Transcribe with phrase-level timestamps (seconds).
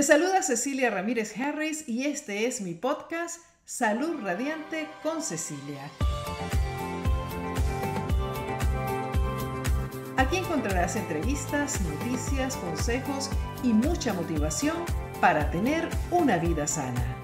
[0.00, 5.90] Te saluda Cecilia Ramírez Harris y este es mi podcast Salud Radiante con Cecilia.
[10.16, 13.28] Aquí encontrarás entrevistas, noticias, consejos
[13.62, 14.78] y mucha motivación
[15.20, 17.19] para tener una vida sana.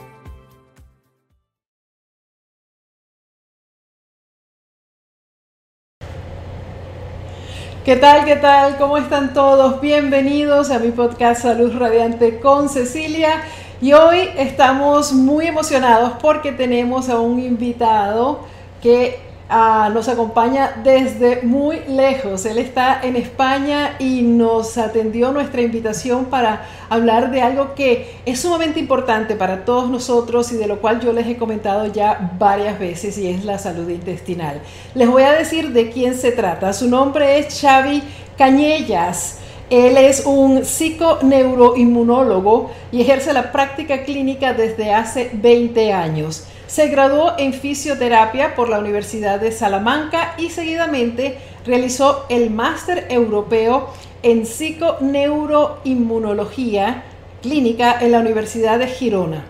[7.86, 8.24] ¿Qué tal?
[8.24, 8.78] ¿Qué tal?
[8.78, 9.80] ¿Cómo están todos?
[9.80, 13.44] Bienvenidos a mi podcast Salud Radiante con Cecilia.
[13.80, 18.41] Y hoy estamos muy emocionados porque tenemos a un invitado
[18.82, 22.45] que Ah, nos acompaña desde muy lejos.
[22.46, 28.41] Él está en España y nos atendió nuestra invitación para hablar de algo que es
[28.41, 32.80] sumamente importante para todos nosotros y de lo cual yo les he comentado ya varias
[32.80, 34.60] veces y es la salud intestinal.
[34.96, 36.72] Les voy a decir de quién se trata.
[36.72, 38.02] Su nombre es Xavi
[38.36, 39.38] Cañellas.
[39.70, 46.48] Él es un psiconeuroinmunólogo y ejerce la práctica clínica desde hace 20 años.
[46.67, 53.91] Se graduó en fisioterapia por la Universidad de Salamanca y seguidamente realizó el máster europeo
[54.23, 57.05] en psiconeuroinmunología
[57.41, 59.45] clínica en la Universidad de Girona.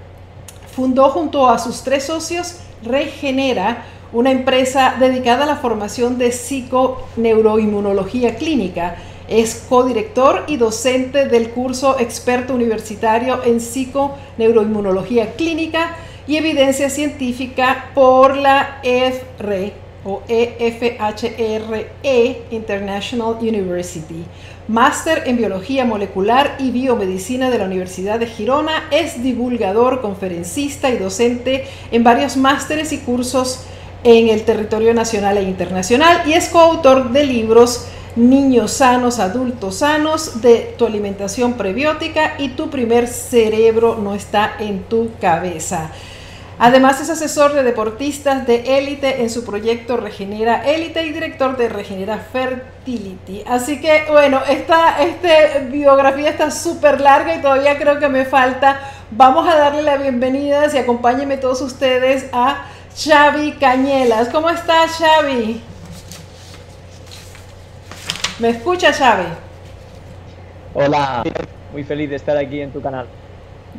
[0.75, 8.37] Fundó junto a sus tres socios Regenera, una empresa dedicada a la formación de psiconeuroinmunología
[8.37, 8.97] clínica.
[9.27, 18.37] Es codirector y docente del curso experto universitario en psiconeuroinmunología clínica y evidencia científica por
[18.37, 19.73] la EFRE
[20.05, 24.25] o EFHRE e International University.
[24.69, 30.99] Máster en Biología Molecular y Biomedicina de la Universidad de Girona, es divulgador, conferencista y
[30.99, 33.65] docente en varios másteres y cursos
[34.05, 40.41] en el territorio nacional e internacional y es coautor de libros Niños sanos, adultos sanos,
[40.41, 45.91] de tu alimentación prebiótica y tu primer cerebro no está en tu cabeza.
[46.59, 51.69] Además es asesor de deportistas de élite en su proyecto Regenera Élite y director de
[51.69, 53.45] Regenera Fertility.
[53.47, 58.81] Así que bueno, esta, este biografía está súper larga y todavía creo que me falta.
[59.11, 64.31] Vamos a darle la bienvenida y acompáñenme todos ustedes a Xavi Cañelas.
[64.31, 65.61] ¿Cómo estás Xavi?
[68.39, 69.27] ¿Me escucha Xavi?
[70.73, 71.23] Hola,
[71.71, 73.07] muy feliz de estar aquí en tu canal.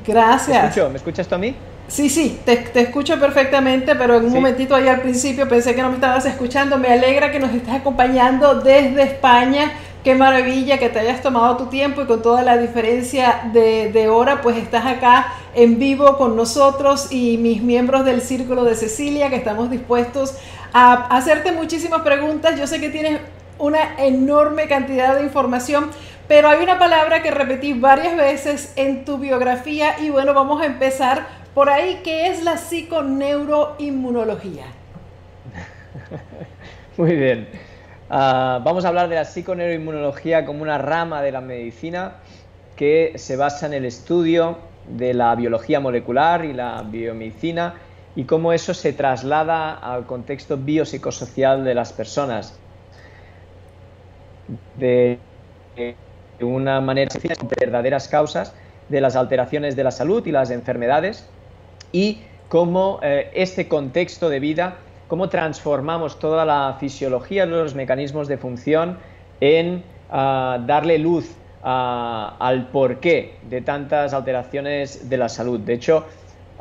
[0.06, 0.78] Gracias.
[0.90, 1.56] ¿Me escuchas tú a mí?
[1.88, 5.90] Sí, sí, te, escucho perfectamente, pero en un momentito ahí al principio pensé que no
[5.90, 6.78] me estabas escuchando.
[6.78, 9.72] Me alegra que nos estés acompañando desde España.
[10.04, 14.10] Qué maravilla que te hayas tomado tu tiempo y con toda la diferencia de, de
[14.10, 19.30] hora, pues estás acá en vivo con nosotros y mis miembros del Círculo de Cecilia,
[19.30, 20.36] que estamos dispuestos
[20.74, 22.60] a hacerte muchísimas preguntas.
[22.60, 23.22] Yo sé que tienes
[23.60, 25.90] una enorme cantidad de información,
[26.28, 30.66] pero hay una palabra que repetí varias veces en tu biografía y bueno, vamos a
[30.66, 34.66] empezar por ahí, ¿qué es la psiconeuroinmunología?
[36.98, 37.48] Muy bien.
[38.12, 42.18] Ah, vamos a hablar de la psiconeuroinmunología como una rama de la medicina
[42.76, 47.74] que se basa en el estudio de la biología molecular y la biomedicina
[48.16, 52.60] y cómo eso se traslada al contexto biopsicosocial de las personas.
[54.76, 55.18] De,
[56.40, 58.54] una manera sencilla, verdaderas causas
[58.90, 61.28] de las alteraciones de la salud y las enfermedades
[61.92, 64.78] y cómo eh, este contexto de vida,
[65.08, 68.98] cómo transformamos toda la fisiología, los mecanismos de función
[69.42, 75.60] en ah, darle luz al porqué de tantas alteraciones de la salud.
[75.60, 76.06] De hecho,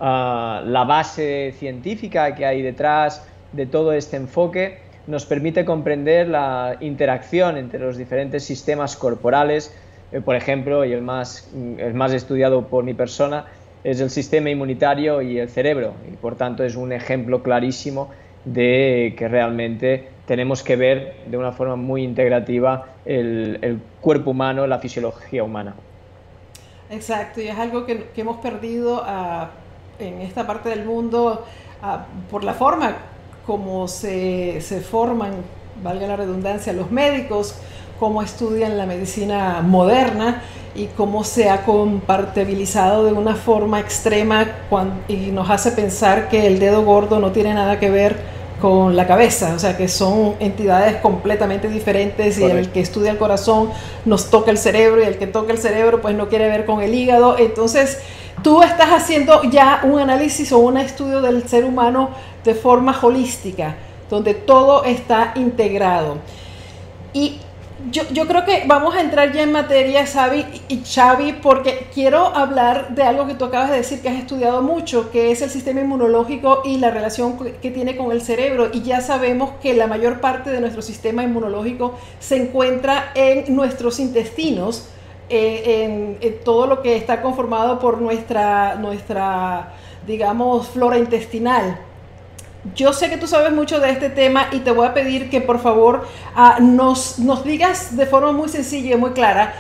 [0.00, 6.76] ah, la base científica que hay detrás de todo este enfoque nos permite comprender la
[6.81, 9.72] interacción entre los diferentes sistemas corporales,
[10.10, 11.48] eh, por ejemplo, y el más,
[11.78, 13.47] el más estudiado por mi persona,
[13.84, 18.10] es el sistema inmunitario y el cerebro y por tanto es un ejemplo clarísimo
[18.44, 24.78] de que realmente tenemos que ver de una forma muy integrativa el, cuerpo humano, la
[24.78, 25.75] fisiología humana.
[26.91, 29.50] Exacto, y es algo que, hemos perdido ah,
[29.99, 31.44] en esta parte del mundo
[31.82, 32.96] ah, por la forma
[33.46, 35.32] como se, se forman,
[35.82, 37.61] valga la redundancia, los médicos,
[37.98, 40.43] cómo estudian la medicina moderna
[40.75, 44.46] y cómo se ha compartibilizado de una forma extrema
[45.08, 49.06] y nos hace pensar que el dedo gordo no tiene nada que ver con la
[49.06, 53.70] cabeza, o sea que son entidades completamente diferentes y el que estudia el corazón
[54.06, 56.82] nos toca el cerebro y el que toca el cerebro pues no quiere ver con
[56.82, 57.98] el hígado, entonces
[58.43, 62.10] tú estás haciendo ya un análisis o un estudio del ser humano
[62.44, 63.76] de forma holística,
[64.08, 66.19] donde todo está integrado.
[67.12, 67.40] Y
[67.91, 72.27] yo, yo, creo que vamos a entrar ya en materia, Xavi y Xavi, porque quiero
[72.27, 75.50] hablar de algo que tú acabas de decir, que has estudiado mucho, que es el
[75.50, 78.69] sistema inmunológico y la relación que tiene con el cerebro.
[78.73, 84.00] Y ya sabemos que la mayor parte de nuestro sistema inmunológico se encuentra en nuestros
[84.00, 84.89] intestinos,
[85.29, 89.73] eh, en, todo lo que está conformado por nuestra, nuestra,
[90.06, 91.79] digamos, flora intestinal
[92.75, 95.41] yo sé que tú sabes mucho de este tema y te voy a pedir que
[95.41, 99.55] por favor ah, nos, nos digas de forma muy sencilla y muy clara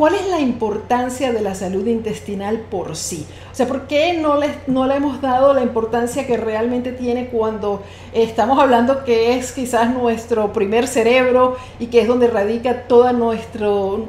[0.00, 3.26] ¿Cuál es la importancia de la salud intestinal por sí?
[3.52, 7.26] O sea, ¿por qué no le, no le hemos dado la importancia que realmente tiene
[7.26, 7.82] cuando
[8.14, 14.08] estamos hablando que es quizás nuestro primer cerebro y que es donde radica toda nuestro,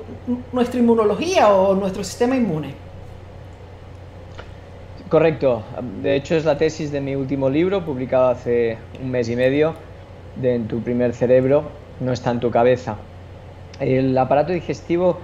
[0.54, 2.74] nuestra inmunología o nuestro sistema inmune?
[5.12, 5.62] Correcto.
[6.02, 9.76] De hecho, es la tesis de mi último libro, publicado hace un mes y medio,
[10.38, 11.64] de En tu primer cerebro,
[12.00, 12.96] no está en tu cabeza.
[13.82, 15.20] El aparato digestivo,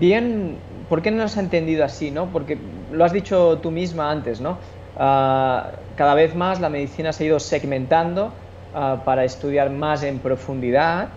[0.00, 0.56] bien,
[0.88, 2.10] ¿por qué no se ha entendido así?
[2.10, 2.32] ¿no?
[2.32, 2.56] Porque
[2.90, 4.58] lo has dicho tú misma antes, ¿no?
[4.96, 8.32] Ah, cada vez más la medicina se ha ido segmentando
[8.72, 11.10] ah, para estudiar más en profundidad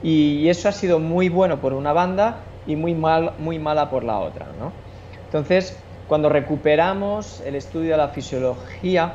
[0.00, 4.04] y eso ha sido muy bueno por una banda y muy, mal, muy mala por
[4.04, 4.52] la otra.
[4.52, 4.70] ¿no?
[5.24, 9.14] Entonces, cuando recuperamos el estudio de la fisiología,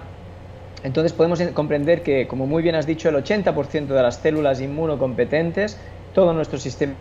[0.84, 5.78] entonces podemos comprender que, como muy bien has dicho, el 80% de las células inmunocompetentes,
[6.14, 6.94] todo nuestro sistema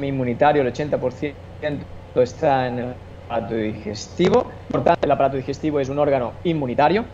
[0.00, 1.32] inmunitario, el 80%
[2.16, 2.94] está en el
[3.26, 4.46] aparato digestivo.
[4.70, 7.04] Por tanto, el aparato digestivo es un órgano inmunitario.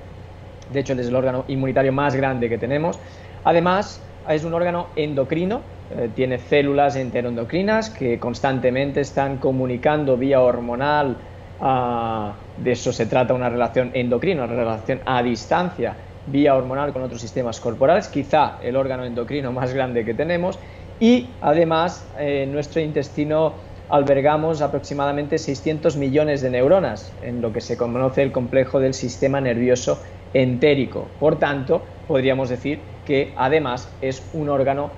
[0.72, 2.98] De hecho, es el órgano inmunitario más grande que tenemos.
[3.44, 11.16] Además, es un órgano endocrino, eh, tiene células enteroendocrinas que constantemente están comunicando vía hormonal
[11.62, 15.94] de eso se trata una relación endocrina, una relación a distancia
[16.26, 20.58] vía hormonal con otros sistemas corporales, quizá el órgano endocrino más grande que tenemos,
[20.98, 23.54] y además en nuestro intestino
[23.88, 29.40] albergamos aproximadamente 600 millones de neuronas, en lo que se conoce el complejo del sistema
[29.40, 30.00] nervioso
[30.32, 31.08] entérico.
[31.20, 34.90] Por tanto, podríamos decir que además es un órgano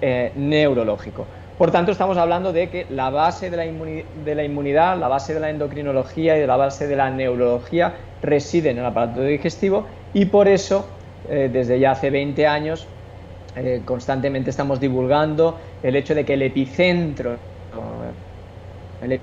[0.00, 1.26] eh, neurológico.
[1.60, 5.50] Por tanto, estamos hablando de que la base de la, inmunidad, la base de la
[5.50, 9.84] endocrinología y de la base de la neurología reside en el aparato digestivo
[10.14, 10.86] y por eso,
[11.28, 12.86] eh, desde ya hace 20 años,
[13.56, 17.36] eh, constantemente estamos divulgando el hecho de que el epicentro,
[19.02, 19.20] el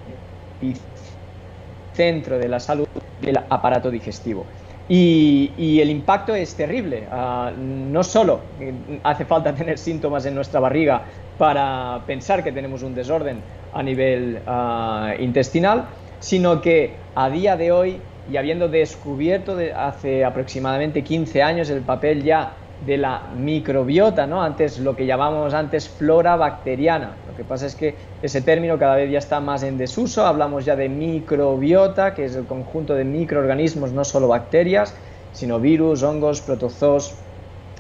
[0.62, 2.88] epicentro de la salud
[3.20, 4.46] del aparato digestivo.
[4.90, 7.08] Y, el impacto es terrible.
[7.12, 8.40] Ah, no solo
[9.04, 11.04] hace falta tener síntomas en nuestra barriga
[11.38, 13.42] para pensar que tenemos un desorden
[13.74, 15.86] a nivel ah, intestinal,
[16.20, 18.02] sino que a día de hoy,
[18.32, 22.54] y habiendo descubierto hace aproximadamente 15 años el papel ya
[22.86, 24.42] de la microbiota, ¿no?
[24.42, 27.12] Antes lo que llamábamos antes flora bacteriana.
[27.38, 27.94] Lo que pasa es que
[28.24, 32.36] ese término cada vez ya está más en desuso, hablamos ya de microbiota, que es
[32.36, 34.96] el conjunto de microorganismos, no solo bacterias,
[35.34, 37.14] sino virus, hongos, protozoos,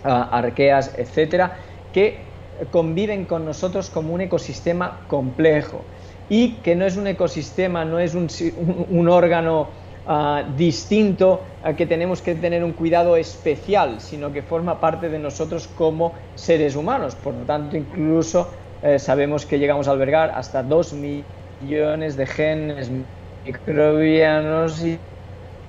[0.03, 1.57] ah, arqueas, etcétera,
[1.91, 2.19] que
[2.69, 5.81] conviven con nosotros como un ecosistema complejo
[6.29, 9.69] y que no es un ecosistema, no es un órgano
[10.09, 15.19] Ah, distinto a que tenemos que tener un cuidado especial, sino que forma parte de
[15.19, 17.15] nosotros como seres humanos.
[17.15, 18.49] Por lo tanto, incluso
[18.83, 20.95] eh, sabemos que llegamos a albergar hasta 2
[21.61, 22.91] millones de genes
[23.45, 24.99] microbianos y,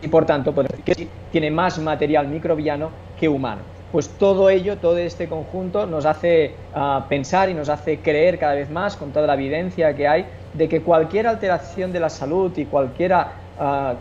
[0.08, 3.62] por tanto que tiene más material microbiano que humano.
[3.90, 8.54] Pues todo ello, todo este conjunto nos hace ah, pensar y nos hace creer cada
[8.54, 12.56] vez más, con toda la evidencia que hay, de que cualquier alteración de la salud
[12.56, 13.32] y cualquiera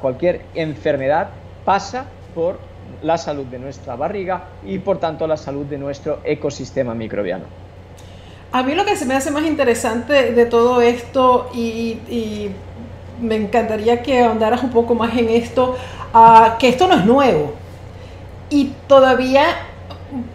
[0.01, 1.29] cualquier enfermedad
[1.65, 2.59] pasa por
[3.01, 7.66] la salud de nuestra barriga y por tanto la salud de nuestro ecosistema microbiano.
[8.51, 12.49] A mí lo que se me hace más interesante de todo esto y,
[13.19, 15.75] me encantaría que ahondaras un poco más en esto,
[16.13, 17.53] uh, que esto no es nuevo.
[18.51, 19.45] Y todavía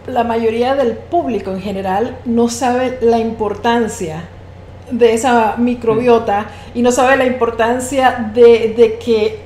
[0.05, 4.25] la mayoría del público en general no sabe la importancia
[4.91, 9.39] de esa microbiota y no sabe la importancia de, que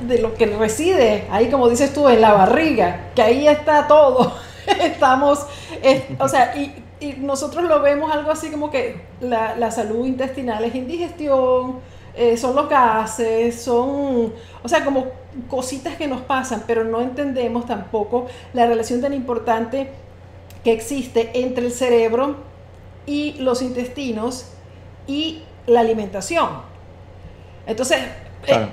[0.00, 4.34] de lo que reside ahí como dices tú en la barriga que ahí está todo.
[4.82, 5.46] Estamos
[6.18, 6.74] o sea y,
[7.18, 11.80] nosotros lo vemos algo así como que la, salud intestinal es indigestión
[12.14, 15.06] eh, son los gases son o sea como
[15.48, 19.90] cositas que nos pasan pero no entendemos tampoco la relación tan importante
[20.64, 22.36] que existe entre el cerebro
[23.06, 24.46] y los intestinos
[25.06, 26.48] y la alimentación.
[27.66, 27.98] Entonces,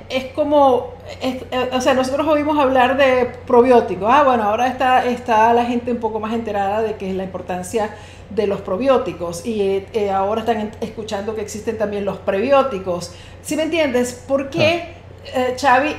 [0.09, 4.09] es, como, eh, o sea, nosotros oímos hablar de probióticos.
[4.11, 7.23] Ah, bueno, ahora está, está la gente un poco más enterada de que es la
[7.23, 7.95] importancia
[8.29, 13.13] de los probióticos y eh, ahora están escuchando que existen también los prebióticos.
[13.41, 14.13] Si me entiendes?
[14.27, 14.95] ¿Por qué,
[15.33, 15.95] eh, Xavi,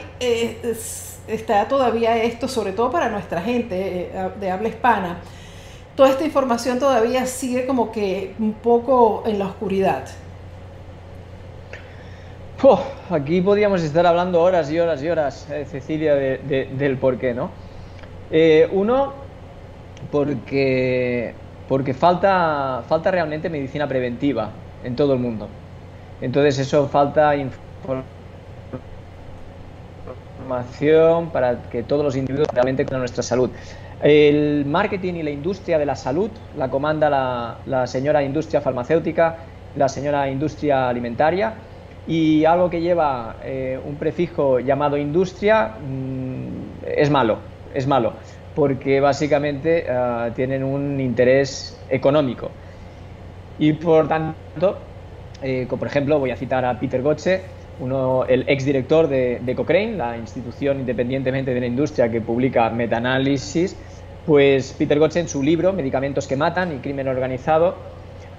[1.26, 5.20] está todavía esto, sobre todo para nuestra gente de habla hispana?
[5.96, 10.04] Toda esta información todavía sigue como que un poco en la oscuridad
[13.10, 17.50] aquí podríamos estar hablando horas y horas y horas, eh, Cecilia, del por qué, ¿no?
[18.30, 19.12] Eh, uno,
[20.10, 21.34] porque,
[21.96, 24.50] falta, falta realmente medicina preventiva
[24.82, 25.48] en todo el mundo.
[26.20, 28.04] Entonces eso falta información
[31.30, 33.50] para que todos los individuos realmente cuiden nuestra salud.
[34.00, 39.36] El marketing y la industria de la salud la comanda la, la señora industria farmacéutica,
[39.74, 41.67] la señora industria alimentaria
[42.08, 47.36] y algo que lleva eh, un prefijo llamado industria mm, es malo,
[47.74, 48.14] es malo,
[48.54, 52.50] porque básicamente ah, tienen un interés económico.
[53.58, 54.78] Y por tanto,
[55.42, 57.42] eh, por ejemplo, voy a citar a Peter Gotze,
[57.80, 63.76] uno, el exdirector de, de Cochrane, la institución independientemente de la industria que publica metaanálisis,
[64.24, 67.97] pues Peter Gotze en su libro Medicamentos que matan y crimen organizado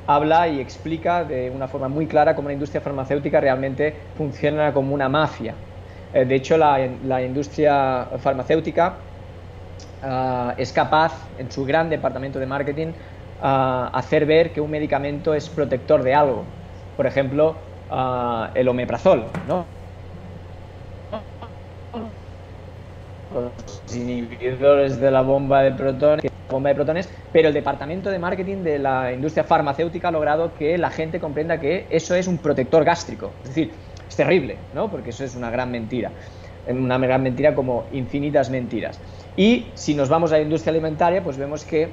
[0.09, 4.95] habla y explica de una forma muy clara cómo la industria farmacéutica realmente funciona como
[4.95, 5.53] una mafia.
[6.11, 8.95] Eh, de hecho, la, industria farmacéutica
[10.01, 15.35] ah, es capaz, en su gran departamento de marketing, uh, hacer ver que un medicamento
[15.35, 16.43] es protector de algo.
[16.97, 17.55] Por ejemplo,
[17.91, 19.78] ah, el omeprazol, ¿no?
[23.33, 28.63] Los inhibidores de la bomba de protones bomba de protones, pero el departamento de marketing
[28.63, 32.83] de la industria farmacéutica ha logrado que la gente comprenda que eso es un protector
[32.83, 33.31] gástrico.
[33.43, 33.71] Es decir,
[34.07, 34.89] es terrible, ¿no?
[34.89, 36.11] Porque eso es una gran mentira.
[36.67, 38.99] Una gran mentira como infinitas mentiras.
[39.37, 41.89] Y si nos vamos a la industria alimentaria, pues vemos que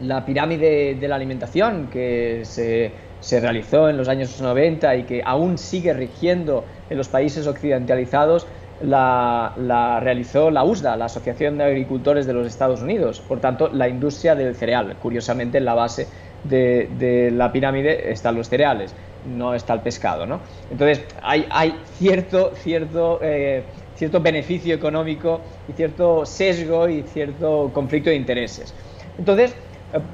[0.00, 5.22] la pirámide de la alimentación que se, se realizó en los años 90 y que
[5.24, 8.46] aún sigue rigiendo en los países occidentalizados,
[8.82, 13.20] la, realizó la USDA, la Asociación de Agricultores de los Estados Unidos.
[13.20, 14.96] Por tanto, la industria del cereal.
[15.00, 16.06] Curiosamente, en la base
[16.44, 18.94] de, la pirámide están los cereales,
[19.26, 20.26] no está el pescado.
[20.26, 20.40] ¿no?
[20.70, 23.62] Entonces, hay, cierto, cierto, eh,
[23.96, 28.74] cierto beneficio económico y cierto sesgo y cierto conflicto de intereses.
[29.18, 29.54] Entonces,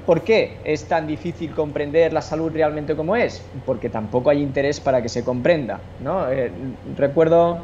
[0.07, 3.43] ¿Por qué es tan difícil comprender la salud realmente como es?
[3.67, 5.81] Porque tampoco hay interés para que se comprenda.
[6.03, 6.31] ¿no?
[6.31, 6.51] Eh,
[6.97, 7.59] recuerdo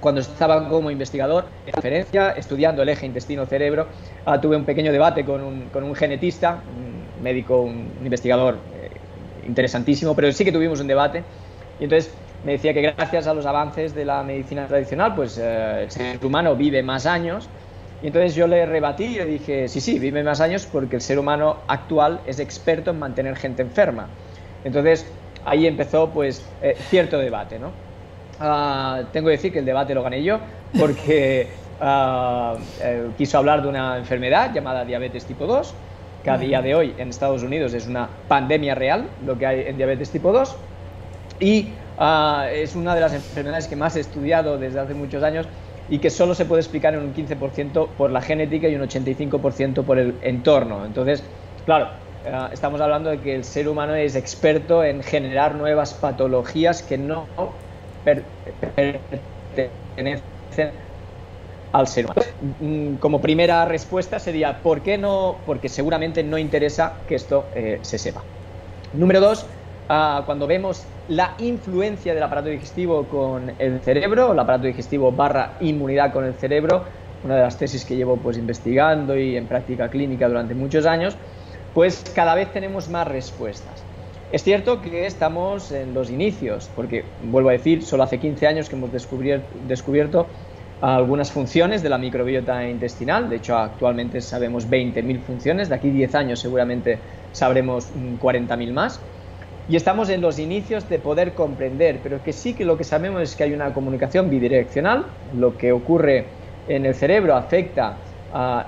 [0.00, 3.86] cuando estaba como investigador en referencia, estudiando el eje intestino-cerebro,
[4.24, 8.90] ah, tuve un pequeño debate con un, genetista, un médico, un, investigador eh,
[9.46, 11.22] interesantísimo, pero sí que tuvimos un debate.
[11.80, 12.12] Y entonces
[12.44, 16.24] me decía que gracias a los avances de la medicina tradicional, pues eh, el ser
[16.24, 17.48] humano vive más años.
[18.02, 21.02] Y entonces yo le rebatí y le dije, sí, sí, vive más años porque el
[21.02, 24.06] ser humano actual es experto en mantener gente enferma.
[24.62, 25.04] Entonces
[25.44, 27.87] ahí empezó pues eh, cierto debate, ¿no?
[28.40, 30.38] Ah, tengo que decir que el debate lo gané yo
[30.78, 31.48] porque
[31.80, 35.74] ah, eh, quiso hablar de una enfermedad llamada diabetes tipo 2,
[36.22, 39.64] que a día de hoy en Estados Unidos es una pandemia real, lo que hay
[39.66, 40.56] en diabetes tipo 2,
[41.40, 41.68] y
[41.98, 45.46] ah, es una de las enfermedades que más he estudiado desde hace muchos años
[45.88, 49.84] y que solo se puede explicar en un 15% por la genética y un 85%
[49.84, 50.84] por el entorno.
[50.84, 51.24] Entonces,
[51.64, 51.88] claro,
[52.52, 57.26] estamos hablando de que el ser humano es experto en generar nuevas patologías que no
[58.74, 60.72] pertenecen
[61.72, 62.22] al ser humano.
[62.40, 65.42] Mm, como primera respuesta sería, ¿por qué no?
[65.44, 68.24] Porque seguramente no interesa que esto eh, se sepa.
[68.92, 69.46] Número dos,
[69.88, 75.56] ah, cuando vemos la influencia del aparato digestivo con el cerebro, el aparato digestivo barra
[75.60, 76.86] inmunidad con el cerebro,
[77.22, 81.18] una de las tesis que llevo pues investigando y en práctica clínica durante muchos años,
[81.72, 83.87] pues cada vez tenemos más respuestas.
[84.30, 88.68] Es cierto que estamos en los inicios, porque vuelvo a decir, solo hace 15 años
[88.68, 90.26] que hemos descubierto,
[90.82, 96.14] algunas funciones de la microbiota intestinal, de hecho actualmente sabemos 20.000 funciones, de aquí 10
[96.14, 96.98] años seguramente
[97.32, 99.00] sabremos 40.000 más,
[99.66, 103.22] y estamos en los inicios de poder comprender, pero que sí que lo que sabemos
[103.22, 106.26] es que hay una comunicación bidireccional, lo que ocurre
[106.66, 107.98] en el cerebro afecta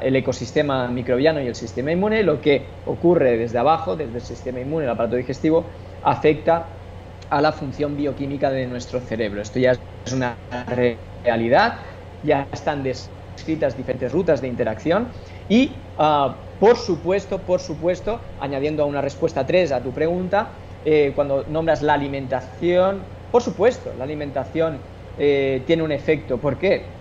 [0.01, 4.61] el ecosistema microbiano y el sistema inmune, lo que ocurre desde abajo, desde el sistema
[4.61, 5.71] inmune, el aparato digestivo,
[6.03, 6.81] afecta
[7.29, 9.43] a la función bioquímica de nuestro cerebro.
[9.43, 10.41] Esto ya es una
[11.23, 11.81] realidad,
[12.23, 15.13] ya están descritas diferentes rutas de interacción
[15.49, 21.13] y, ah, por supuesto, por supuesto, añadiendo a una respuesta 3 a tu pregunta, eh,
[21.15, 24.85] cuando nombras la alimentación, por supuesto, la alimentación
[25.17, 26.41] eh, tiene un efecto.
[26.41, 27.00] ¿Por qué?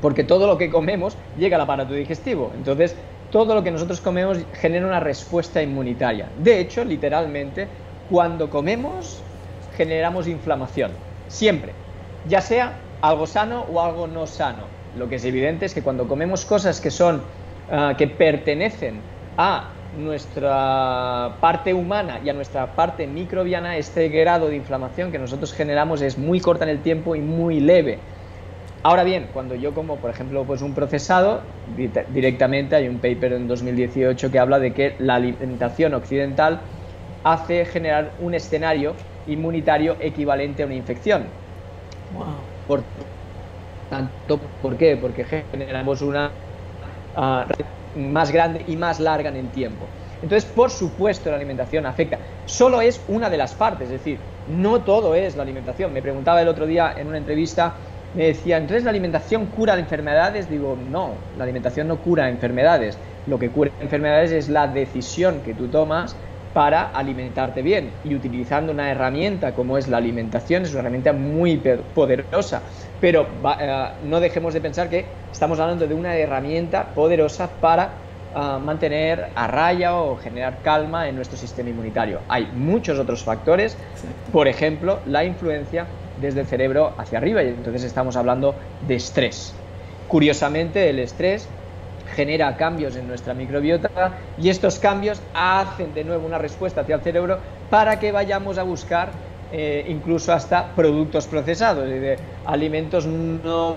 [0.00, 2.52] Porque todo lo que comemos llega al aparato digestivo.
[2.54, 2.96] Entonces,
[3.30, 6.28] todo lo que nosotros comemos genera una respuesta inmunitaria.
[6.38, 7.68] De hecho, literalmente,
[8.08, 9.22] cuando comemos,
[9.76, 10.92] generamos inflamación.
[11.28, 11.72] Siempre.
[12.28, 14.64] Ya sea algo sano o algo no sano.
[14.96, 17.22] Lo que es evidente es que cuando comemos cosas que son
[17.70, 19.00] ah, que pertenecen
[19.36, 25.52] a nuestra parte humana y a nuestra parte microbiana, este grado de inflamación que nosotros
[25.52, 27.98] generamos es muy corta en el tiempo y muy leve.
[28.82, 33.46] Ahora bien, cuando yo como, por ejemplo, pues un procesado, directamente hay un paper en
[33.46, 36.62] 2018 que habla de que la alimentación occidental
[37.22, 38.96] hace generar un escenario
[39.26, 41.26] inmunitario equivalente a una infección.
[42.66, 42.82] Por
[43.90, 44.96] tanto, ¿por qué?
[44.96, 46.32] Porque generamos una
[47.16, 49.86] uh, más grande y más larga en el tiempo.
[50.22, 52.18] Entonces, por supuesto, la alimentación afecta.
[52.44, 55.92] Solo es una de las partes, es decir, no todo es la alimentación.
[55.92, 57.74] Me preguntaba el otro día en una entrevista,
[58.14, 60.48] me decía, entonces la alimentación cura enfermedades.
[60.48, 62.98] Digo, no, la alimentación no cura enfermedades.
[63.26, 66.16] Lo que cura enfermedades es la decisión que tú tomas
[66.52, 71.58] para alimentarte bien y utilizando una herramienta como es la alimentación, es una herramienta muy
[71.94, 72.62] poderosa,
[73.00, 73.26] pero
[73.60, 77.90] eh, no dejemos de pensar que estamos hablando de una herramienta poderosa para
[78.34, 82.22] ah, mantener a raya o generar calma en nuestro sistema inmunitario.
[82.28, 83.76] Hay muchos otros factores,
[84.32, 85.86] por ejemplo, la influencia
[86.20, 88.54] desde el cerebro hacia arriba y entonces estamos hablando
[88.86, 89.54] de estrés.
[90.08, 91.48] Curiosamente, el estrés
[92.14, 97.02] genera cambios en nuestra microbiota y estos cambios hacen de nuevo una respuesta hacia el
[97.02, 97.38] cerebro
[97.70, 99.10] para que vayamos a buscar
[99.52, 103.76] eh, incluso hasta productos procesados, de alimentos no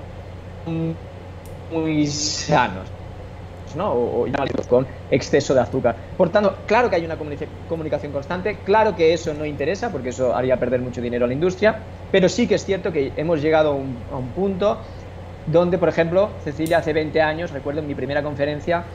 [1.72, 2.93] muy sanos.
[3.76, 3.94] ¿No?
[3.94, 4.28] o,
[4.68, 5.96] con exceso de azúcar.
[6.18, 10.36] Por tanto, claro que hay una comunicación constante, claro que eso no interesa porque eso
[10.36, 11.80] haría perder mucho dinero a la industria,
[12.12, 14.80] pero sí que es cierto que hemos llegado a un punto
[15.46, 18.86] donde, por ejemplo, Cecilia hace 20 años, recuerdo en mi primera conferencia,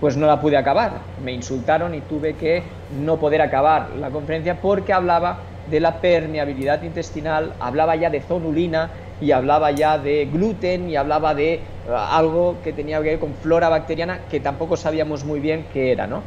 [0.00, 1.00] pues no la pude acabar.
[1.22, 6.82] Me insultaron y tuve que no poder acabar la conferencia porque hablaba de la permeabilidad
[6.82, 12.56] intestinal, hablaba ya de zonulina y hablaba ya de gluten y hablaba de eh, algo
[12.62, 16.22] que tenía que ver con flora bacteriana que tampoco sabíamos muy bien qué era, ¿no?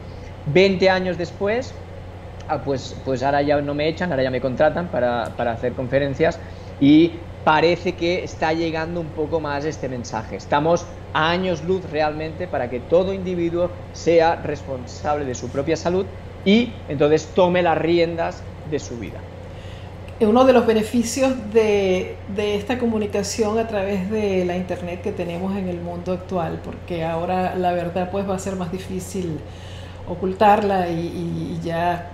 [0.47, 1.73] 20 años después,
[2.47, 5.73] ah, pues, pues ahora ya no me echan, ahora ya me contratan para, para hacer
[5.73, 6.39] conferencias
[6.79, 7.13] y
[7.43, 10.35] parece que está llegando un poco más este mensaje.
[10.35, 16.05] Estamos a años luz realmente para que todo individuo sea responsable de su propia salud
[16.45, 19.19] y entonces tome las riendas de su vida.
[20.21, 25.67] Uno de los beneficios de, esta comunicación a través de la internet que tenemos en
[25.67, 29.39] el mundo actual, porque ahora la verdad pues va a ser más difícil
[30.07, 32.11] ocultarla y, y ya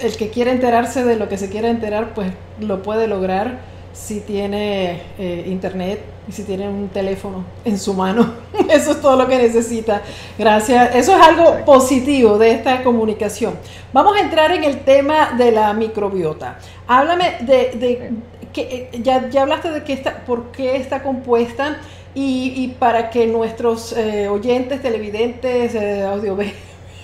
[0.00, 3.58] el que quiera enterarse de lo que se quiera enterar pues lo puede lograr
[3.92, 8.32] si tiene eh, internet y si tiene un teléfono en su mano.
[8.70, 10.02] Eso es todo lo que necesita.
[10.38, 10.94] Gracias.
[10.94, 13.54] Eso es algo positivo de esta comunicación.
[13.92, 16.58] Vamos a entrar en el tema de la microbiota.
[16.86, 18.12] Háblame de,
[18.52, 18.60] que
[18.92, 21.78] eh, ya, ya, hablaste de qué está, por qué está compuesta
[22.14, 25.74] y, para que nuestros eh, oyentes, televidentes,
[26.04, 26.36] audio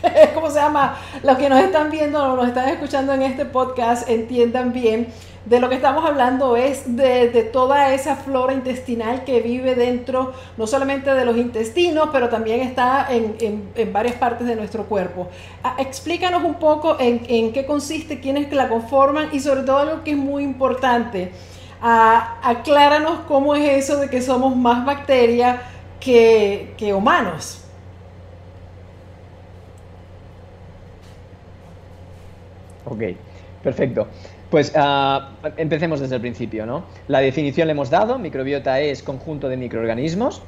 [0.34, 0.96] ¿cómo se llama?
[1.22, 5.08] Los que nos están viendo o nos están escuchando en este podcast entiendan bien
[5.48, 10.66] de lo que estamos hablando es de, toda esa flora intestinal que vive dentro, no
[10.66, 15.28] solamente de los intestinos, pero también está en, varias partes de nuestro cuerpo.
[15.62, 20.10] Ah, explícanos un poco en, qué consiste, quiénes la conforman y sobre todo algo que
[20.10, 21.32] es muy importante.
[21.80, 25.60] Ah, acláranos cómo es eso de que somos más bacterias
[25.98, 27.64] que, que humanos.
[32.84, 33.02] Ok,
[33.62, 34.08] perfecto.
[34.50, 36.84] Pues uh, empecemos desde el principio, ¿no?
[37.06, 40.42] La definición le hemos dado, microbiota es conjunto de microorganismos,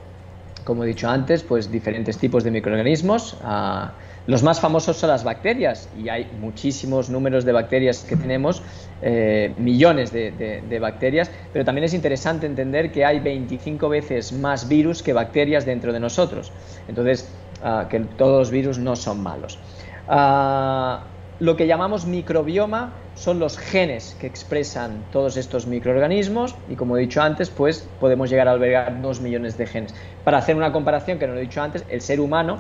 [0.65, 3.35] como he dicho antes, pues diferentes tipos de microorganismos.
[3.45, 3.91] Uh,
[4.27, 8.63] los más famosos son las bacterias y hay muchísimos números de bacterias que tenemos,
[9.03, 15.03] eh, millones de, bacterias, pero también es interesante entender que hay 25 veces más virus
[15.03, 16.53] que bacterias dentro de nosotros.
[16.87, 17.29] Entonces,
[17.65, 19.59] uh, que todos los virus no son malos.
[21.41, 27.01] Lo que llamamos microbioma son los genes que expresan todos estos microorganismos y como he
[27.01, 29.95] dicho antes, pues podemos llegar a albergar dos millones de genes.
[30.23, 32.59] Para hacer una comparación, que no lo he dicho antes, el ser humano,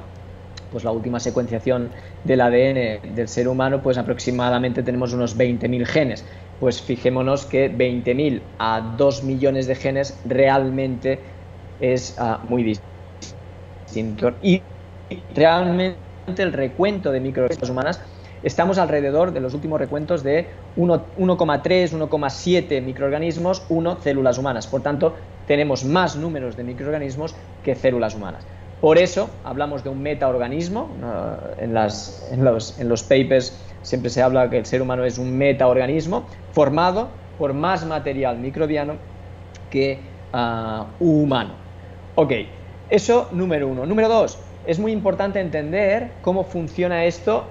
[0.73, 1.91] pues la última secuenciación
[2.25, 6.25] del ADN del ser humano, pues aproximadamente tenemos unos 20.000 genes.
[6.59, 11.19] Pues fijémonos que 20.000 a 2 millones de genes realmente
[11.81, 12.79] es ah, muy
[13.85, 14.33] distinto.
[14.41, 14.63] Y
[15.35, 15.99] realmente
[16.39, 18.01] el recuento de microorganismos humanas
[18.43, 24.67] estamos alrededor de los últimos recuentos de 1,3, 1,7 microorganismos, 1 células humanas.
[24.67, 25.15] Por tanto,
[25.47, 28.47] tenemos más números de microorganismos que células humanas.
[28.81, 30.89] Por eso hablamos de un metaorganismo.
[31.59, 35.37] En, en, los, en los papers siempre se habla que el ser humano es un
[35.37, 38.95] metaorganismo formado por más material microbiano
[39.71, 39.99] que
[40.33, 41.55] ah, humano.
[42.15, 42.33] Ok,
[42.89, 43.87] eso número uno.
[43.87, 47.45] Número dos, es muy importante entender cómo funciona esto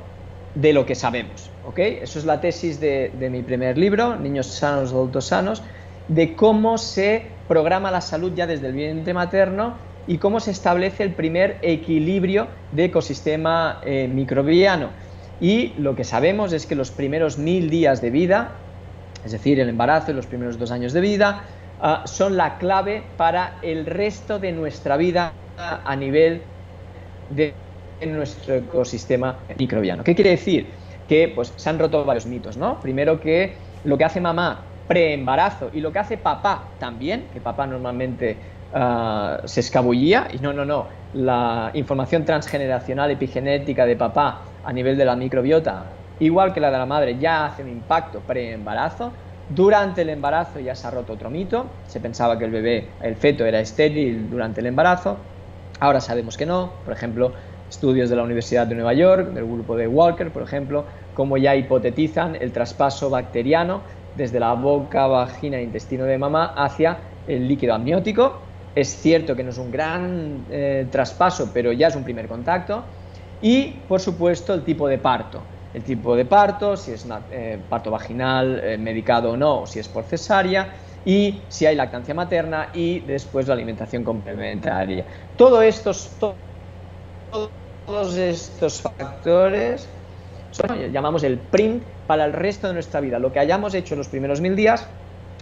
[0.61, 1.49] de lo que sabemos.
[1.65, 1.79] ¿ok?
[1.79, 5.63] Eso es la tesis de, mi primer libro, Niños sanos, adultos sanos,
[6.07, 9.75] de cómo se programa la salud ya desde el vientre materno
[10.07, 14.89] y cómo se establece el primer equilibrio de ecosistema eh, microbiano.
[15.39, 18.51] Y lo que sabemos es que los primeros mil días de vida,
[19.23, 21.43] es decir, el embarazo y los primeros dos años de vida,
[21.79, 26.41] ah, son la clave para el resto de nuestra vida a nivel
[27.29, 27.53] de
[28.01, 30.03] nuestro ecosistema microbiano.
[30.03, 30.73] ¿Qué quiere decir?
[31.07, 32.79] Que pues, se han roto varios mitos, ¿no?
[32.79, 37.67] Primero que lo que hace mamá pre-embarazo y lo que hace papá también, que papá
[37.67, 38.37] normalmente
[38.73, 44.97] ah, se escabullía, y no, no, no, la información transgeneracional epigenética de papá a nivel
[44.97, 45.85] de la microbiota,
[46.19, 49.13] igual que la de la madre, ya hace un impacto pre-embarazo.
[49.47, 53.15] Durante el embarazo ya se ha roto otro mito, se pensaba que el bebé, el
[53.15, 55.17] feto era estéril durante el embarazo,
[55.79, 57.33] ahora sabemos que no, por ejemplo,
[57.69, 61.55] estudios de la Universidad de Nueva York, del grupo de Walker, por ejemplo, como ya
[61.55, 63.81] hipotetizan el traspaso bacteriano
[64.15, 68.41] desde la boca, vagina e intestino de mamá hacia el líquido amniótico.
[68.75, 72.83] Es cierto que no es un gran eh, traspaso, pero ya es un primer contacto.
[73.41, 75.41] Y, por supuesto, el tipo de parto.
[75.73, 79.79] El tipo de parto, si es eh, parto vaginal, eh, medicado o no, o si
[79.79, 80.73] es por cesárea,
[81.05, 85.05] y si hay lactancia materna y después la alimentación complementaria.
[85.35, 86.17] Todo estos,
[87.29, 89.87] todos estos factores
[90.51, 93.19] son, llamamos el PRIM para el resto de nuestra vida.
[93.19, 94.87] Lo que hayamos hecho en los primeros mil días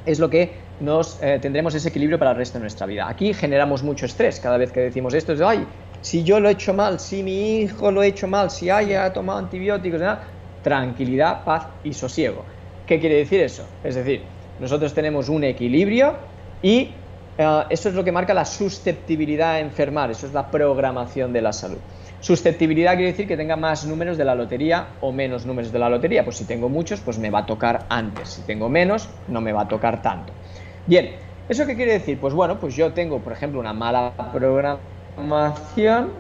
[0.06, 3.08] es lo que nos eh, tendremos ese equilibrio para el resto de nuestra vida.
[3.08, 5.68] Aquí generamos mucho estrés cada vez que decimos esto, es de, ay,
[6.02, 9.12] si yo lo he hecho mal, si mi hijo lo ha hecho mal, si haya
[9.12, 10.02] tomado antibióticos,
[10.62, 12.46] tranquilidad, paz y sosiego.
[12.86, 13.66] ¿Qué quiere decir eso?
[13.84, 14.24] Es decir,
[14.60, 16.16] nosotros tenemos un equilibrio
[16.62, 16.92] y
[17.38, 21.42] eh, eso es lo que marca la susceptibilidad a enfermar, eso es la programación de
[21.42, 21.80] la salud.
[22.20, 25.88] Susceptibilidad quiere decir que tenga más números de la lotería o menos números de la
[25.88, 26.24] lotería.
[26.24, 28.30] Pues si tengo muchos, pues me va a tocar antes.
[28.30, 30.34] Si tengo menos, no me va a tocar tanto.
[30.88, 31.16] Bien,
[31.48, 32.20] ¿eso qué quiere decir?
[32.20, 36.12] Pues bueno, pues yo tengo, por ejemplo, una mala programación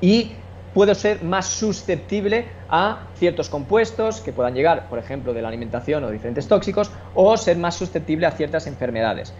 [0.00, 0.32] y
[0.72, 6.02] puedo ser más susceptible a ciertos compuestos que puedan llegar, por ejemplo, de la alimentación
[6.02, 9.32] o diferentes tóxicos, o ser más susceptible a ciertas enfermedades.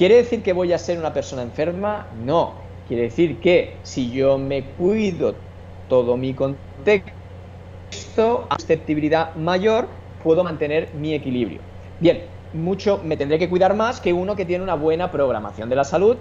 [0.00, 2.08] ¿Quiere decir que voy a ser una persona enferma?
[2.14, 2.78] No.
[2.86, 5.44] Quiere decir que si yo me cuido
[5.88, 7.12] todo mi contexto,
[8.48, 11.64] a susceptibilidad mayor, puedo mantener mi equilibrio.
[11.98, 15.76] Bien, mucho me tendré que cuidar más que uno que tiene una buena programación de
[15.76, 16.16] la salud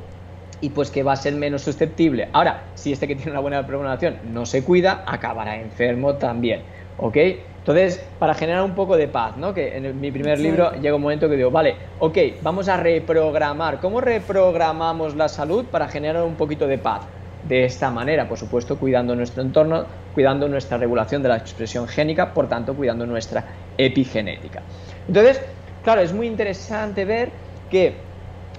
[0.60, 2.30] y pues que va a ser menos susceptible.
[2.34, 6.66] Ahora, si este que tiene una buena programación no se cuida, acabará enfermo también.
[6.98, 7.16] ¿Ok?
[7.60, 9.54] Entonces, para generar un poco de paz, ¿no?
[9.54, 13.80] Que en mi primer libro llega un momento que digo, vale, ok, vamos a reprogramar.
[13.80, 17.08] ¿Cómo reprogramamos la salud para generar un poquito de paz?
[17.42, 22.34] De esta manera, por supuesto, cuidando nuestro entorno, cuidando nuestra regulación de la expresión génica,
[22.34, 23.46] por tanto, cuidando nuestra
[23.78, 24.64] epigenética.
[25.08, 25.42] Entonces,
[25.82, 27.32] claro, es muy interesante ver
[27.70, 28.10] que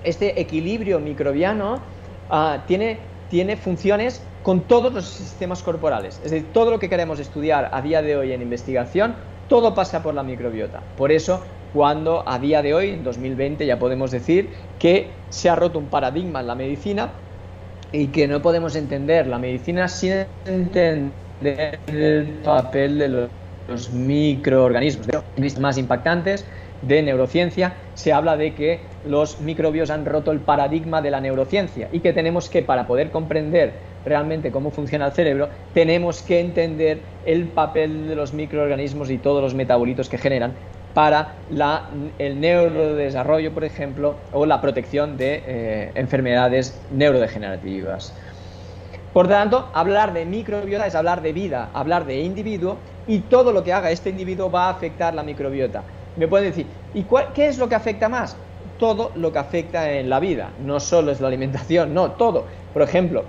[0.02, 1.82] este equilibrio microbiano
[2.28, 6.20] ah, tiene, tiene funciones con todos los sistemas corporales.
[6.24, 9.14] Es decir, todo lo que queremos estudiar a día de hoy en investigación,
[9.48, 10.81] todo pasa por la microbiota.
[10.96, 15.57] Por eso, cuando a día de hoy, en 2020, ya podemos decir que se ha
[15.57, 17.11] roto un paradigma en la medicina
[17.92, 25.07] y que no podemos entender la medicina sin entender el papel de los, microorganismos.
[25.37, 26.44] Los más impactantes
[26.83, 31.88] de neurociencia se habla de que los microbios han roto el paradigma de la neurociencia
[31.92, 37.00] y que tenemos que, para poder comprender realmente cómo funciona el cerebro, tenemos que entender
[37.26, 40.52] el papel de los microorganismos y todos los metabolitos que generan
[40.94, 41.34] para
[42.18, 48.12] el neurodesarrollo, por ejemplo, o la protección de eh, enfermedades neurodegenerativas.
[49.12, 53.62] Por tanto, hablar de microbiota es hablar de vida, hablar de individuo y todo lo
[53.62, 55.82] que haga este individuo va a afectar la microbiota
[56.16, 58.36] me pueden decir, ¿y qué es lo que afecta más?
[58.78, 62.46] Todo lo que afecta en la vida, no solo es la alimentación, no, todo.
[62.72, 63.24] Por ejemplo,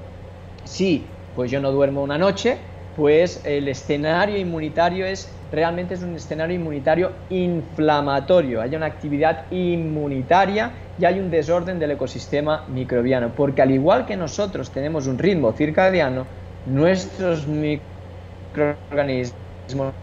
[0.63, 2.58] si pues yo no duermo una noche,
[2.95, 10.74] pues el escenario inmunitario es realmente es un escenario inmunitario inflamatorio, hay una actividad inmunitaria
[10.97, 15.52] y hay un desorden del ecosistema microbiano, porque al igual que nosotros tenemos un ritmo
[15.54, 16.28] circadiano,
[16.65, 19.93] nuestros microorganismos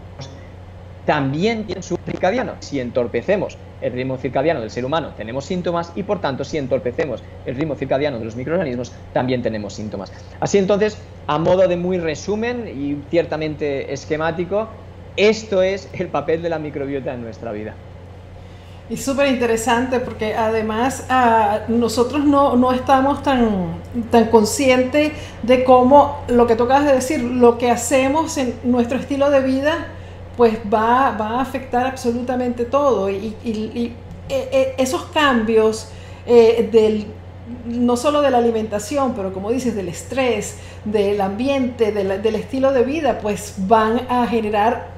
[1.03, 2.57] también tienen su circadiano.
[2.61, 7.23] Si entorpecemos el ritmo circadiano del ser humano, tenemos síntomas y por tanto, si entorpecemos
[7.45, 10.11] el ritmo circadiano de los microorganismos, también tenemos síntomas.
[10.39, 14.67] Así entonces, a modo de muy resumen y ciertamente esquemático,
[15.15, 17.73] esto es el papel de la microbiota en nuestra vida.
[18.89, 23.75] Y súper interesante porque además ah, nosotros no, no, estamos tan,
[24.09, 25.11] tan conscientes
[25.43, 29.89] de cómo lo que tocas de decir, lo que hacemos en nuestro estilo de vida,
[30.39, 33.09] pues va, va a afectar absolutamente todo.
[33.09, 33.93] Y, e,
[34.29, 35.89] e, esos cambios
[36.25, 37.07] eh, del
[37.65, 42.83] no solo de la alimentación, pero como dices, del estrés, del ambiente, del estilo de
[42.85, 44.91] vida, pues van a generar,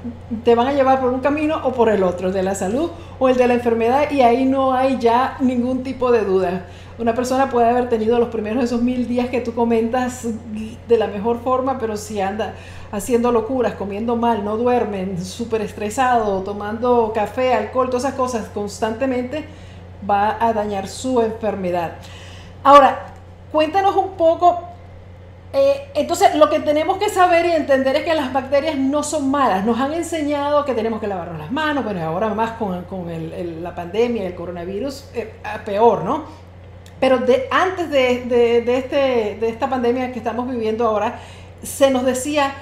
[0.44, 3.28] te van a llevar por un camino o por el otro, de la salud o
[3.28, 6.68] el de la enfermedad, y ahí no hay ya ningún tipo de duda.
[7.00, 10.28] Una persona puede haber tenido los primeros esos mil días que tú comentas
[10.88, 12.54] de la mejor forma, pero si anda
[12.92, 19.46] haciendo locuras, comiendo mal, no duermen, súper estresado, tomando café, alcohol, todas esas cosas constantemente,
[20.10, 21.94] va a dañar su enfermedad.
[22.64, 23.14] Ahora,
[23.52, 24.62] cuéntanos un poco.
[25.54, 29.30] Eh, entonces, lo que tenemos que saber y entender es que las bacterias no son
[29.30, 29.66] malas.
[29.66, 33.08] Nos han enseñado que tenemos que lavarnos las manos, bueno, ahora más con, con
[33.62, 35.34] la pandemia, el coronavirus, eh,
[35.66, 36.24] peor, ¿no?
[37.00, 38.26] Pero de, antes de,
[38.64, 41.20] de, este, de esta pandemia que estamos viviendo ahora,
[41.64, 42.54] se nos decía,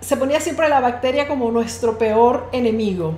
[0.00, 3.14] se ponía siempre la bacteria como nuestro peor enemigo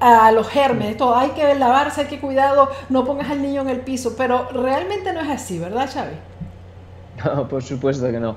[0.00, 3.68] a los gérmenes, todo, hay que lavarse, hay que cuidado, no pongas al niño en
[3.68, 6.14] el piso, pero realmente no es así, ¿verdad, Xavi?
[7.24, 8.36] No, por supuesto que no.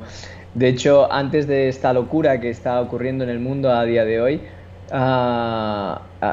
[0.54, 4.22] De hecho, antes de esta locura que está ocurriendo en el mundo a día de
[4.22, 4.42] hoy,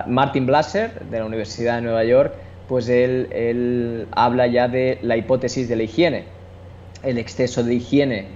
[0.06, 2.34] Martin Blasser, de la Universidad de Nueva York,
[2.68, 6.24] pues él, él, habla ya de la hipótesis de la higiene,
[7.02, 8.26] el exceso de higiene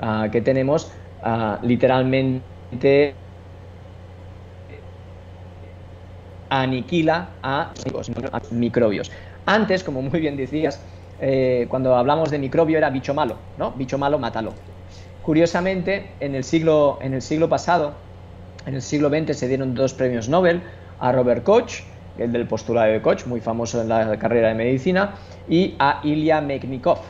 [0.00, 0.90] ah, que tenemos,
[1.22, 3.14] ah, literalmente
[6.48, 7.72] aniquila a
[8.50, 9.10] microbios.
[9.46, 10.84] Antes, como muy bien decías,
[11.18, 13.72] eh, cuando hablamos de microbio era bicho malo, ¿no?
[13.72, 14.54] Bicho malo, mátalo.
[15.22, 17.94] Curiosamente, en el siglo, en el siglo pasado,
[18.64, 20.62] en el siglo XX, se dieron dos premios Nobel
[20.98, 21.82] a Robert Koch,
[22.16, 25.14] el del postulado de Koch, muy famoso en la carrera de medicina,
[25.46, 27.00] y a Ilya Meknikov.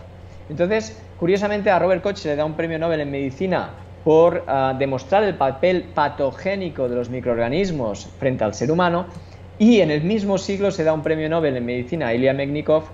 [0.49, 4.73] Entonces, curiosamente, a Robert Koch se le da un premio Nobel en medicina por ah,
[4.79, 9.09] demostrar el papel patogénico de los microorganismos frente al ser humano
[9.59, 12.85] y en el mismo siglo se da un premio Nobel en medicina a Ilya Meknikov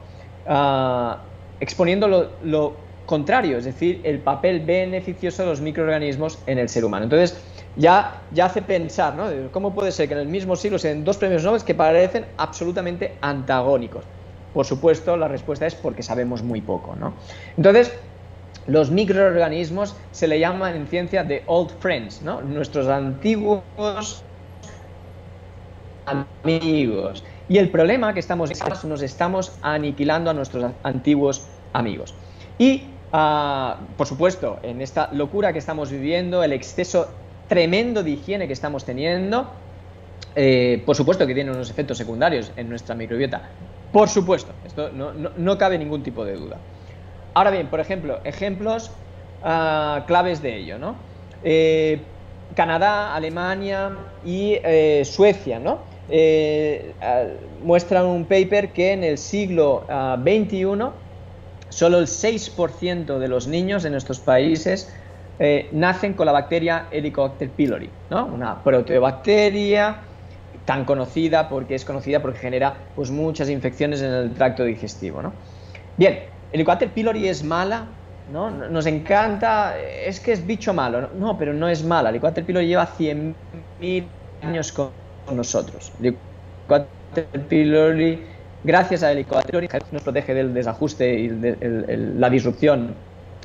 [0.46, 1.22] ah,
[1.60, 2.08] exponiendo
[2.40, 7.04] lo, contrario, es decir, el papel beneficioso de los microorganismos en el ser humano.
[7.04, 7.44] Entonces,
[7.76, 9.50] ya, ya hace pensar, ¿no?
[9.50, 12.24] ¿Cómo puede ser que en el mismo siglo se den dos premios Nobel que parecen
[12.38, 14.06] absolutamente antagónicos?
[14.50, 17.18] Por supuesto, la respuesta es porque sabemos muy poco, ¿no?
[17.58, 17.92] Entonces,
[18.66, 22.40] los microorganismos se le llaman en ciencia de old friends, ¿no?
[22.42, 24.22] nuestros antiguos
[26.06, 27.24] amigos.
[27.48, 28.50] Y el problema que estamos
[28.84, 32.14] nos estamos aniquilando a nuestros antiguos amigos.
[32.58, 37.08] Y, ah, por supuesto, en esta locura que estamos viviendo, el exceso
[37.48, 39.50] tremendo de higiene que estamos teniendo,
[40.34, 43.50] eh, por supuesto que tiene unos efectos secundarios en nuestra microbiota.
[43.92, 46.56] Por supuesto, esto no cabe ningún tipo de duda.
[47.34, 48.92] Ahora bien, por ejemplo, ejemplos
[49.40, 51.06] ah, claves de ello, ¿no?
[51.42, 52.08] Eh,
[52.54, 55.86] Canadá, Alemania y eh, Suecia, ¿no?
[56.08, 57.24] Eh, ah,
[57.60, 60.94] muestran un paper que en el siglo XXI ah,
[61.70, 64.94] solo el 6% de los niños en estos países
[65.72, 68.26] nacen con la bacteria Helicobacter pylori, ¿no?
[68.26, 70.06] Una proteobacteria
[70.64, 75.34] tan conocida porque es conocida porque genera pues, muchas infecciones en el tracto digestivo, ¿no?
[75.96, 77.86] Bien, Helicobacter pylori es mala,
[78.32, 78.50] ¿no?
[78.50, 81.10] Nos encanta, es que es bicho malo.
[81.18, 82.10] No, pero no es mala.
[82.10, 84.04] Helicobacter pylori lleva 100.000
[84.42, 84.90] años con
[85.32, 85.92] nosotros.
[85.98, 88.22] Helicobacter pylori,
[88.64, 91.28] gracias a Helicobacter pylori, nos protege del desajuste y
[92.18, 92.94] la disrupción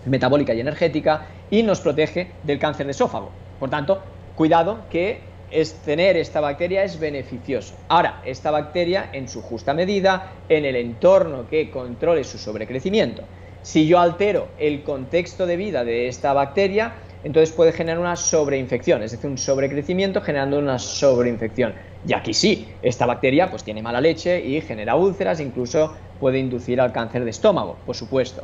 [0.06, 3.32] metabólica y energética y nos protege del cáncer de esófago.
[3.60, 4.02] Por tanto,
[4.36, 7.76] cuidado que es tener esta bacteria es beneficioso.
[7.88, 13.24] Ahora, esta bacteria en su justa medida, en el entorno que controle su sobrecrecimiento.
[13.62, 19.04] Si yo altero el contexto de vida de esta bacteria, entonces puede generar una sobreinfección,
[19.04, 21.74] es decir, un sobrecrecimiento generando una sobreinfección.
[22.08, 26.80] Y aquí sí, esta bacteria pues tiene mala leche y genera úlceras, incluso puede inducir
[26.80, 28.44] al cáncer de estómago, por supuesto.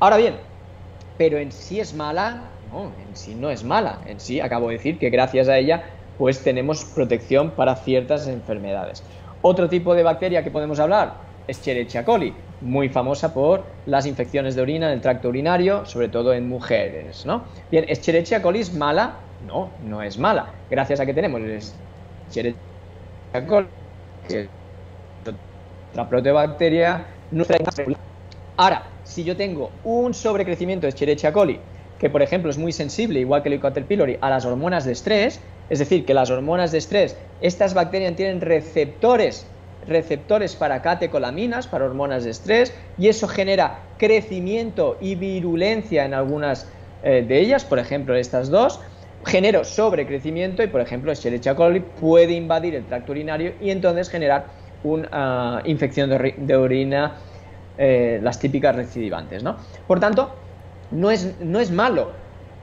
[0.00, 0.34] Ahora bien,
[1.16, 4.76] pero en sí es mala, no, en sí no es mala, en sí acabo de
[4.76, 5.84] decir que gracias a ella
[6.18, 9.02] pues tenemos protección para ciertas enfermedades.
[9.42, 11.14] Otro tipo de bacteria que podemos hablar,
[11.46, 16.08] es Escherichia coli, muy famosa por las infecciones de orina en el tracto urinario, sobre
[16.08, 17.44] todo en mujeres, ¿no?
[17.70, 19.16] Bien, ¿Escherichia coli es mala?
[19.46, 20.46] No, no es mala.
[20.70, 22.56] Gracias a que tenemos Escherichia
[23.46, 23.68] coli,
[24.28, 24.48] que
[25.92, 27.44] otra proteobacteria, no
[28.56, 31.60] Ahora, si yo tengo un sobrecrecimiento de Escherichia coli,
[31.98, 34.92] que por ejemplo es muy sensible, igual que el Helicobacter pylori, a las hormonas de
[34.92, 39.46] estrés, es decir, que las hormonas de estrés, estas bacterias tienen receptores,
[39.86, 46.68] receptores para catecolaminas, para hormonas de estrés, y eso genera crecimiento y virulencia en algunas
[47.02, 48.80] eh, de ellas, por ejemplo estas dos,
[49.26, 54.46] genero sobrecrecimiento y por ejemplo Escherichia coli puede invadir el tracto urinario y entonces generar
[54.82, 57.16] una ah, infección de, orina,
[57.78, 59.42] eh, las típicas recidivantes.
[59.42, 59.56] ¿no?
[59.86, 60.34] Por tanto,
[60.90, 62.12] no es, no es malo,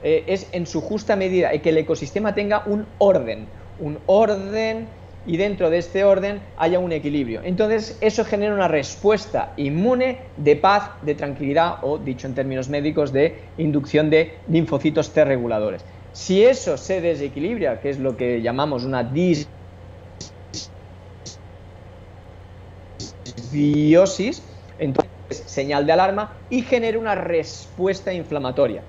[0.02, 4.88] eh, es en su justa medida que el ecosistema tenga un orden, un orden
[5.24, 7.42] y dentro de este orden haya un equilibrio.
[7.44, 13.12] Entonces eso genera una respuesta inmune de paz, de tranquilidad o, dicho en términos médicos,
[13.12, 15.84] de inducción de linfocitos T reguladores.
[16.12, 19.04] Si eso se desequilibra, que es lo que llamamos una
[23.50, 24.42] disbiosis,
[24.78, 25.10] entonces
[25.46, 28.82] señal de alarma y genera una respuesta inflamatoria.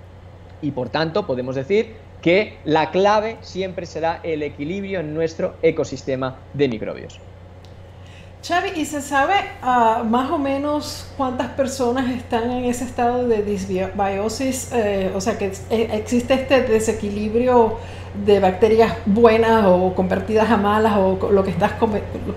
[0.63, 6.37] Y por tanto podemos decir que la clave siempre será el equilibrio en nuestro ecosistema
[6.53, 7.19] de microbios.
[8.45, 13.43] Xavi, ¿y se sabe ah, más o menos cuántas personas están en ese estado de
[13.43, 14.71] disbiosis?
[14.73, 17.77] Eh, o sea, que eh, existe este desequilibrio
[18.25, 21.73] de bacterias buenas o convertidas a malas o lo que estás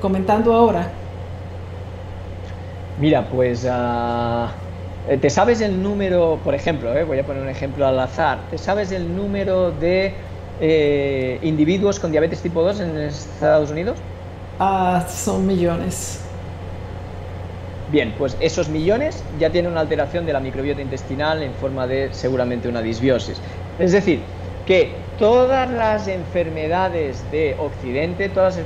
[0.01, 0.91] comentando ahora.
[2.99, 4.53] Mira, pues ah,
[5.21, 8.93] ¿te sabes el número, por ejemplo, voy a poner un ejemplo al azar, ¿te sabes
[8.93, 10.15] el número de
[11.43, 13.99] individuos con diabetes tipo 2 en Estados Unidos?
[14.59, 16.21] Ah, son millones.
[17.93, 22.09] Bien, pues esos millones ya tienen una alteración de la microbiota intestinal en forma de
[22.13, 23.41] seguramente una disbiosis.
[23.79, 24.21] Es decir,
[24.67, 28.59] que todas las enfermedades de Occidente, todas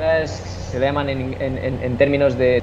[0.00, 2.62] las se llaman en, términos de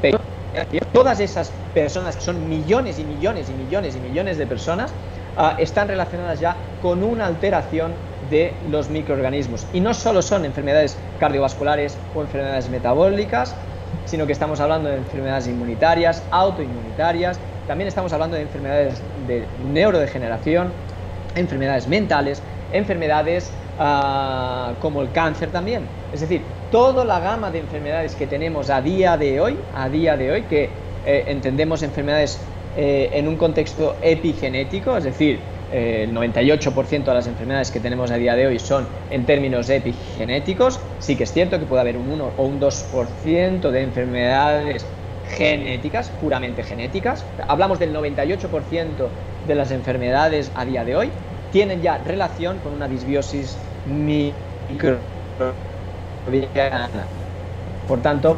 [0.91, 4.91] todas esas personas que son millones y millones y millones y millones de personas
[5.37, 7.93] ah, están relacionadas ya con una alteración
[8.31, 9.65] de los microorganismos.
[9.73, 13.55] Y no solo son enfermedades cardiovasculares o enfermedades metabólicas,
[14.05, 20.71] sino que estamos hablando de enfermedades inmunitarias, autoinmunitarias, también estamos hablando de enfermedades de neurodegeneración,
[21.35, 22.41] enfermedades mentales,
[22.73, 25.83] enfermedades ah, como el cáncer también.
[26.11, 30.17] Es decir, toda la gama de enfermedades que tenemos a día de hoy, a día
[30.17, 30.69] de hoy, que
[31.05, 32.39] eh, entendemos enfermedades
[32.77, 35.39] eh, en un contexto epigenético, es decir,
[35.71, 40.79] el 98% de las enfermedades que tenemos a día de hoy son en términos epigenéticos.
[40.97, 44.83] Sí que es cierto que puede haber un 1 o un 2% de enfermedades
[45.29, 47.23] genéticas, puramente genéticas.
[47.47, 48.87] Hablamos del 98%
[49.47, 51.11] de las enfermedades a día de hoy
[51.51, 53.57] tienen ya relación con una disbiosis
[57.87, 58.37] Por tanto,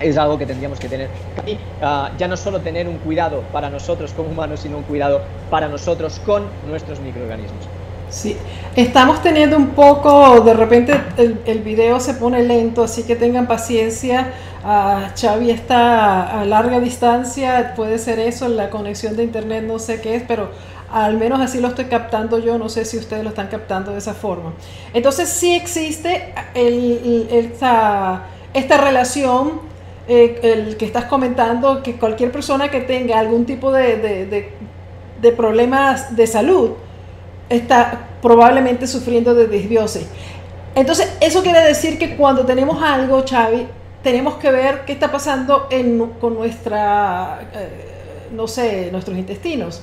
[0.00, 1.08] es algo que tendríamos que tener.
[1.46, 5.22] Y, ah, ya no solo tener un cuidado para nosotros como humanos, sino un cuidado
[5.50, 7.64] para nosotros con nuestros microorganismos.
[8.08, 8.36] Sí,
[8.76, 13.48] estamos teniendo un poco, de repente el, el video se pone lento, así que tengan
[13.48, 14.32] paciencia.
[14.64, 20.00] Uh, Xavi está a larga distancia, puede ser eso, la conexión de internet no sé
[20.00, 20.50] qué es, pero
[21.04, 23.98] al menos así lo estoy captando yo, no sé si ustedes lo están captando de
[23.98, 24.54] esa forma.
[24.94, 29.60] Entonces sí existe el, esta, esta relación
[30.08, 34.50] eh, el que estás comentando, que cualquier persona que tenga algún tipo de,
[35.36, 36.70] problemas de salud
[37.50, 40.06] está probablemente sufriendo de disbiosis.
[40.74, 43.66] Entonces, eso quiere decir que cuando tenemos algo, Xavi,
[44.02, 45.68] tenemos que ver qué está pasando
[46.20, 49.82] con nuestra, eh, no sé, nuestros intestinos.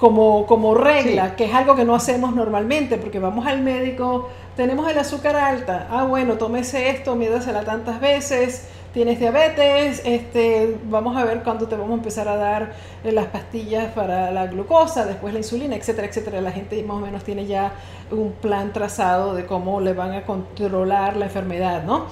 [0.00, 4.90] Como, como regla, que es algo que no hacemos normalmente, porque vamos al médico, tenemos
[4.90, 11.24] el azúcar alta, ah, bueno, tómese esto, mídasela tantas veces, tienes diabetes, este, vamos a
[11.24, 12.72] ver cuándo te vamos a empezar a dar
[13.04, 16.40] eh, las pastillas para la glucosa, después la insulina, etcétera, etcétera.
[16.40, 17.72] La gente más o menos tiene ya
[18.10, 22.06] un plan trazado de cómo le van a controlar la enfermedad, ¿no?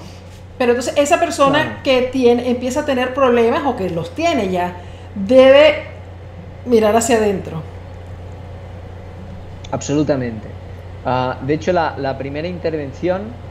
[0.56, 4.76] Pero entonces esa persona que tiene, empieza a tener problemas o que los tiene ya,
[5.14, 5.84] debe
[6.64, 7.62] mirar hacia adentro.
[9.70, 10.60] Absolutamente.
[11.02, 13.46] Ah, de hecho, la primera intervención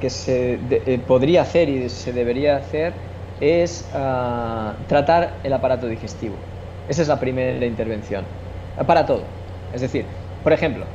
[0.00, 3.04] que se eh, podría hacer y se debería hacer
[3.38, 6.48] es ah, tratar el aparato digestivo.
[6.86, 8.28] Esa es la primera intervención.
[8.74, 9.44] Para todo.
[9.70, 10.88] Es decir, por ejemplo,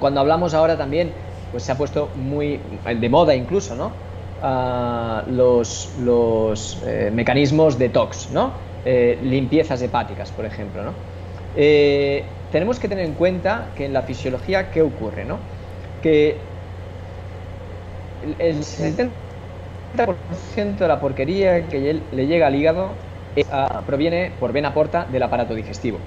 [0.00, 1.16] cuando hablamos ahora también,
[1.50, 4.02] pues se ha puesto muy de moda incluso, ¿no?
[5.26, 8.58] Los, los eh, mecanismos detox, ¿no?
[8.84, 10.98] Eh, limpiezas hepáticas, por ejemplo, ¿no?
[12.50, 15.24] Tenemos que tener en cuenta que en la fisiología, ¿qué ocurre?
[15.24, 15.38] ¿no?
[16.02, 16.36] Que
[18.22, 19.10] el 70%
[20.78, 22.90] de la porquería que le llega al hígado
[23.50, 25.98] ah, proviene por vena porta del aparato digestivo.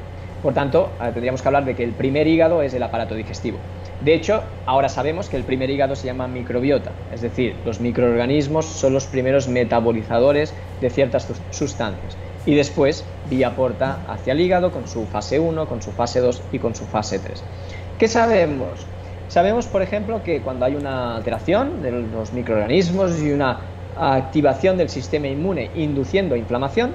[0.42, 3.58] Por tanto, ah, tendríamos que hablar de que el primer hígado es el aparato digestivo.
[4.02, 8.66] De hecho, ahora sabemos que el primer hígado se llama microbiota, es decir, los microorganismos
[8.66, 12.18] son los primeros metabolizadores de ciertas sustancias.
[12.46, 16.42] Y después, vía porta hacia el hígado con su fase 1, con su fase 2
[16.52, 17.42] y con su fase 3.
[17.98, 18.86] ¿Qué sabemos?
[19.30, 23.60] Sabemos, por ejemplo, que cuando hay una alteración de los microorganismos y una
[23.98, 26.92] activación del sistema inmune induciendo inflamación,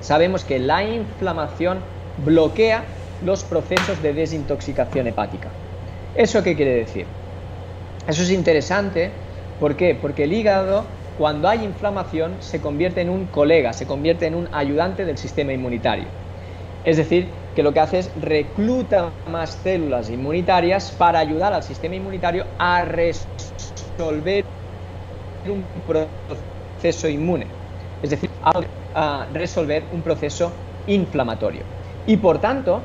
[0.00, 1.78] sabemos que la inflamación
[2.24, 2.84] bloquea
[3.24, 5.48] los procesos de desintoxicación hepática.
[6.14, 7.06] ¿Eso qué quiere decir?
[8.06, 9.10] Eso es interesante,
[9.58, 9.96] ¿por qué?
[10.00, 10.84] Porque el hígado,
[11.18, 15.52] cuando hay inflamación, se convierte en un colega, se convierte en un ayudante del sistema
[15.52, 16.06] inmunitario.
[16.84, 21.96] Es decir, que lo que hace es recluta más células inmunitarias para ayudar al sistema
[21.96, 24.44] inmunitario a resolver
[25.48, 27.46] un proceso inmune.
[28.02, 28.30] Es decir,
[28.94, 30.52] a resolver un proceso
[30.86, 31.62] inflamatorio
[32.06, 32.82] y por tanto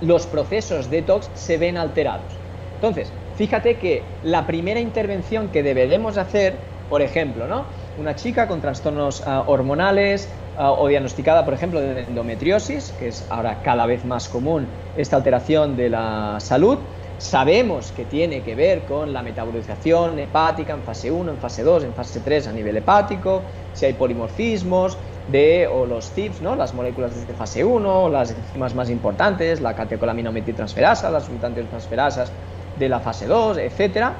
[0.00, 2.32] los procesos detox se ven alterados.
[2.74, 7.64] Entonces, fíjate que la primera intervención que debemos hacer, por ejemplo, ¿no?
[7.98, 13.26] una chica con trastornos ah, hormonales ah, o diagnosticada, por ejemplo, de endometriosis, que es
[13.30, 14.66] ahora cada vez más común
[14.96, 16.78] esta alteración de la salud,
[17.18, 21.84] sabemos que tiene que ver con la metabolización hepática en fase 1, en fase 2,
[21.84, 26.54] en fase 3 a nivel hepático, si hay polimorfismos, de o los TIPS, ¿no?
[26.54, 32.30] las moléculas de fase 1, las enzimas más importantes, la catecolaminometiltransferasa, las sustantes transferasas
[32.78, 34.14] de la fase 2, etcétera,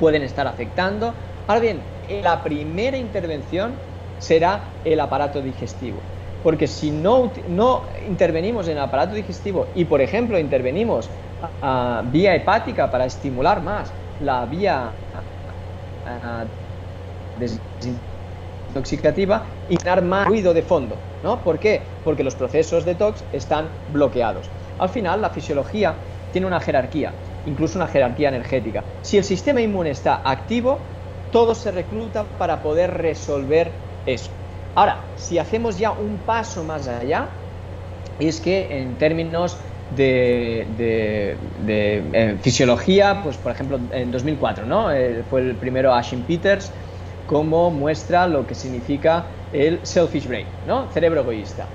[0.00, 1.14] pueden estar afectando.
[1.46, 1.80] Ahora bien,
[2.22, 3.74] la primera intervención
[4.18, 5.98] será el aparato digestivo.
[6.42, 11.08] Porque si no, no intervenimos en el aparato digestivo y, por ejemplo, intervenimos
[11.62, 14.90] a, vía hepática para estimular más la vía
[17.38, 20.96] desintoxicativa y tener más ruido de fondo.
[21.22, 21.42] ¿no?
[21.42, 21.82] ¿Por qué?
[22.04, 24.48] Porque los procesos de tox están bloqueados.
[24.78, 25.94] Al final, la fisiología
[26.30, 27.12] tiene una jerarquía,
[27.46, 28.84] incluso una jerarquía energética.
[29.02, 30.78] Si el sistema inmune está activo,
[31.34, 33.72] todo se recluta para poder resolver
[34.06, 34.30] eso.
[34.76, 37.26] Ahora, si hacemos ya un paso más allá,
[38.20, 39.56] es que en términos
[39.96, 41.36] de,
[42.40, 44.92] fisiología, pues por ejemplo en 2004, ¿no?
[44.92, 46.70] Eh, fue el primero Ashin Peters
[47.26, 50.88] como muestra lo que significa el selfish brain, ¿no?
[50.92, 51.66] Cerebro egoísta.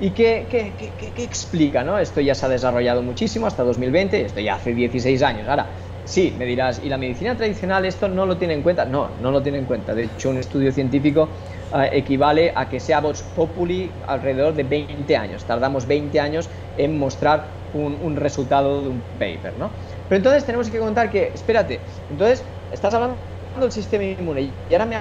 [0.00, 0.74] ¿Y qué, qué,
[1.16, 1.82] qué, explica?
[1.82, 1.98] ¿no?
[1.98, 5.48] Esto ya se ha desarrollado muchísimo hasta 2020, esto ya hace 16 años.
[5.48, 5.66] Ahora,
[6.08, 8.84] sí, me dirás, ¿y la medicina tradicional esto no lo tiene en cuenta?
[8.84, 9.94] No, no lo tiene en cuenta.
[9.94, 11.36] De hecho, un estudio científico
[11.72, 15.44] eh, equivale a que sea Vox Populi alrededor de 20 años.
[15.44, 19.74] Tardamos 20 años en mostrar un, un resultado de un paper, ¿no?
[20.06, 23.22] Pero entonces tenemos que contar que, espérate, entonces estás hablando
[23.60, 24.96] del sistema inmune y ahora me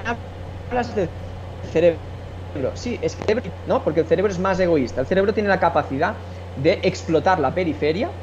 [0.70, 1.10] hablas del
[1.64, 2.04] cerebro
[2.76, 5.02] Sí, es que no, porque el cerebro es más egoísta.
[5.02, 6.20] El cerebro tiene la capacidad
[6.56, 8.14] de explotar la periferia,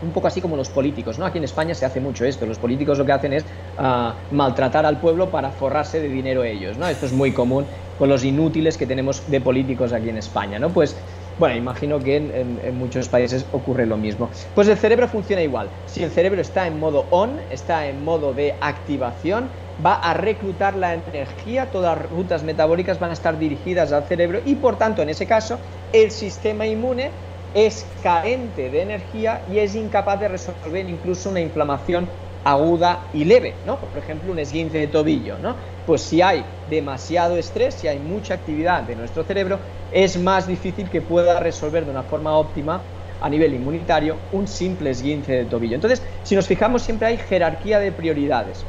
[0.00, 1.26] un poco así como los políticos, ¿no?
[1.26, 2.46] Aquí en España se hace mucho esto.
[2.46, 3.44] Los políticos lo que hacen es
[3.76, 6.88] ah, maltratar al pueblo para forrarse de dinero ellos, ¿no?
[6.88, 7.66] Esto es muy común
[7.98, 10.70] con los inútiles que tenemos de políticos aquí en España, ¿no?
[10.70, 10.96] Pues
[11.38, 14.30] bueno, imagino que en, muchos países ocurre lo mismo.
[14.54, 15.70] Pues el cerebro funciona igual.
[15.86, 19.48] Si el cerebro está en modo on, está en modo de activación,
[19.84, 24.40] va a reclutar la energía, todas las rutas metabólicas van a estar dirigidas al cerebro
[24.44, 25.60] y por tanto en ese caso
[25.92, 27.12] el sistema inmune
[27.52, 32.10] es carente de energía y es incapaz de resolver incluso una inflamación
[32.44, 33.80] aguda y leve, ¿no?
[33.80, 35.58] Por ejemplo, un esguince de tobillo, ¿no?
[35.84, 40.88] Pues si hay demasiado estrés, si hay mucha actividad de nuestro cerebro, es más difícil
[40.90, 42.84] que pueda resolver de una forma óptima
[43.20, 45.74] a nivel inmunitario un simple esguince de tobillo.
[45.74, 48.66] Entonces, si nos fijamos, siempre hay jerarquía de prioridades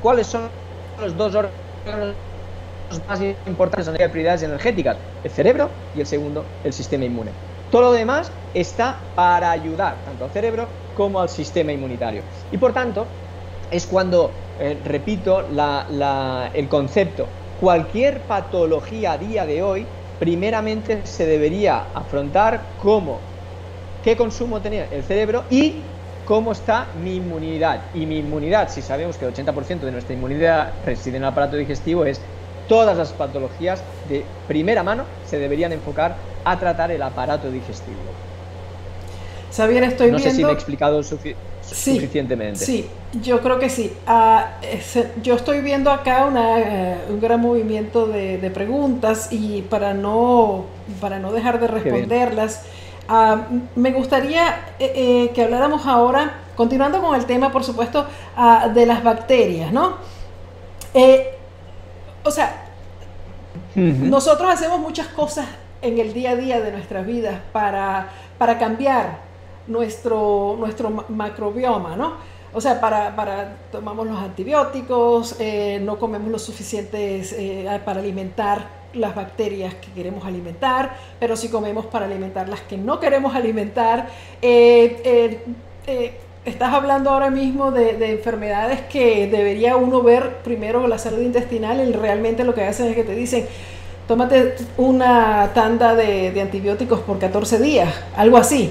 [0.00, 0.52] cuáles son
[0.98, 2.16] los dos órganos
[3.06, 7.30] más importantes a nivel de prioridades energéticas, el cerebro y el segundo, el sistema inmune.
[7.70, 12.22] Todo lo demás está para ayudar tanto al cerebro como al sistema inmunitario.
[12.50, 13.06] Y por tanto,
[13.70, 14.30] es cuando,
[14.60, 15.44] eh, repito,
[16.54, 17.26] el concepto,
[17.60, 19.86] cualquier patología a día de hoy,
[20.18, 23.18] primeramente se debería afrontar como
[24.02, 25.82] qué consumo tenía el cerebro y
[26.24, 27.82] cómo está mi inmunidad.
[27.94, 31.56] Y mi inmunidad, si sabemos que el 80% de nuestra inmunidad reside en el aparato
[31.56, 32.20] digestivo, es
[32.68, 37.96] todas las patologías de primera mano se deberían enfocar a tratar el aparato digestivo.
[39.54, 42.58] Xavier, estoy no sé si me he explicado suficientemente.
[42.64, 42.86] Sí,
[43.22, 43.92] yo creo que sí.
[44.06, 44.58] Ah,
[45.22, 50.66] yo estoy viendo acá eh, un gran movimiento de, preguntas y para no,
[51.00, 52.62] para no dejar de responderlas,
[53.08, 53.46] Ah,
[53.76, 58.04] me gustaría eh, que habláramos ahora, continuando con el tema, por supuesto,
[58.36, 59.96] ah, de las bacterias, ¿no?
[62.26, 62.64] O sea,
[63.74, 65.46] nosotros hacemos muchas cosas
[65.82, 68.08] en el día a día de nuestras vidas para,
[68.38, 69.18] para cambiar
[69.66, 72.14] nuestro, nuestro macrobioma, ¿no?
[72.52, 78.86] O sea, para, para tomamos los antibióticos, eh, no comemos lo suficientes eh, para alimentar
[78.94, 84.08] las bacterias que queremos alimentar, pero sí comemos para alimentar las que no queremos alimentar.
[84.40, 85.44] Eh,
[86.46, 91.92] estás hablando ahora mismo de, enfermedades que debería uno ver primero la salud intestinal y
[91.92, 93.46] realmente lo que hacen es que te dicen,
[94.06, 98.70] tómate una tanda de, antibióticos por 14 días, algo así.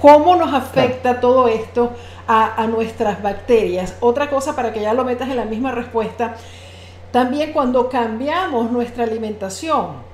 [0.00, 1.92] ¿Cómo nos afecta todo esto
[2.28, 3.96] a, nuestras bacterias?
[4.00, 6.36] Otra cosa para que ya lo metas en la misma respuesta,
[7.10, 10.11] también cuando cambiamos nuestra alimentación,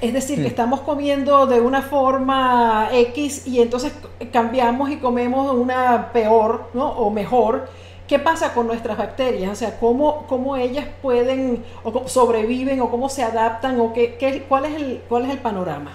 [0.00, 3.92] es decir, que estamos comiendo de una forma X y entonces
[4.32, 6.90] cambiamos y comemos una peor ¿no?
[6.90, 7.68] o mejor,
[8.06, 9.50] ¿Qué pasa con nuestras bacterias?
[9.50, 14.44] O sea, ¿cómo, cómo ellas pueden o sobreviven o cómo se adaptan o qué, qué,
[14.48, 15.90] cuál, es el, cuál es el panorama?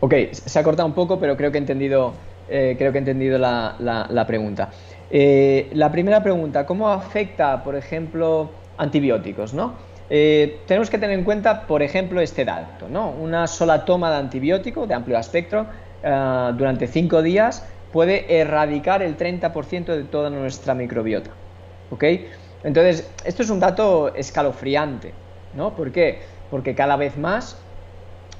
[0.00, 2.14] Ok, se ha cortado un poco, pero creo que he entendido,
[2.48, 4.70] eh, creo que he entendido la, la, pregunta.
[5.10, 8.50] Eh, la primera pregunta, ¿cómo afecta, por ejemplo,
[8.80, 9.54] antibióticos?
[9.54, 9.74] ¿no?
[10.08, 13.10] Eh, tenemos que tener en cuenta, por ejemplo, este dato, ¿no?
[13.10, 15.66] Una sola toma de antibiótico de amplio espectro
[16.02, 21.30] eh, durante cinco días puede erradicar el 30% de toda nuestra microbiota.
[21.90, 22.04] ¿Ok?
[22.64, 25.14] Entonces, esto es un dato escalofriante,
[25.54, 25.74] ¿no?
[25.74, 26.20] ¿Por qué?
[26.50, 27.56] Porque cada vez más,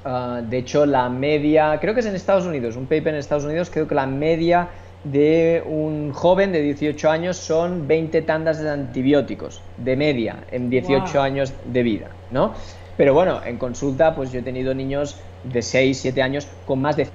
[0.05, 3.45] eh, de hecho, la media, creo que es en Estados Unidos, un paper en Estados
[3.45, 4.69] Unidos, creo que la media
[5.03, 11.21] de un joven de 18 años son 20 tandas de antibióticos, de media, en 18
[11.21, 12.53] años de vida, ¿no?
[12.97, 16.97] Pero bueno, en consulta, pues yo he tenido niños de 6, 7 años con más
[16.97, 17.07] de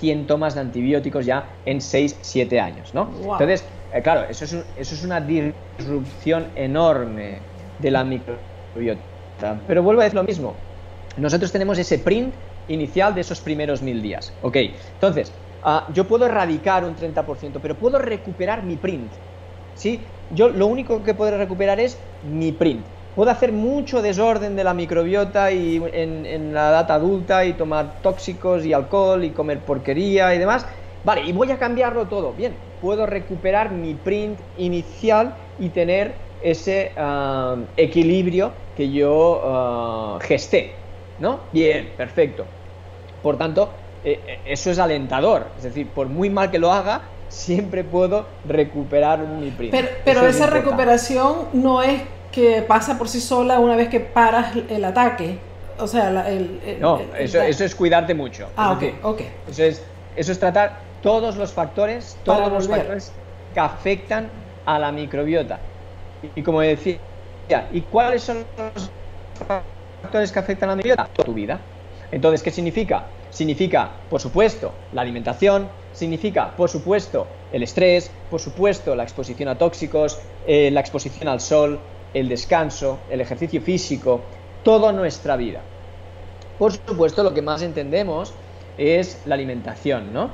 [0.00, 3.08] 100 tomas de antibióticos ya en 6-7 años, ¿no?
[3.22, 7.38] Entonces, eh, claro, eso es, eso es una disrupción enorme
[7.78, 9.00] de la microbiota.
[9.66, 10.54] Pero vuelvo a decir lo mismo.
[11.16, 12.34] Nosotros tenemos ese print
[12.68, 14.32] inicial de esos primeros mil días.
[14.42, 14.56] Ok,
[14.94, 15.32] entonces,
[15.62, 19.12] ah, yo puedo erradicar un 30%, pero puedo recuperar mi print.
[19.74, 20.00] ¿Sí?
[20.30, 24.74] Yo lo único que puedo recuperar es mi print puedo hacer mucho desorden de la
[24.74, 30.38] microbiota y en, la edad adulta y tomar tóxicos y alcohol y comer porquería y
[30.38, 30.66] demás.
[31.04, 32.32] Vale, y voy a cambiarlo todo.
[32.32, 40.72] Bien, puedo recuperar mi print inicial y tener ese ah, equilibrio que yo uh, gesté.
[41.18, 41.40] ¿No?
[41.52, 42.46] Bien, perfecto.
[43.20, 43.70] Por tanto,
[44.04, 45.46] eh, eh, eso es alentador.
[45.56, 49.72] Es decir, por muy mal que lo haga, siempre puedo recuperar mi print.
[49.72, 54.54] Pero, pero esa recuperación no es que pasa por sí sola una vez que paras
[54.68, 55.38] el ataque.
[55.78, 58.48] O sea, el, No, eso, es cuidarte mucho.
[58.56, 59.20] Ah, ok, ok.
[59.50, 59.82] Eso es,
[60.16, 63.12] eso es tratar todos los factores, todos los factores
[63.54, 64.28] que afectan
[64.66, 65.58] a la microbiota.
[66.36, 66.98] Y, como decía,
[67.72, 68.90] ¿y cuáles son los
[70.02, 71.08] factores que afectan a la microbiota?
[71.12, 71.58] Toda tu vida.
[72.10, 73.04] Entonces, ¿qué significa?
[73.32, 79.56] Significa, por supuesto, la alimentación, significa, por supuesto, el estrés, por supuesto, la exposición a
[79.56, 81.80] tóxicos, eh, la exposición al sol,
[82.12, 84.20] el descanso, el ejercicio físico,
[84.62, 85.62] toda nuestra vida.
[86.58, 88.34] Por supuesto, lo que más entendemos
[88.76, 90.30] es la alimentación, ¿no?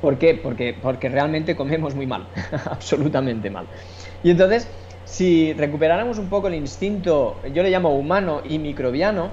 [0.00, 0.34] ¿Por qué?
[0.34, 2.26] Porque, porque realmente comemos muy mal,
[2.68, 3.66] absolutamente mal.
[4.24, 4.68] Y entonces,
[5.04, 9.30] si recuperáramos un poco el instinto, yo le llamo humano y microbiano,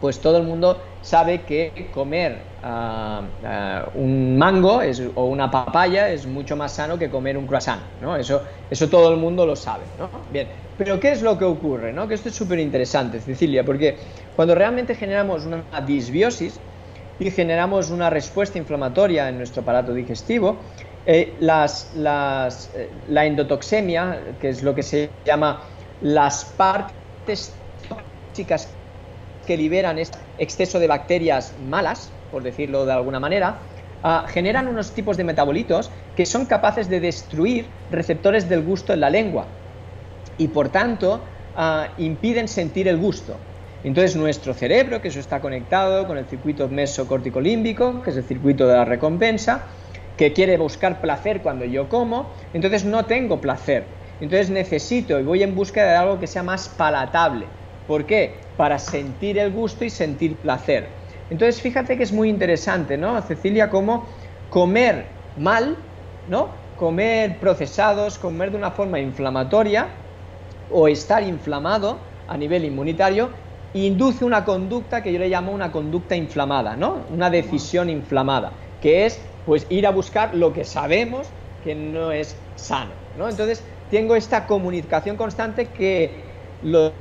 [0.00, 4.80] pues todo el mundo sabe que comer ah, ah, un mango
[5.14, 8.16] o una papaya es mucho más sano que comer un croissant, ¿no?
[8.16, 8.42] Eso,
[8.90, 10.10] todo el mundo lo sabe, ¿no?
[10.30, 11.92] Bien, pero ¿qué es lo que ocurre?
[11.92, 12.06] ¿no?
[12.08, 13.98] Que esto es súper interesante, Cecilia, porque
[14.34, 16.60] cuando realmente generamos una disbiosis
[17.18, 20.60] y generamos una respuesta inflamatoria en nuestro aparato digestivo,
[21.04, 25.62] eh, las, eh, la endotoxemia, que es lo que se llama
[26.00, 27.54] las partes
[27.88, 28.74] tóxicas
[29.46, 33.60] que liberan este exceso de bacterias malas, por decirlo de alguna manera,
[34.02, 39.00] ah, generan unos tipos de metabolitos que son capaces de destruir receptores del gusto en
[39.00, 39.46] la lengua
[40.36, 41.24] y por tanto
[41.54, 43.38] ah, impiden sentir el gusto.
[43.82, 48.66] Entonces nuestro cerebro, que eso está conectado con el circuito mesocorticolímbico, que es el circuito
[48.66, 49.68] de la recompensa,
[50.16, 54.00] que quiere buscar placer cuando yo como, entonces no tengo placer.
[54.20, 57.46] Entonces necesito y voy en busca de algo que sea más palatable.
[57.90, 58.38] ¿Por qué?
[58.56, 60.86] Para sentir el gusto y sentir placer.
[61.28, 63.68] Entonces fíjate que es muy interesante, ¿no, Cecilia?
[63.68, 64.06] Cómo
[64.48, 65.76] comer mal,
[66.28, 66.50] ¿no?
[66.76, 69.88] Comer procesados, comer de una forma inflamatoria,
[70.68, 73.30] o estar inflamado a nivel inmunitario
[73.72, 77.06] induce una conducta que yo le llamo una conducta inflamada, ¿no?
[77.10, 81.26] Una decisión inflamada, que es pues ir a buscar lo que sabemos
[81.60, 83.28] que no es sano, ¿no?
[83.28, 86.22] Entonces, tengo esta comunicación constante que
[86.60, 86.92] los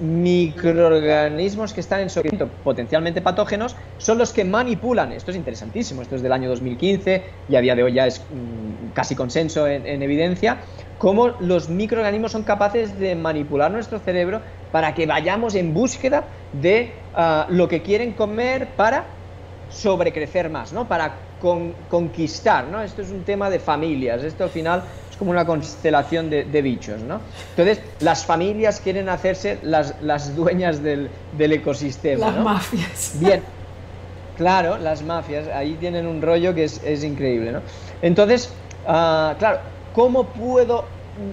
[0.00, 6.16] microorganismos que están en sobrevivimiento potencialmente patógenos son los que manipulan, esto es interesantísimo, esto
[6.16, 10.02] es del año 2015 y a día de hoy ya es mm, casi consenso en,
[10.02, 10.58] evidencia,
[10.98, 14.40] cómo los microorganismos son capaces de manipular nuestro cerebro
[14.72, 19.04] para que vayamos en búsqueda de ah, lo que quieren comer para
[19.70, 20.86] sobrecrecer más, ¿no?
[20.86, 21.14] para
[21.90, 22.66] conquistar.
[22.66, 22.82] ¿no?
[22.82, 24.82] Esto es un tema de familias, esto al final
[25.18, 27.20] como una constelación de, bichos, ¿no?
[27.56, 32.30] Entonces, las familias quieren hacerse las, las dueñas del, del ecosistema.
[32.30, 33.12] Las mafias.
[33.18, 33.42] Bien,
[34.36, 37.60] claro, las mafias, ahí tienen un rollo que es, es increíble, ¿no?
[38.02, 38.50] Entonces,
[38.84, 39.58] uh, claro,
[39.94, 40.84] ¿cómo puedo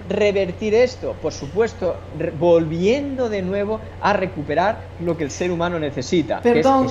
[0.08, 1.14] revertir esto?
[1.20, 1.96] Por supuesto,
[2.38, 6.40] volviendo de nuevo a recuperar lo que el ser humano necesita.
[6.40, 6.88] Perdón,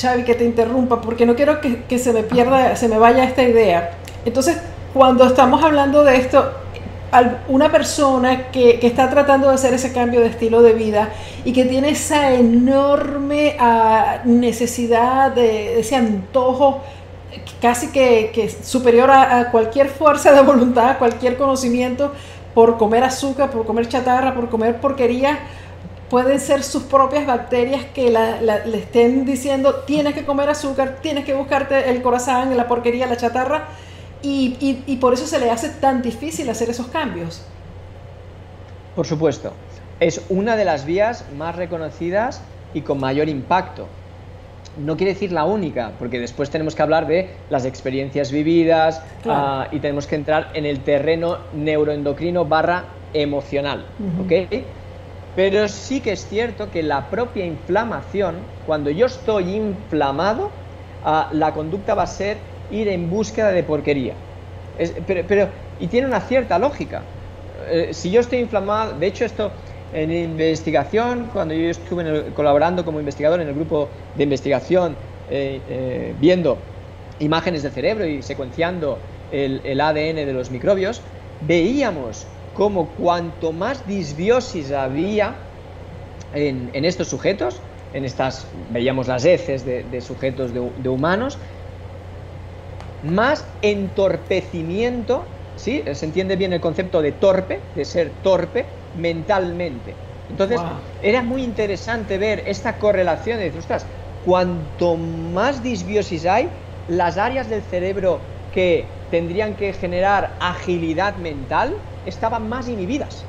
[0.00, 3.24] Xavi, que te interrumpa, porque no quiero que, que se me pierda, se me vaya
[3.24, 3.92] esta idea.
[4.24, 4.58] Entonces,
[4.92, 6.52] cuando estamos hablando de esto,
[7.48, 11.10] una persona que, está tratando de hacer ese cambio de estilo de vida
[11.44, 16.80] y que tiene esa enorme ah, necesidad de ese antojo
[17.60, 22.12] casi que, superior a, cualquier fuerza de voluntad, a cualquier conocimiento
[22.54, 25.38] por comer azúcar, por comer chatarra, por comer porquería,
[26.08, 31.34] pueden ser sus propias bacterias que le estén diciendo tienes que comer azúcar, tienes que
[31.34, 33.68] buscarte el corazón, la porquería, la chatarra
[34.22, 37.42] y, y, por eso se le hace tan difícil hacer esos cambios.
[38.94, 39.52] Por supuesto,
[39.98, 42.42] es una de las vías más reconocidas
[42.74, 43.86] y con mayor impacto.
[44.76, 49.68] No quiere decir la única, porque después tenemos que hablar de las experiencias vividas ah,
[49.72, 53.86] y tenemos que entrar en el terreno neuroendocrino barra emocional.
[55.36, 60.50] Pero sí que es cierto que la propia inflamación, cuando yo estoy inflamado,
[61.04, 62.38] ah, la conducta va a ser
[62.70, 64.14] ir en búsqueda de porquería.
[65.06, 65.48] pero,
[65.78, 67.02] y tiene una cierta lógica.
[67.68, 69.50] Eh, si yo estoy inflamado, de hecho esto
[69.92, 74.94] en investigación, cuando yo estuve colaborando como investigador en el grupo de investigación,
[75.30, 76.58] eh, eh, viendo
[77.18, 78.98] imágenes del cerebro y secuenciando
[79.32, 81.02] el, ADN de los microbios,
[81.46, 85.34] veíamos como cuanto más disbiosis había
[86.34, 87.60] en, estos sujetos,
[87.94, 91.38] en estas, veíamos las heces de, sujetos de humanos,
[93.02, 95.84] más entorpecimiento, ¿sí?
[95.92, 99.96] Se entiende bien el concepto de torpe, de ser torpe mentalmente.
[100.28, 100.60] Entonces,
[101.00, 103.86] era muy interesante ver esta correlación de decir, ostras,
[104.20, 106.50] cuanto más disbiosis hay,
[106.86, 111.74] las áreas del cerebro que tendrían que generar agilidad mental
[112.04, 113.26] estaban más inhibidas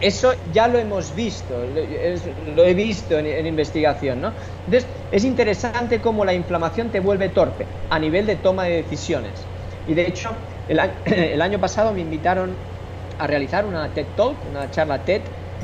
[0.00, 4.34] eso ya lo hemos visto, lo he visto en, investigación, ¿no?
[4.66, 9.46] Entonces, es interesante cómo la inflamación te vuelve torpe a nivel de toma de decisiones.
[9.86, 10.30] Y de hecho,
[10.68, 10.78] el,
[11.40, 12.56] año pasado me invitaron
[13.18, 15.22] a realizar una TED Talk, una charla TED,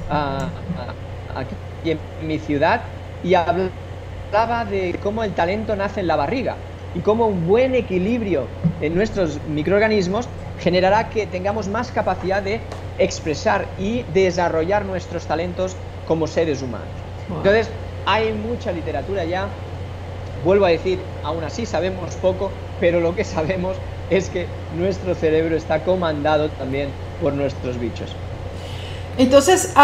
[0.09, 1.55] aquí
[1.85, 2.85] en mi ciudad,
[3.23, 6.57] y hablaba de cómo el talento nace en la barriga
[6.95, 8.49] y cómo un buen equilibrio
[8.81, 10.29] en nuestros microorganismos
[10.61, 12.61] generará que tengamos más capacidad de
[12.98, 16.88] expresar y desarrollar nuestros talentos como seres humanos.
[17.28, 17.68] Entonces,
[18.06, 19.48] hay mucha literatura ya,
[20.44, 22.50] vuelvo a decir, aún así sabemos poco,
[22.80, 23.76] pero lo que sabemos
[24.11, 24.46] es que
[24.76, 26.88] nuestro cerebro está comandado también
[27.20, 28.11] por nuestros bichos.
[29.18, 29.74] Entonces,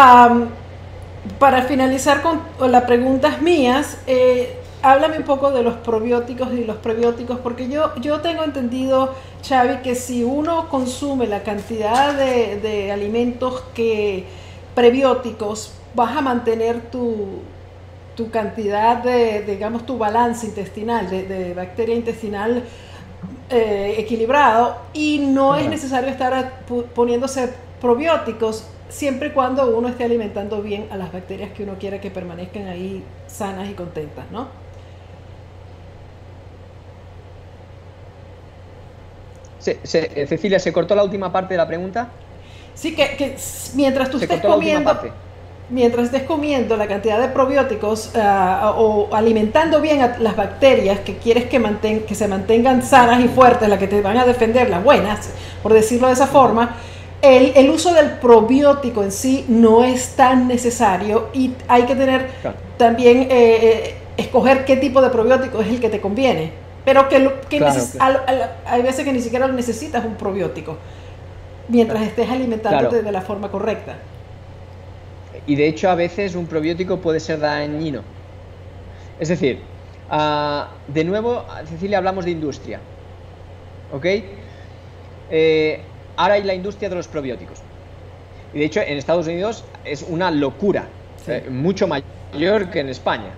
[1.39, 6.77] para finalizar con las preguntas mías, eh, háblame un poco de los probióticos y los
[6.77, 9.15] prebióticos, porque yo, yo tengo entendido,
[9.47, 14.25] Xavi, que si uno consume la cantidad de, alimentos que
[14.75, 17.39] prebióticos, vas a mantener tu,
[18.31, 22.63] cantidad de, digamos, tu balance intestinal, de, bacteria intestinal
[23.49, 26.61] eh, equilibrado y no es necesario estar
[26.93, 31.99] poniéndose probióticos siempre y cuando uno esté alimentando bien a las bacterias que uno quiera
[31.99, 34.64] que permanezcan ahí sanas y contentas, ¿no?
[39.83, 42.09] Cecilia, ¿se cortó la última parte de la pregunta?
[42.73, 43.35] Sí, que,
[43.73, 44.99] mientras tú estés comiendo,
[45.69, 51.17] mientras estés comiendo la cantidad de probióticos ah, o alimentando bien a las bacterias que
[51.17, 54.83] quieres que, que se mantengan sanas y fuertes, las que te van a defender, las
[54.83, 55.29] buenas,
[55.63, 56.75] por decirlo de esa forma,
[57.21, 62.29] el, uso del probiótico en sí no es tan necesario y hay que tener
[62.77, 66.64] también, eh, eh, escoger qué tipo de probiótico es el que te conviene.
[66.85, 67.29] Pero que,
[68.65, 70.77] hay veces que ni siquiera necesitas un probiótico
[71.67, 73.95] mientras estés alimentándote de la forma correcta.
[75.47, 78.01] y de hecho a veces un probiótico puede ser dañino.
[79.19, 79.59] Es decir,
[80.09, 82.79] ah, de nuevo, Cecilia, hablamos de industria.
[83.93, 84.05] ¿Ok?
[85.31, 85.81] Eh,
[86.17, 87.59] ahora hay la industria de los probióticos.
[88.53, 90.87] Y de hecho en Estados Unidos es una locura,
[91.27, 93.31] eh, mucho mayor que en España.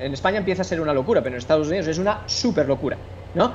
[0.00, 2.96] En España empieza a ser una locura, pero en Estados Unidos es una súper locura.
[3.34, 3.52] ¿no?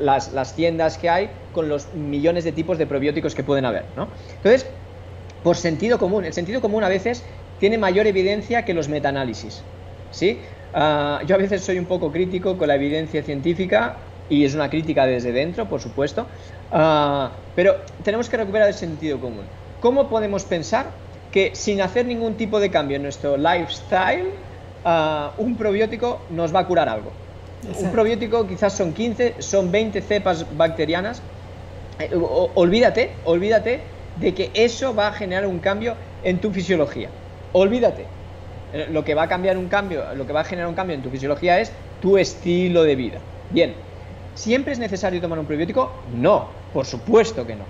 [0.00, 3.84] las, las, tiendas que hay con los millones de tipos de probióticos que pueden haber.
[3.96, 4.08] ¿no?
[4.36, 4.66] Entonces,
[5.42, 7.22] por sentido común, el sentido común a veces
[7.60, 9.62] tiene mayor evidencia que los metaanálisis.
[10.10, 10.40] ¿sí?
[10.74, 13.96] Ah, yo a veces soy un poco crítico con la evidencia científica
[14.28, 16.26] y es una crítica desde dentro, por supuesto,
[16.70, 19.44] ah, pero tenemos que recuperar el sentido común.
[19.80, 20.86] ¿Cómo podemos pensar
[21.30, 24.30] que sin hacer ningún tipo de cambio en nuestro lifestyle,
[24.84, 27.10] ah, un probiótico nos va a curar algo?
[27.80, 31.22] Un probiótico quizás son 15, son 20 cepas bacterianas.
[31.98, 32.10] Eh,
[32.54, 33.80] olvídate, olvídate
[34.16, 37.08] de que eso va a generar un cambio en tu fisiología.
[37.52, 38.06] Olvídate.
[38.72, 40.96] Eh, lo que va a cambiar un cambio, lo que va a generar un cambio
[40.96, 43.18] en tu fisiología es tu estilo de vida.
[43.50, 43.74] Bien,
[44.34, 45.90] ¿siempre es necesario tomar un probiótico?
[46.14, 47.64] No, por supuesto que no.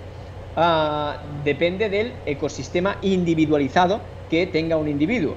[0.55, 5.35] Ah, depende del ecosistema individualizado que tenga un individuo.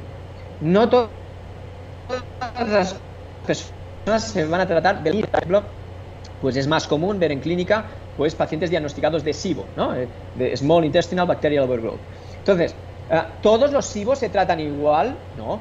[0.60, 0.88] No
[2.06, 2.96] todas las
[3.46, 5.62] personas se van a tratar de ejemplo,
[6.40, 7.86] pues es más común ver en clínica
[8.16, 9.94] pues pacientes diagnosticados de SIBO, ¿no?
[9.94, 12.00] Eh, de Small Intestinal Bacterial Overgrowth.
[12.38, 12.74] Entonces,
[13.10, 15.16] ah, ¿todos los SIBO se tratan igual?
[15.36, 15.60] No,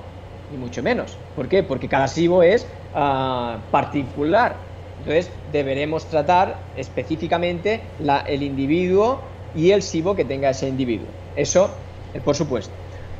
[0.49, 1.17] ni mucho menos.
[1.35, 1.63] ¿Por qué?
[1.63, 4.55] Porque cada SIBO es ah, particular.
[4.99, 7.81] Entonces, deberemos tratar específicamente
[8.27, 9.21] el individuo
[9.53, 11.07] y el SIBO que tenga ese individuo.
[11.35, 11.69] Eso,
[12.13, 12.73] eh, por supuesto.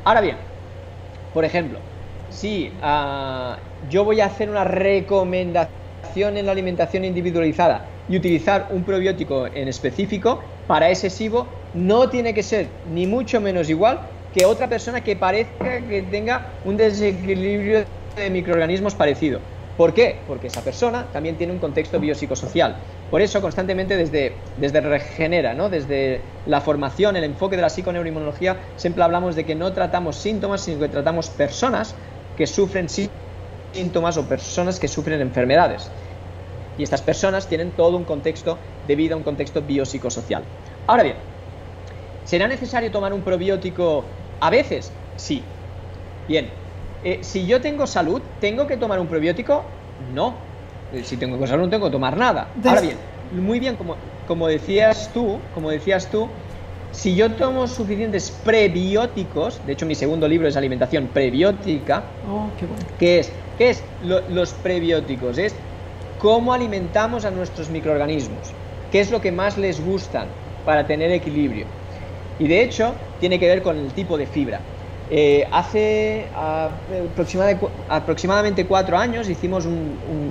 [0.04, 0.38] Ahora bien,
[1.32, 1.80] por ejemplo,
[2.36, 3.56] si ah,
[3.90, 9.68] yo voy a hacer una recomendación en la alimentación individualizada y utilizar un probiótico en
[9.68, 14.00] específico para ese SIBO, no tiene que ser ni mucho menos igual
[14.34, 17.84] que otra persona que parezca que tenga un desequilibrio
[18.16, 19.40] de microorganismos parecido.
[19.76, 20.16] ¿Por qué?
[20.26, 22.76] Porque esa persona también tiene un contexto biopsicosocial.
[23.10, 25.68] Por eso, constantemente desde, desde Regenera, ¿no?
[25.68, 30.62] desde la formación, el enfoque de la psiconeuroinmunología, siempre hablamos de que no tratamos síntomas,
[30.62, 31.94] sino que tratamos personas
[32.36, 35.90] que sufren síntomas o personas que sufren enfermedades.
[36.78, 40.44] Y estas personas tienen todo un contexto de vida, un contexto biopsicosocial.
[40.86, 41.16] Ahora bien,
[42.24, 44.04] ¿será necesario tomar un probiótico
[44.40, 44.92] a veces?
[45.16, 45.42] Sí.
[46.28, 46.50] Bien,
[47.02, 49.64] eh, si yo tengo salud, ¿tengo que tomar un probiótico?
[50.12, 50.34] No.
[50.92, 52.48] Eh, si tengo salud, no tengo que tomar nada.
[52.64, 52.96] Ahora bien,
[53.32, 53.96] muy bien, como,
[54.28, 56.28] como decías tú, como decías tú,
[56.96, 62.48] si yo tomo suficientes prebióticos, de hecho mi segundo libro es alimentación prebiótica, oh,
[62.98, 63.30] qué, es?
[63.58, 65.36] ¿Qué es los prebióticos?
[65.36, 65.54] Es
[66.18, 68.50] cómo alimentamos a nuestros microorganismos,
[68.90, 70.26] qué es lo que más les gustan
[70.64, 71.66] para tener equilibrio.
[72.38, 74.60] Y de hecho tiene que ver con el tipo de fibra.
[75.10, 76.24] Eh, hace
[77.88, 79.66] aproximadamente cuatro años hicimos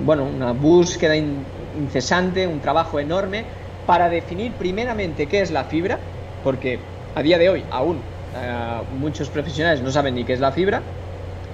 [0.04, 3.44] bueno, una búsqueda incesante, un trabajo enorme
[3.86, 5.98] para definir primeramente qué es la fibra,
[6.46, 6.78] porque
[7.16, 7.98] a día de hoy aún
[8.36, 10.80] eh, muchos profesionales no saben ni qué es la fibra,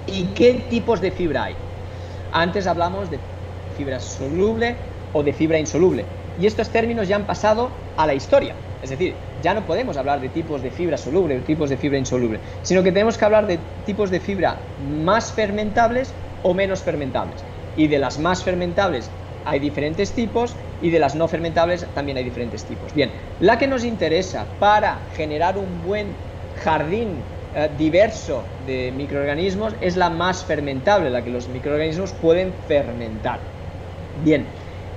[0.05, 1.55] y qué tipos de fibra hay.
[2.31, 3.17] Antes hablamos de
[3.75, 4.75] fibra soluble
[5.11, 6.05] o de fibra insoluble,
[6.39, 8.53] y estos términos ya han pasado a la historia.
[8.83, 11.97] Es decir, ya no podemos hablar de tipos de fibra soluble o tipos de fibra
[11.97, 16.13] insoluble, sino que tenemos que hablar de tipos de fibra más fermentables
[16.43, 17.43] o menos fermentables.
[17.75, 19.09] Y de las más fermentables
[19.45, 22.93] hay diferentes tipos y de las no fermentables también hay diferentes tipos.
[22.93, 26.07] Bien, la que nos interesa para generar un buen
[26.63, 27.09] jardín
[27.55, 33.39] eh, diverso de microorganismos es la más fermentable, la que los microorganismos pueden fermentar.
[34.23, 34.45] Bien,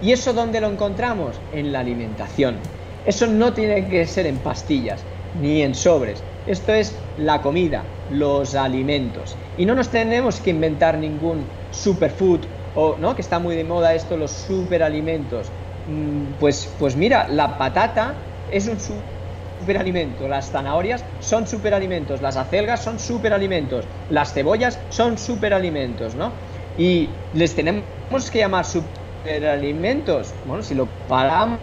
[0.02, 1.36] ¿y eso dónde lo encontramos?
[1.52, 2.56] En la alimentación.
[3.04, 5.04] Eso no tiene que ser en pastillas
[5.40, 6.22] ni en sobres.
[6.46, 9.36] Esto es la comida, los alimentos.
[9.58, 12.40] Y no nos tenemos que inventar ningún superfood
[12.76, 15.52] o no que está muy de moda esto los superalimentos.
[15.86, 18.14] Mm, pues pues mira, la patata
[18.46, 26.14] es un superalimento, las zanahorias son superalimentos, las acelgas son superalimentos, las cebollas son superalimentos,
[26.14, 26.32] ¿no?
[26.76, 27.86] Y les tenemos
[28.30, 30.34] que llamar superalimentos.
[30.44, 31.60] Bueno, si lo paramos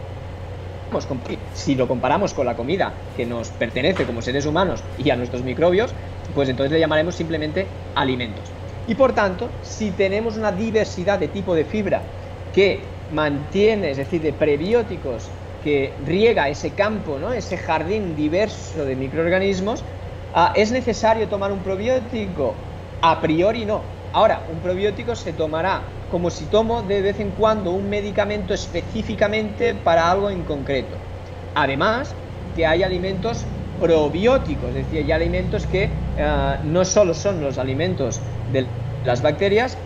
[1.54, 5.44] si lo comparamos con la comida que nos pertenece como seres humanos y a nuestros
[5.44, 5.96] microbios,
[6.34, 8.63] pues entonces le llamaremos simplemente alimentos.
[8.88, 12.02] Y por tanto, si tenemos una diversidad de tipo de fibra
[12.54, 12.80] que
[13.12, 15.30] mantiene, es decir, de prebióticos
[15.64, 17.32] que riega ese campo, ¿no?
[17.32, 19.84] ese jardín diverso de microorganismos,
[20.36, 22.54] ah, ¿es necesario tomar un probiótico?
[23.02, 23.82] A priori no.
[24.12, 25.82] Ahora, un probiótico se tomará
[26.12, 30.96] como si tomo de vez en cuando un medicamento específicamente para algo en concreto.
[31.56, 32.14] Además,
[32.56, 33.46] que hay alimentos
[33.80, 38.70] probióticos, es decir, hay alimentos que eh, no solo son los alimentos de
[39.04, 39.78] las bacterias,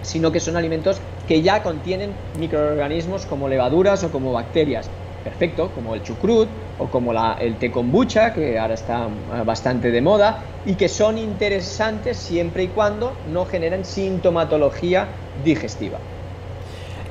[0.00, 4.90] sino que son alimentos que ya contienen microorganismos como levaduras o como bacterias.
[5.22, 6.48] Perfecto, como el chucrut
[6.78, 11.18] o como el té kombucha, que ahora está eh, bastante de moda, y que son
[11.18, 16.00] interesantes siempre y cuando no generen sintomatología digestiva.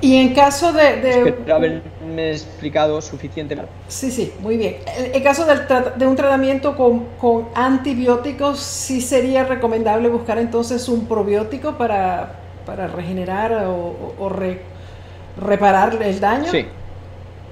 [0.01, 1.01] Y en caso de...
[1.01, 3.71] de Espero haberme explicado suficientemente.
[3.87, 4.77] Sí, sí, muy bien.
[5.13, 12.33] En, caso de un tratamiento con, antibióticos, sí sería recomendable buscar entonces un probiótico para,
[12.95, 14.31] regenerar o,
[15.39, 16.51] reparar el daño.
[16.51, 16.65] Sí.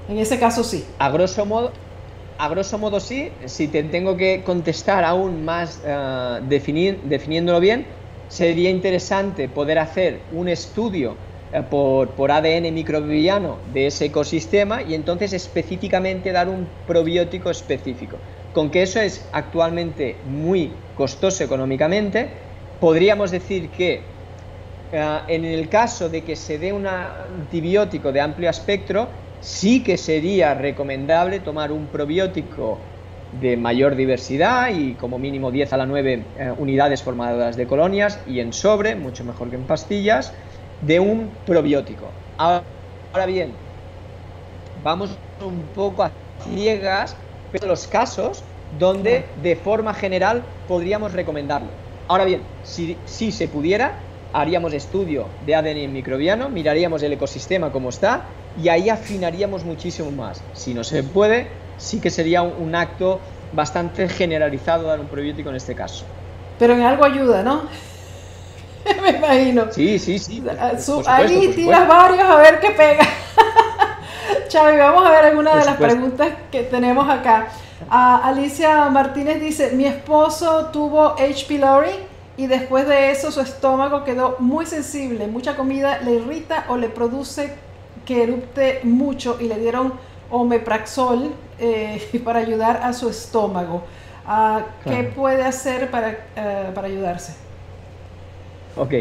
[0.07, 0.85] En ese caso sí.
[0.99, 1.71] A grosso modo,
[2.37, 3.31] a grosso modo sí.
[3.45, 7.87] Si te tengo que contestar aún más uh, definiéndolo bien,
[8.27, 11.15] sería interesante poder hacer un estudio
[11.55, 18.17] eh, por, ADN microbiano de ese ecosistema y entonces específicamente dar un probiótico específico.
[18.53, 22.27] Con que eso es actualmente muy costoso económicamente,
[22.81, 24.01] podríamos decir que
[24.91, 29.07] eh, en el caso de que se dé un antibiótico de amplio espectro,
[29.39, 32.79] sí que sería recomendable tomar un probiótico
[33.39, 38.19] de mayor diversidad y como mínimo 10 a la 9 eh, unidades formadoras de colonias
[38.27, 40.33] y en sobre, mucho mejor que en pastillas,
[40.85, 42.07] de un probiótico.
[42.37, 43.53] Ahora bien,
[44.83, 45.11] vamos
[45.43, 46.11] un poco a
[46.43, 47.15] ciegas,
[47.51, 48.43] pero los casos
[48.79, 51.69] donde de forma general podríamos recomendarlo.
[52.07, 53.93] Ahora bien, si, si se pudiera,
[54.33, 58.25] haríamos estudio de ADN microbiano, miraríamos el ecosistema como está
[58.61, 60.41] y ahí afinaríamos muchísimo más.
[60.53, 63.19] Si no se puede, sí que sería un acto
[63.53, 66.05] bastante generalizado dar un probiótico en este caso.
[66.59, 67.63] Pero en algo ayuda, ¿no?
[69.01, 69.71] me imagino.
[69.71, 70.43] Sí, sí, sí.
[71.07, 73.03] ahí tiras varios a ver qué pega.
[74.47, 77.47] Chavi, vamos a ver alguna de las preguntas que tenemos acá.
[77.89, 81.45] Alicia Martínez dice, mi esposo tuvo H.
[81.47, 81.91] pylori
[82.37, 86.89] y después de eso su estómago quedó muy sensible, mucha comida le irrita o le
[86.89, 87.53] produce
[88.05, 89.93] que erupte mucho y le dieron
[90.29, 93.83] omepraxol eh, para ayudar a su estómago.
[94.27, 97.44] Ah, ¿Qué puede hacer para, eh, para ayudarse?
[98.75, 98.93] Ok.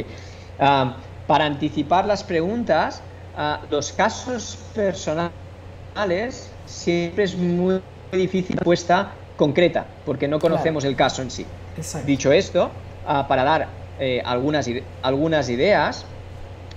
[0.58, 0.96] Ah,
[1.26, 3.02] para anticipar las preguntas,
[3.36, 5.32] ah, los casos personales
[6.66, 7.80] siempre es muy
[8.12, 11.46] difícil respuesta concreta, porque no conocemos el caso en sí.
[12.06, 12.70] Dicho esto,
[13.06, 13.68] ah, para dar
[13.98, 14.68] eh, algunas,
[15.02, 16.04] algunas ideas,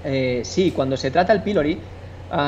[0.03, 1.79] eh, sí, cuando se trata el pylori,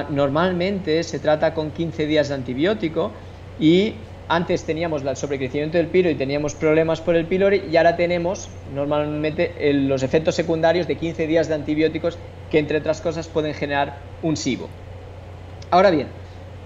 [0.10, 3.12] normalmente se trata con 15 días de antibiótico
[3.60, 3.94] y
[4.30, 8.48] antes teníamos el sobrecrecimiento del pilo y teníamos problemas por el pylori y ahora tenemos
[8.74, 12.18] normalmente los efectos secundarios de 15 días de antibióticos
[12.52, 14.70] que entre otras cosas pueden generar un SIBO.
[15.72, 16.08] Ahora bien,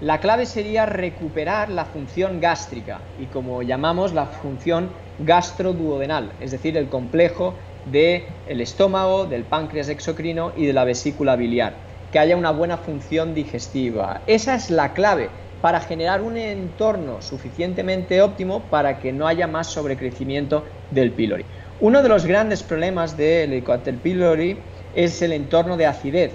[0.02, 6.76] la clave sería recuperar la función gástrica y como llamamos la función gastroduodenal, es decir,
[6.76, 7.54] el complejo
[7.90, 11.74] del el estómago, del páncreas exocrino y de la vesícula biliar,
[12.12, 14.20] que haya una buena función digestiva.
[14.26, 15.30] Esa es la clave
[15.64, 21.46] para generar un entorno suficientemente óptimo para que no haya más sobrecrecimiento del pylori.
[21.80, 24.58] Uno de los grandes problemas del Helicobacter pylori
[24.94, 26.32] es el entorno de acidez.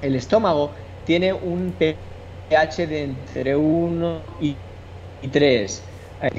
[0.00, 0.70] El estómago
[1.04, 4.56] tiene un pH de entre 1 y
[5.30, 5.82] 3.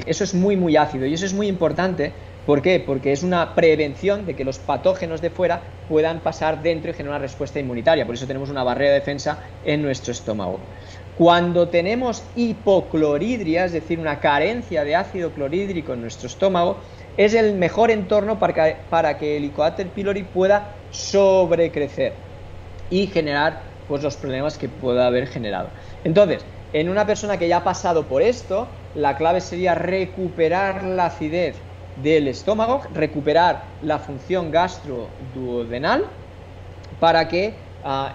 [0.04, 2.12] Eso es muy muy ácido y eso es muy importante
[2.46, 2.80] ¿Por qué?
[2.80, 7.16] Porque es una prevención de que los patógenos de fuera puedan pasar dentro y generar
[7.16, 8.04] una respuesta inmunitaria.
[8.04, 10.58] Por eso tenemos una barrera de defensa en nuestro estómago.
[11.18, 16.76] Cuando tenemos hipocloridria, es decir, una carencia de ácido clorhídrico en nuestro estómago,
[17.16, 22.14] es el mejor entorno para que, el Helicobacter pylori pueda sobrecrecer
[22.88, 25.68] y generar pues, los problemas que pueda haber generado.
[26.04, 31.06] Entonces, en una persona que ya ha pasado por esto, la clave sería recuperar la
[31.06, 31.56] acidez
[31.96, 36.06] del estómago, recuperar la función gastroduodenal
[36.98, 37.54] para que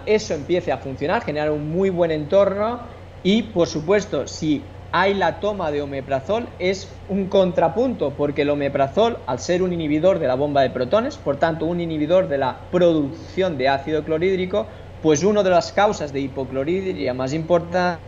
[0.06, 2.80] eso empiece a funcionar, generar un muy buen entorno
[3.22, 9.18] y, por supuesto, si hay la toma de omeprazol es un contrapunto porque el omeprazol,
[9.26, 12.56] al ser un inhibidor de la bomba de protones, por tanto un inhibidor de la
[12.70, 14.66] producción de ácido clorhídrico,
[15.02, 18.00] pues una de las causas de hipocloridria más importante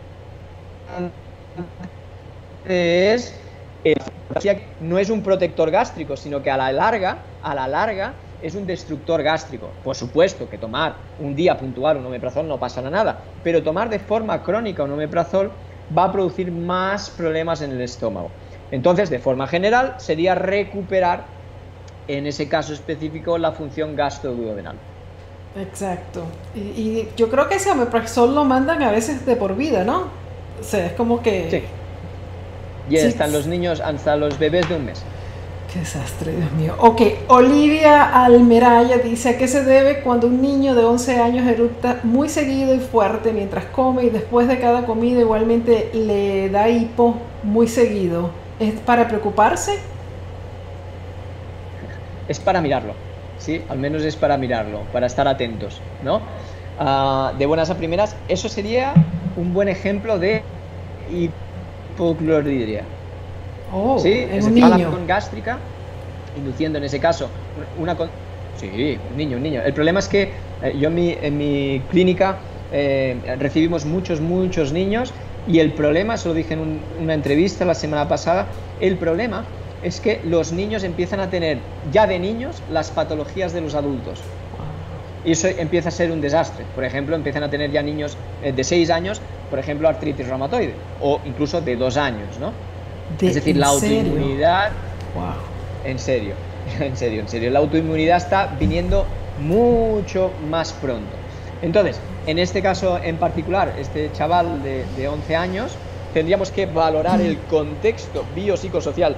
[2.67, 3.35] es
[4.79, 8.65] no es un protector gástrico, sino que a la larga, a la larga es un
[8.65, 9.69] destructor gástrico.
[9.83, 13.99] Por supuesto que tomar un día puntual un omeprazol no pasa nada, pero tomar de
[13.99, 15.51] forma crónica un omeprazol
[15.95, 18.29] va a producir más problemas en el estómago.
[18.71, 21.25] Entonces, de forma general, sería recuperar,
[22.07, 24.75] en ese caso específico, la función gastroduodenal.
[25.59, 26.23] Exacto.
[26.55, 30.05] Y, yo creo que ese omeprazol lo mandan a veces de por vida, ¿no?
[30.59, 31.65] O sea, es como que...
[32.89, 35.03] Y están los niños hasta los bebés de un mes.
[35.71, 36.75] Qué desastre, Dios mío.
[36.79, 42.01] Ok, Olivia Almeraya dice, ¿a qué se debe cuando un niño de 11 años eructa
[42.03, 47.15] muy seguido y fuerte mientras come y después de cada comida igualmente le da hipo
[47.43, 48.31] muy seguido?
[48.59, 49.79] ¿Es para preocuparse?
[52.27, 52.93] Es para mirarlo,
[53.37, 53.63] ¿sí?
[53.69, 56.19] Al menos es para mirarlo, para estar atentos, ¿no?
[56.79, 58.93] Ah, de buenas a primeras, eso sería
[59.37, 60.43] un buen ejemplo de
[61.09, 62.83] hipocloridria.
[63.73, 64.11] Oh, ¿Sí?
[64.13, 64.91] es un niño.
[65.07, 65.59] gástrica,
[66.35, 67.29] induciendo en ese caso
[67.77, 67.95] una...
[68.53, 69.61] Sí, un niño, un niño.
[69.63, 72.37] El problema es que eh, yo en mi, en mi clínica
[72.71, 75.13] eh, recibimos muchos, muchos niños
[75.47, 79.45] y el problema, eso lo dije en una entrevista la semana pasada, el problema
[79.81, 81.57] es que los niños empiezan a tener
[81.91, 84.21] ya de niños las patologías de los adultos.
[85.23, 86.65] Y eso empieza a ser un desastre.
[86.73, 90.75] Por ejemplo, empiezan a tener ya niños eh, de 6 años, por ejemplo, artritis reumatoide,
[90.99, 92.70] o incluso de 2 años, ¿no?
[93.19, 94.71] Es decir, la autoinmunidad.
[95.83, 96.35] En serio,
[96.79, 97.49] en serio, en serio.
[97.49, 99.05] La autoinmunidad está viniendo
[99.39, 101.11] mucho más pronto.
[101.61, 105.71] Entonces, en este caso en particular, este chaval de, de 11 años,
[106.13, 109.15] tendríamos que valorar el contexto biopsicosocial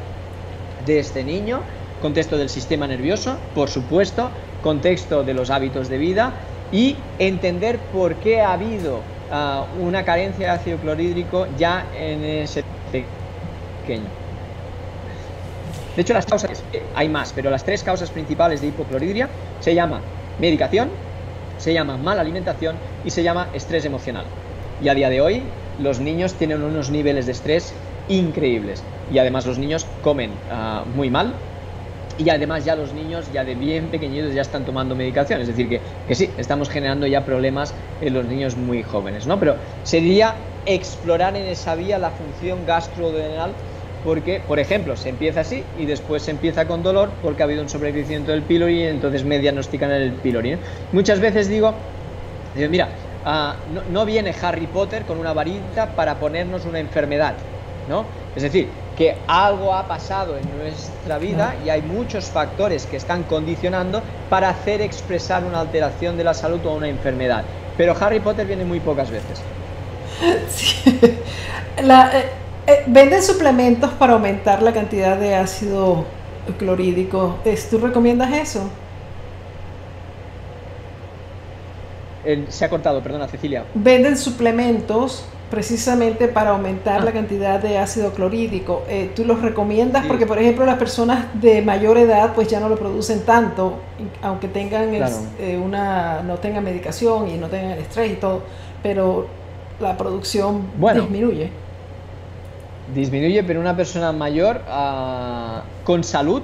[0.85, 1.61] de este niño,
[2.01, 4.29] contexto del sistema nervioso, por supuesto,
[4.61, 6.33] contexto de los hábitos de vida
[6.71, 12.63] y entender por qué ha habido ah, una carencia de ácido clorhídrico ya en ese
[13.83, 14.05] pequeño.
[15.95, 16.63] De hecho, las causas,
[16.95, 19.29] hay más, pero las tres causas principales de hipocloridria
[19.59, 20.01] se llama
[20.39, 20.89] medicación,
[21.59, 22.75] se llama mala alimentación
[23.05, 24.25] y se llama estrés emocional.
[24.81, 25.43] Y a día de hoy
[25.79, 27.73] los niños tienen unos niveles de estrés
[28.09, 31.33] increíbles y además los niños comen ah, muy mal
[32.17, 35.69] y además ya los niños ya de bien pequeñitos ya están tomando medicación, es decir
[35.69, 39.39] que, que sí, estamos generando ya problemas en los niños muy jóvenes, ¿no?
[39.39, 43.51] Pero sería explorar en esa vía la función gastrodenal
[44.03, 47.61] porque, por ejemplo, se empieza así y después se empieza con dolor porque ha habido
[47.61, 50.57] un sobrecrecimiento del pylori y entonces me diagnostican el pylori.
[50.91, 51.73] Muchas veces digo,
[52.55, 52.89] mira,
[53.25, 53.55] ah,
[53.91, 57.35] no, viene Harry Potter con una varita para ponernos una enfermedad,
[57.87, 58.05] ¿no?
[58.35, 63.23] Es decir, que algo ha pasado en nuestra vida y hay muchos factores que están
[63.23, 67.43] condicionando para hacer expresar una alteración de la salud o una enfermedad.
[67.77, 69.41] Pero Harry Potter viene muy pocas veces.
[70.49, 70.99] Sí.
[71.81, 72.29] La, eh,
[72.65, 76.05] eh, venden suplementos para aumentar la cantidad de ácido
[76.57, 77.37] clorhídrico.
[77.69, 78.69] ¿Tú recomiendas eso?
[82.47, 83.65] se ha cortado, perdona, Cecilia.
[83.73, 87.05] Venden suplementos precisamente para aumentar ah.
[87.05, 88.83] la cantidad de ácido clorhídrico.
[88.87, 90.05] Eh, ¿Tú los recomiendas?
[90.05, 93.79] Porque, por ejemplo, las personas de mayor edad pues ya no lo producen tanto,
[94.21, 98.41] aunque tengan eh, una, no tengan medicación y no tengan el estrés y todo,
[98.81, 99.27] pero
[99.79, 101.62] la producción disminuye
[102.93, 106.41] disminuye, pero una persona mayor ah, con salud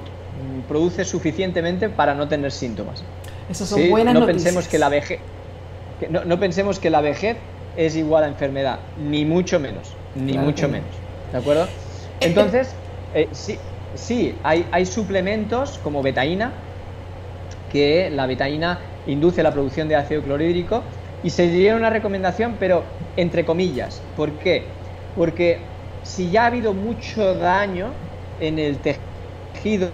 [0.68, 3.02] produce suficientemente para no tener síntomas.
[3.48, 4.44] Esas son buenas no noticias.
[4.44, 5.20] Pensemos que la vejez,
[6.08, 7.36] no, pensemos que la vejez
[7.76, 10.88] es igual a enfermedad, ni mucho menos, ni mucho menos.
[11.32, 11.66] ¿De acuerdo?
[12.20, 12.74] Entonces,
[13.14, 13.58] eh, sí,
[13.94, 16.52] sí hay, hay suplementos como betaína,
[17.72, 20.82] que la betaína induce la producción de ácido clorhídrico
[21.22, 22.84] y se diría una recomendación, pero
[23.16, 24.00] entre comillas.
[24.16, 24.64] ¿Por qué?
[25.16, 25.58] Porque
[26.02, 27.94] si ya ha habido mucho daño
[28.38, 29.92] en el tejido,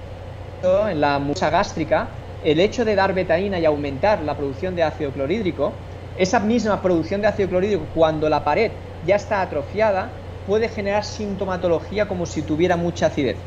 [0.62, 2.10] en la mucosa gástrica,
[2.42, 5.74] el hecho de dar betaína y aumentar la producción de ácido clorhídrico,
[6.16, 10.12] esa misma producción de ácido clorhídrico, cuando la pared ya está atrofiada,
[10.46, 13.38] puede generar sintomatología como si tuviera mucha acidez.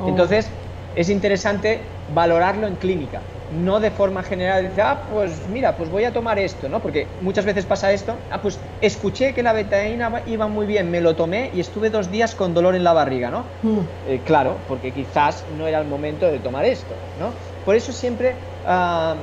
[0.00, 0.08] Oh.
[0.08, 0.50] Entonces,
[0.94, 3.22] es interesante valorarlo en clínica
[3.52, 6.80] no de forma general, dice, ah, pues mira, pues voy a tomar esto, ¿no?
[6.80, 11.00] Porque muchas veces pasa esto, ah, pues escuché que la betaína iba muy bien, me
[11.00, 13.46] lo tomé y estuve dos días con dolor en la barriga, ¿no?
[13.62, 13.80] Mm.
[14.06, 17.34] Eh, claro, porque quizás no era el momento de tomar esto, ¿no?
[17.64, 19.16] Por eso siempre ah,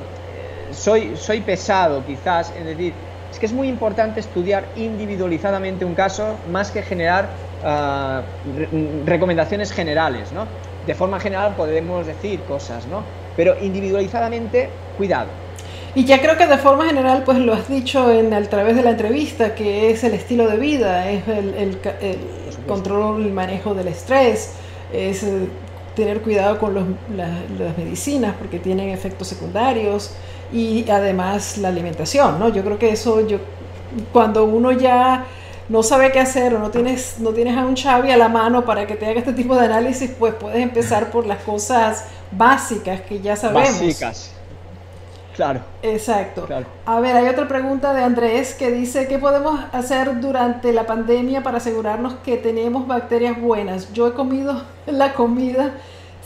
[0.70, 2.94] soy, soy pesado, quizás, en decir,
[3.30, 8.22] es que es muy importante estudiar individualizadamente un caso más que generar ah,
[9.04, 10.46] recomendaciones generales, ¿no?
[10.84, 13.19] De forma general podemos decir cosas, ¿no?
[13.36, 15.28] Pero individualizadamente, cuidado.
[15.94, 18.82] Y ya creo que de forma general, pues lo has dicho en, a través de
[18.82, 21.78] la entrevista, que es el estilo de vida, es el, el,
[22.66, 24.52] control y manejo del estrés,
[24.92, 25.48] es eh,
[25.96, 26.84] tener cuidado con los,
[27.16, 30.12] las medicinas porque tienen efectos secundarios
[30.52, 32.48] y además la alimentación, ¿no?
[32.48, 33.38] Yo creo que eso, yo,
[34.12, 35.26] cuando uno ya
[35.68, 38.64] no sabe qué hacer o no tienes, no tienes a un Xavi a la mano
[38.64, 43.00] para que te haga este tipo de análisis, pues puedes empezar por las cosas básicas
[43.02, 43.70] que ya sabemos.
[43.70, 44.32] Básicas.
[45.34, 45.60] Claro.
[45.82, 46.46] Exacto.
[46.84, 51.42] A ver, hay otra pregunta de Andrés que dice, ¿qué podemos hacer durante la pandemia
[51.42, 53.92] para asegurarnos que tenemos bacterias buenas?
[53.92, 55.72] Yo he comido la comida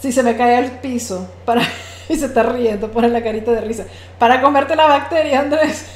[0.01, 1.63] si se me cae al piso para
[2.09, 3.87] y se está riendo, pone la carita de risa.
[4.19, 5.87] Para comerte la bacteria, Andrés.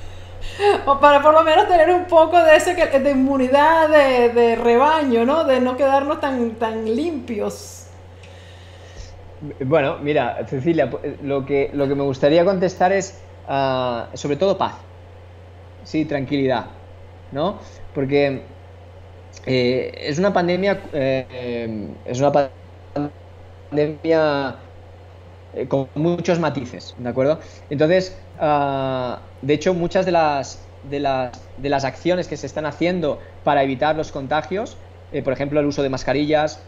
[0.86, 5.24] o para por lo menos tener un poco de ese de inmunidad de, de rebaño,
[5.24, 5.44] ¿no?
[5.44, 7.85] De no quedarnos tan, tan limpios.
[9.40, 10.90] Bueno, mira, Cecilia,
[11.22, 14.74] lo que, lo que me gustaría contestar es ah, sobre todo paz.
[15.84, 16.66] Sí, tranquilidad.
[17.32, 17.58] ¿No?
[17.94, 18.42] Porque
[19.44, 20.80] eh, es una pandemia.
[20.92, 22.32] Eh, es una
[23.70, 24.56] pandemia
[25.54, 27.40] eh, con muchos matices, ¿de acuerdo?
[27.68, 32.64] Entonces, ah, de hecho, muchas de las, de las, de, las, acciones que se están
[32.64, 34.76] haciendo para evitar los contagios,
[35.24, 36.60] por ejemplo, el uso de mascarillas,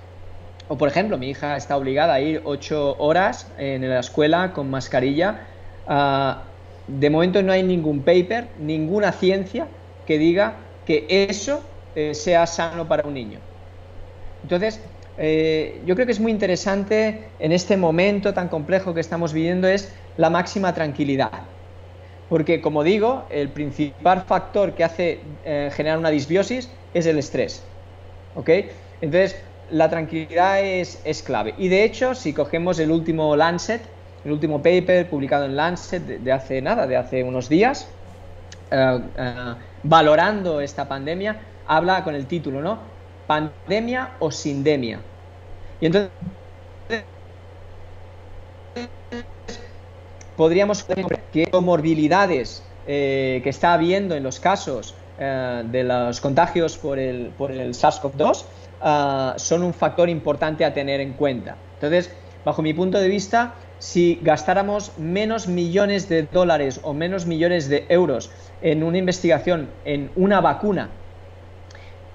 [0.69, 4.71] o por ejemplo, mi hija está obligada a ir ocho horas en la escuela con
[4.71, 5.41] mascarilla.
[5.87, 6.43] Ah,
[6.87, 9.67] de momento no hay ningún paper, ninguna ciencia
[10.07, 10.55] que diga
[10.87, 11.63] que eso
[11.95, 13.41] eh, sea sano para un niño.
[14.43, 14.81] Entonces,
[15.19, 19.69] eh, yo creo que es muy interesante en este momento tan complejo que estamos viviendo
[19.69, 21.33] es la máxima tranquilidad.
[22.29, 27.63] Porque, como digo, el principal factor que hace eh, generar una disbiosis es el estrés.
[28.35, 28.51] ¿Ok?
[29.01, 29.37] Entonces,
[29.71, 31.55] la tranquilidad es, clave.
[31.59, 33.83] Y de hecho, si cogemos el último Lancet,
[34.25, 37.89] el último paper publicado en Lancet de, hace nada, de hace unos días,
[38.71, 42.79] eh, eh, valorando esta pandemia, habla con el título, ¿no?
[43.27, 45.01] Pandemia o sindemia.
[45.81, 46.11] Y entonces
[50.37, 50.87] podríamos
[51.33, 57.51] que comorbilidades eh, que está habiendo en los casos de los contagios por el, por
[57.51, 58.45] el SARS-CoV-2
[58.81, 61.57] Ah, son un factor importante a tener en cuenta.
[61.75, 62.13] Entonces,
[62.45, 67.87] bajo mi punto de vista, si gastáramos menos millones de dólares o menos millones de
[67.89, 68.31] euros
[68.63, 70.91] en una investigación, en una vacuna,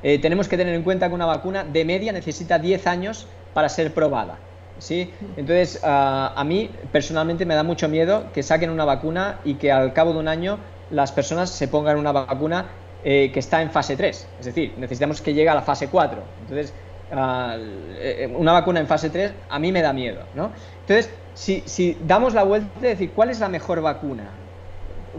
[0.04, 3.68] eh, tenemos que tener en cuenta que una vacuna de media necesita 10 años para
[3.68, 4.38] ser probada.
[4.80, 5.12] ¿sí?
[5.38, 9.94] Entonces, a mí personalmente me da mucho miedo que saquen una vacuna y que al
[9.94, 12.68] cabo de un año las personas se pongan una vacuna
[13.04, 14.28] eh, que está en fase 3.
[14.40, 16.22] Es decir, necesitamos que llegue a la fase 4.
[16.42, 16.74] Entonces,
[17.12, 20.22] ah, eh, una vacuna en fase 3 a mí me da miedo.
[20.36, 20.52] ¿no?
[20.82, 24.30] Entonces, si, damos la vuelta de decir, ¿cuál es la mejor vacuna?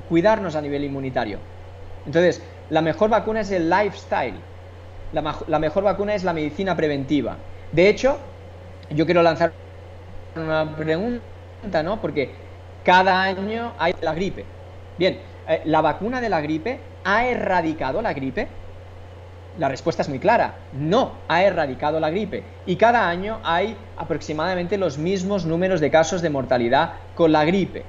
[0.09, 1.39] Cuidarnos a nivel inmunitario.
[2.07, 4.35] Entonces, la mejor vacuna es el lifestyle.
[5.12, 7.37] La, la mejor vacuna es la medicina preventiva.
[7.72, 8.18] De hecho,
[8.91, 9.53] yo quiero lanzar
[10.37, 12.01] una pregunta, ¿no?
[12.01, 12.30] Porque
[12.85, 14.45] cada año hay la gripe.
[14.99, 15.18] Bien,
[15.49, 18.48] eh, la vacuna de la gripe ¿Ha erradicado la gripe?
[19.59, 24.78] La respuesta es muy clara, no ha erradicado la gripe y cada año hay aproximadamente
[24.78, 27.84] los mismos números de casos de mortalidad con la gripe.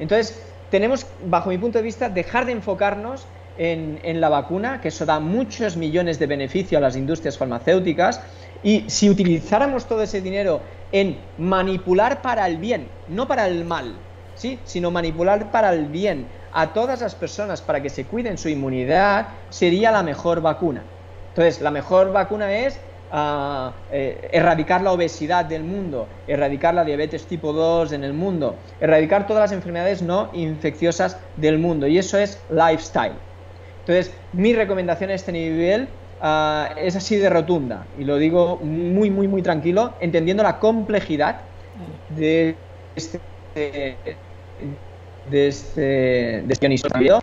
[0.00, 5.06] Entonces, tenemos, bajo mi punto de vista, dejar de enfocarnos en, la vacuna, que eso
[5.06, 8.20] da muchos millones de beneficio a las industrias farmacéuticas,
[8.62, 10.60] y si utilizáramos todo ese dinero
[10.90, 13.94] en manipular para el bien, no para el mal,
[14.34, 14.58] ¿sí?
[14.64, 19.26] sino manipular para el bien a todas las personas para que se cuiden su inmunidad
[19.50, 20.82] sería la mejor vacuna.
[21.30, 22.78] Entonces, la mejor vacuna es
[23.10, 28.54] ah, eh, erradicar la obesidad del mundo, erradicar la diabetes tipo 2 en el mundo,
[28.80, 31.88] erradicar todas las enfermedades no infecciosas del mundo.
[31.88, 33.14] Y eso es lifestyle.
[33.80, 35.88] Entonces, mi recomendación a este nivel
[36.22, 37.84] ah, es así de rotunda.
[37.98, 41.40] Y lo digo muy, muy, muy tranquilo, entendiendo la complejidad
[42.10, 42.54] de
[42.94, 43.18] este
[43.56, 43.96] de
[45.30, 46.66] este, de este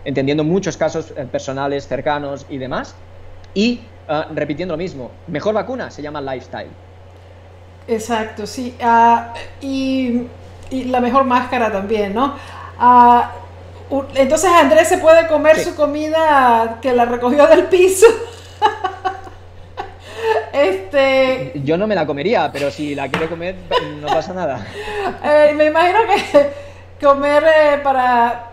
[0.04, 2.94] entendiendo muchos casos eh, personales, cercanos y demás.
[3.54, 6.70] Y ah, repitiendo lo mismo, mejor vacuna se llama lifestyle.
[7.86, 8.74] Exacto, sí.
[8.80, 10.26] Ah, y,
[10.70, 12.34] la mejor máscara también, ¿no?
[12.78, 13.32] Ah,
[14.14, 18.06] entonces Andrés se puede comer su comida que la recogió del piso.
[20.52, 23.56] este yo no me la comería pero si la quiere comer
[24.00, 24.66] no pasa nada
[25.24, 26.71] eh, me imagino que
[27.02, 28.52] comer eh, para,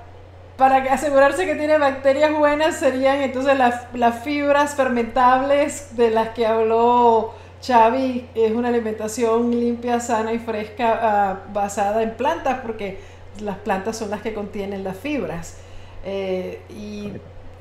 [0.58, 7.34] para asegurarse que tiene bacterias buenas serían entonces las, fibras fermentables de las que habló
[7.66, 8.28] Xavi.
[8.34, 13.00] Es una alimentación limpia, sana y fresca ah, basada en plantas porque
[13.42, 15.58] las plantas son las que contienen las fibras.
[16.04, 17.12] Eh, y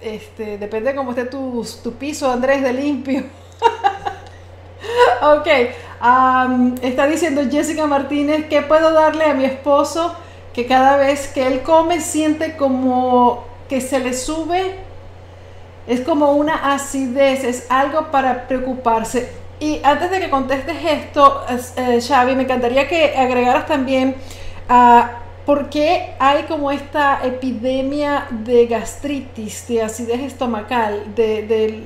[0.01, 3.25] este, depende de cómo esté tu, tu piso, Andrés, de limpio.
[5.23, 5.47] ok,
[6.83, 10.17] está diciendo Jessica Martínez, ¿qué puedo darle a mi esposo?
[10.53, 14.77] Que cada vez que él come siente como que se le sube,
[15.87, 19.31] es como una acidez, es algo para preocuparse.
[19.61, 21.45] Y antes de que contestes esto,
[21.77, 24.15] eh, Xavi, me encantaría que agregaras también
[24.69, 31.15] a ¿por qué hay como esta epidemia de gastritis, de acidez estomacal?
[31.15, 31.85] De,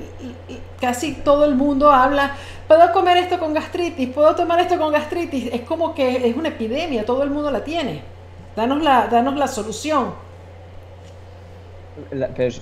[0.81, 2.35] casi todo el mundo habla,
[2.67, 5.49] puedo comer esto con gastritis, puedo tomar esto con gastritis.
[5.53, 8.01] Es como que es una epidemia, todo el mundo la tiene.
[8.55, 10.13] Danos la, danos la solución.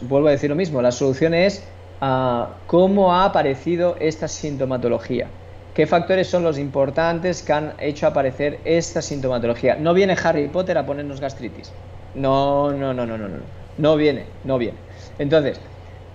[0.02, 1.64] vuelvo a decir lo mismo, la solución es
[2.00, 5.28] ah, cómo ha aparecido esta sintomatología.
[5.74, 9.76] ¿Qué factores son los importantes que han hecho aparecer esta sintomatología?
[9.76, 11.72] No viene Harry Potter a ponernos gastritis.
[12.14, 13.38] No, no, no, no, no, no.
[13.78, 14.78] No viene, no viene.
[15.18, 15.62] Entonces,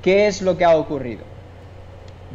[0.02, 1.24] ¿qué es lo que ha ocurrido?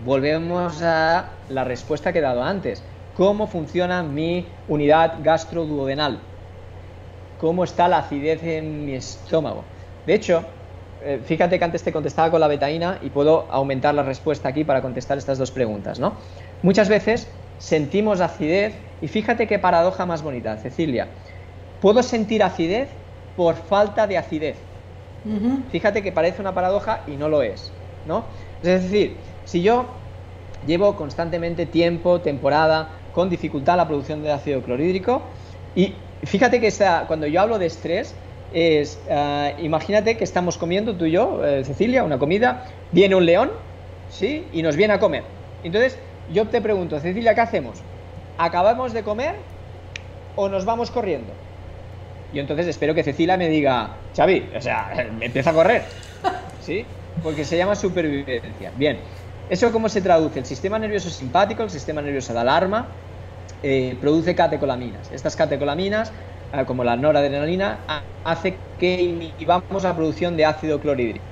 [0.04, 2.82] Volvemos a la respuesta que he dado antes.
[3.16, 6.20] ¿Cómo funciona mi unidad gastroduodenal?
[7.42, 9.64] ¿Cómo está la acidez en mi estómago?
[10.06, 10.46] De hecho,
[11.04, 14.64] eh, fíjate que antes te contestaba con la betaína y puedo aumentar la respuesta aquí
[14.64, 16.18] para contestar estas dos preguntas, ¿no?
[16.62, 17.28] Muchas veces
[17.58, 21.16] sentimos acidez y fíjate qué paradoja más bonita, Cecilia.
[21.80, 22.90] Puedo sentir acidez
[23.36, 24.58] por falta de acidez.
[25.72, 27.74] Fíjate que parece una paradoja y no lo es,
[28.06, 28.28] ¿no?
[28.62, 29.88] Es decir, si yo
[30.64, 35.24] llevo constantemente tiempo, temporada, con dificultad la producción de ácido clorhídrico
[35.74, 36.72] y fíjate que
[37.08, 38.16] cuando yo hablo de estrés,
[38.54, 43.26] es, eh, imagínate que estamos comiendo tú y yo, eh, Cecilia, una comida, viene un
[43.26, 43.52] león,
[44.10, 44.46] ¿sí?
[44.52, 45.24] Y nos viene a comer.
[45.64, 45.98] Entonces,
[46.34, 47.80] yo te pregunto, Cecilia, ¿qué hacemos?
[48.38, 49.36] ¿Acabamos de comer
[50.36, 51.32] o nos vamos corriendo?
[52.34, 55.84] Y entonces espero que Cecilia me diga, Xavi, o sea, me empieza a correr.
[56.62, 56.86] ¿Sí?
[57.24, 58.72] Porque se llama supervivencia.
[58.76, 59.00] Bien,
[59.50, 60.40] ¿eso cómo se traduce?
[60.40, 62.88] El sistema nervioso simpático, el sistema nervioso de alarma,
[63.62, 65.12] eh, produce catecolaminas.
[65.12, 66.14] Estas catecolaminas,
[66.52, 67.86] eh, como la noradrenalina,
[68.24, 71.26] hace que inhibamos la producción de ácido clorhídrico.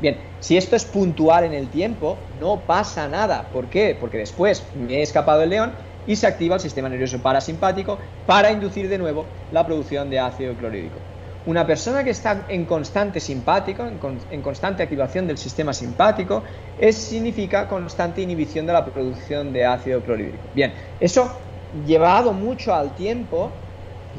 [0.00, 3.50] Bien, si esto es puntual en el tiempo, no pasa nada.
[3.50, 3.96] ¿Por qué?
[3.98, 8.52] Porque después me he escapado el león y se activa el sistema nervioso parasimpático para
[8.52, 11.04] inducir de nuevo la producción de ácido clorhídrico.
[11.48, 16.42] Una persona que está en constante simpático, en, constante activación del sistema simpático,
[16.78, 20.42] es, significa constante inhibición de la producción de ácido clorhídrico.
[20.54, 21.40] Bien, eso
[21.86, 23.50] llevado mucho al tiempo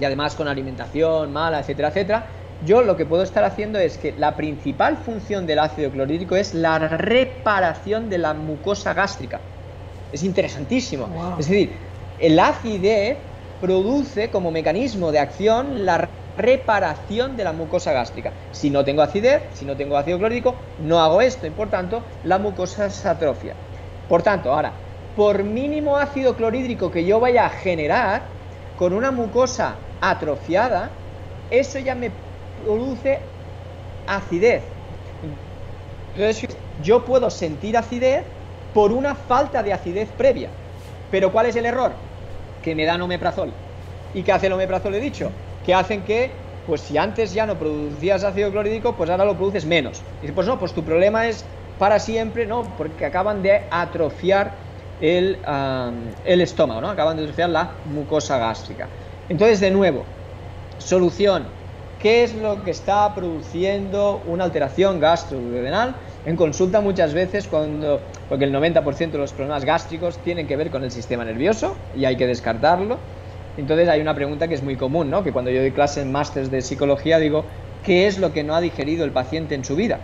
[0.01, 2.25] y además con alimentación mala, etcétera, etcétera,
[2.65, 6.55] yo lo que puedo estar haciendo es que la principal función del ácido clorhídrico es
[6.55, 9.39] la reparación de la mucosa gástrica.
[10.11, 11.35] Es interesantísimo.
[11.37, 11.73] Es decir,
[12.17, 13.19] el acidez
[13.61, 16.09] produce como mecanismo de acción la
[16.39, 18.31] reparación de la mucosa gástrica.
[18.51, 22.01] Si no tengo acidez, si no tengo ácido clorhídrico, no hago esto y por tanto
[22.23, 23.55] la mucosa se atrofia.
[24.07, 24.73] Por tanto, ahora,
[25.15, 28.23] por mínimo ácido clorhídrico que yo vaya a generar
[28.77, 30.89] con una mucosa atrofiada,
[31.51, 32.09] eso ya me
[32.63, 33.19] produce
[34.07, 34.63] acidez.
[36.15, 38.23] Entonces, yo puedo sentir acidez
[38.73, 40.49] por una falta de acidez previa.
[41.11, 41.91] Pero ¿cuál es el error?
[42.61, 43.51] Que me dan omeprazol.
[44.13, 44.95] ¿Y qué hace el omeprazol?
[44.95, 45.31] He dicho,
[45.63, 46.31] que hacen que,
[46.65, 50.05] pues si antes ya no producías ácido clorhídrico, pues ahora lo produces menos.
[50.21, 51.45] Y pues no, pues tu problema es
[51.77, 52.75] para siempre, ¿no?
[52.75, 54.69] Porque acaban de atrofiar
[54.99, 55.41] el,
[56.23, 56.89] el estómago, ¿no?
[56.89, 58.91] Acaban de atrofiar la mucosa gástrica.
[59.27, 60.05] Entonces, de nuevo,
[60.77, 61.47] solución,
[61.97, 65.95] qué es lo que está produciendo una alteración gastroduodenal.
[66.25, 70.69] En consulta muchas veces cuando, porque el 90% de los problemas gástricos tienen que ver
[70.69, 73.18] con el sistema nervioso y hay que descartarlo.
[73.57, 75.23] Entonces hay una pregunta que es muy común, ¿no?
[75.23, 77.45] que cuando yo doy clase en másteres de psicología digo,
[77.83, 79.99] ¿qué es lo que no ha digerido el paciente en su vida?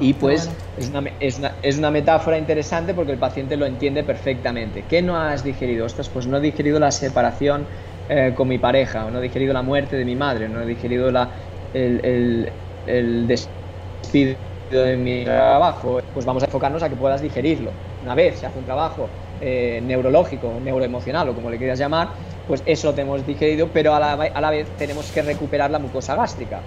[0.00, 4.02] y pues es, una, es, una, es, una, metáfora interesante porque el paciente lo entiende
[4.02, 4.84] perfectamente.
[4.88, 5.86] ¿Qué no has digerido?
[5.86, 7.66] Ostras, pues no he digerido la separación
[8.08, 10.66] eh, con mi pareja, o no he digerido la muerte de mi madre, no he
[10.66, 11.30] digerido la,
[11.72, 12.50] el,
[12.86, 14.36] el, despido
[14.70, 17.70] de mi trabajo, pues vamos a enfocarnos a que puedas digerirlo.
[18.02, 19.08] Una vez se hace un trabajo
[19.40, 22.08] eh, neurológico, neuroemocional o como le quieras llamar,
[22.50, 25.78] pues eso lo tenemos digerido, pero a la, a la vez tenemos que recuperar la
[25.78, 26.58] mucosa gástrica.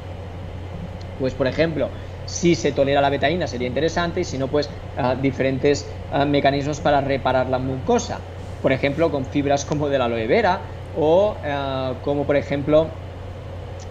[1.19, 1.89] Pues por ejemplo,
[2.25, 6.79] si se tolera la betaína sería interesante y si no, pues ah, diferentes ah, mecanismos
[6.79, 8.19] para reparar la mucosa.
[8.61, 10.61] Por ejemplo, con fibras como de la aloe vera,
[10.97, 12.87] o eh, como por ejemplo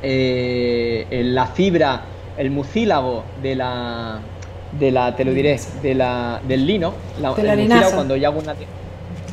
[0.02, 2.00] eh, la fibra,
[2.38, 4.18] el mucílago de la,
[4.80, 8.54] de la te lo diré, de la, del lino, la, el cuando yo hago una...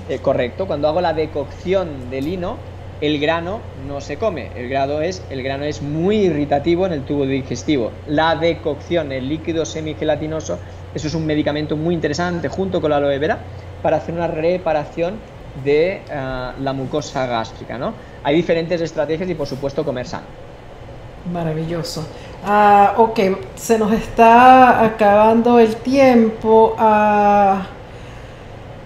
[0.10, 2.58] Eh, correcto, cuando hago la decocción de lino,
[3.00, 7.04] el grano no se come, el grano, es, el grano es muy irritativo en el
[7.04, 7.92] tubo digestivo.
[8.08, 10.58] La decocción, el líquido semigelatinoso,
[10.96, 13.38] eso es un medicamento muy interesante junto con la aloe vera
[13.84, 15.20] para hacer una reparación
[15.64, 17.78] de eh, la mucosa gástrica.
[17.78, 17.94] ¿no?
[18.24, 20.26] Hay diferentes estrategias y por supuesto comer sano.
[21.32, 22.08] Maravilloso.
[22.44, 23.20] Ah, ok,
[23.56, 26.74] se nos está acabando el tiempo.
[26.80, 27.68] Ah,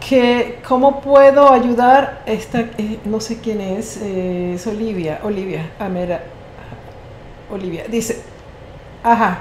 [0.07, 6.23] que cómo puedo ayudar esta eh, no sé quién es eh, es Olivia Olivia Amera
[7.51, 8.21] Olivia dice
[9.03, 9.39] ajá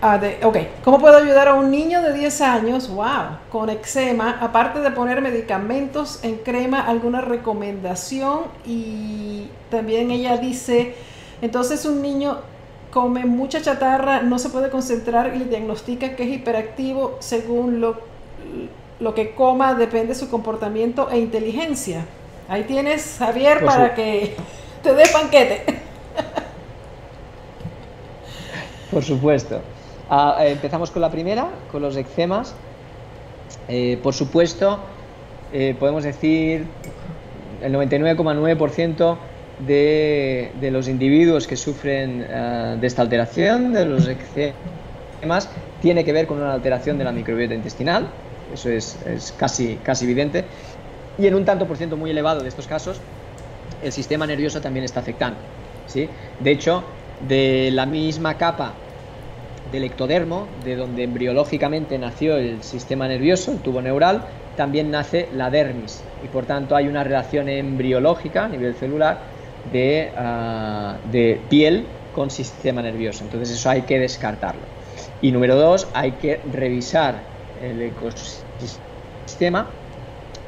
[0.00, 4.38] ah, de, ok cómo puedo ayudar a un niño de 10 años wow con eczema
[4.40, 10.94] aparte de poner medicamentos en crema alguna recomendación y también ella dice
[11.40, 12.38] entonces un niño
[12.92, 18.11] come mucha chatarra no se puede concentrar y le diagnostica que es hiperactivo según lo
[19.02, 22.06] lo que coma depende de su comportamiento e inteligencia.
[22.48, 24.36] Ahí tienes, Javier, para que
[24.82, 25.64] te dé panquete.
[28.90, 29.60] Por supuesto.
[30.08, 32.54] Ah, eh, empezamos con la primera, con los eczemas.
[33.68, 34.78] Eh, por supuesto,
[35.52, 36.66] eh, podemos decir
[37.60, 39.16] el 99,9%
[39.66, 45.48] de, de, los individuos que sufren ah, de esta alteración, de los eczemas,
[45.80, 48.08] tiene que ver con una alteración de la microbiota intestinal
[48.52, 50.44] eso es, casi, casi evidente.
[51.18, 53.00] Y en un tanto por ciento muy elevado de estos casos,
[53.82, 55.38] el sistema nervioso también está afectando.
[55.86, 56.08] ¿sí?
[56.40, 56.84] De hecho,
[57.28, 58.72] de la misma capa
[59.70, 64.24] del ectodermo, de donde embriológicamente nació el sistema nervioso, el tubo neural,
[64.56, 66.02] también nace la dermis.
[66.24, 69.20] Y por tanto hay una relación embriológica a nivel celular
[69.72, 73.24] de, ah, de piel con sistema nervioso.
[73.24, 74.62] Entonces eso hay que descartarlo.
[75.22, 77.31] Y número dos, hay que revisar
[77.62, 79.70] el ecosistema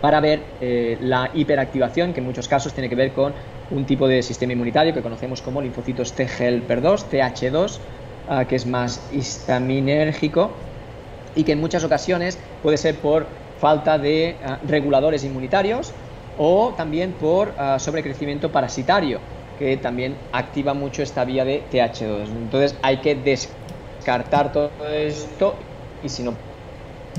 [0.01, 3.33] para ver eh, la hiperactivación, que en muchos casos tiene que ver con
[3.71, 7.79] un tipo de sistema inmunitario que conocemos como linfocitos T helper 2, TH2,
[8.29, 10.51] ah, que es más histaminérgico
[11.35, 13.27] y que en muchas ocasiones puede ser por
[13.57, 15.95] falta de ah, reguladores inmunitarios
[16.37, 19.21] o también por ah, sobrecrecimiento parasitario,
[19.59, 22.27] que también activa mucho esta vía de TH2.
[22.29, 25.55] Entonces hay que descartar todo esto
[26.03, 26.54] y si no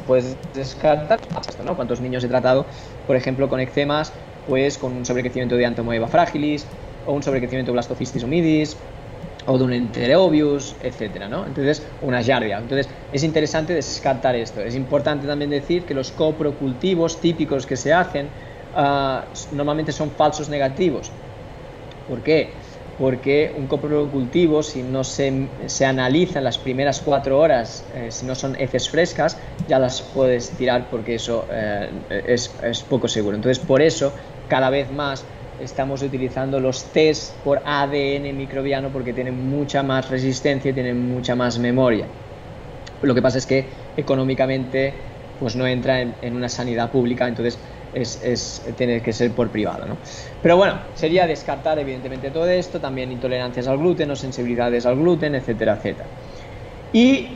[0.05, 1.19] puedes descartar
[1.63, 1.75] ¿no?
[1.75, 2.67] ¿Cuántos niños he tratado,
[3.05, 4.13] por ejemplo, con eczemas,
[4.45, 6.67] pues con un sobrecrecimiento de Antomoeba fragilis,
[7.03, 8.77] o un sobrecrecimiento de Blastocystis humidis,
[9.45, 11.45] o de un Enterobius, etcétera, ¿no?
[11.45, 12.57] Entonces, una Giardia.
[12.57, 14.61] Entonces, es interesante descartar esto.
[14.61, 18.31] Es importante también decir que los coprocultivos típicos que se hacen
[18.73, 21.11] uh, normalmente son falsos negativos.
[22.05, 22.64] ¿Por qué?
[22.97, 28.25] Porque un coprocultivo, si no se, se analiza en las primeras cuatro horas, eh, si
[28.25, 31.89] no son heces frescas, ya las puedes tirar porque eso eh,
[32.27, 33.35] es, es, poco seguro.
[33.35, 34.13] Entonces, por eso,
[34.47, 35.25] cada vez más
[35.59, 41.35] estamos utilizando los test por ADN microbiano porque tienen mucha más resistencia y tienen mucha
[41.35, 42.07] más memoria.
[43.01, 43.65] Lo que pasa es que
[43.97, 44.93] económicamente
[45.37, 47.59] pues no entra en, en una sanidad pública, entonces
[47.95, 49.85] es, es, tiene que ser por privado.
[49.85, 49.97] ¿no?
[50.41, 55.35] Pero bueno, sería descartar evidentemente todo esto, también intolerancias al gluten o sensibilidades al gluten,
[55.35, 56.07] etcétera, etcétera.
[56.93, 57.29] Y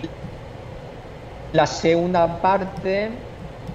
[1.54, 3.10] la segunda parte,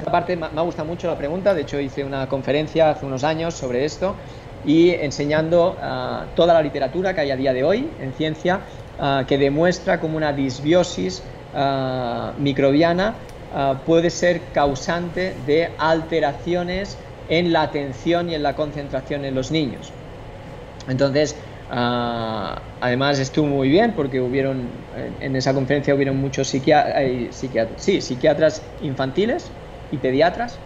[0.05, 3.55] la parte me gusta mucho la pregunta, de hecho hice una conferencia hace unos años
[3.55, 4.15] sobre esto
[4.65, 8.61] y enseñando uh, toda la literatura que hay a día de hoy en ciencia
[8.99, 11.23] uh, que demuestra como una disbiosis
[11.55, 13.15] uh, microbiana
[13.57, 16.99] Ah, puede ser causante de alteraciones
[17.29, 19.93] en la atención y en la concentración en los niños.
[20.89, 21.37] Entonces,
[21.71, 24.69] ah, además estuvo muy bien porque hubieron
[25.21, 29.53] en esa conferencia hubieron muchos eh, psiquiatras, sí, psiquiatras infantiles
[29.93, 30.59] y pediatras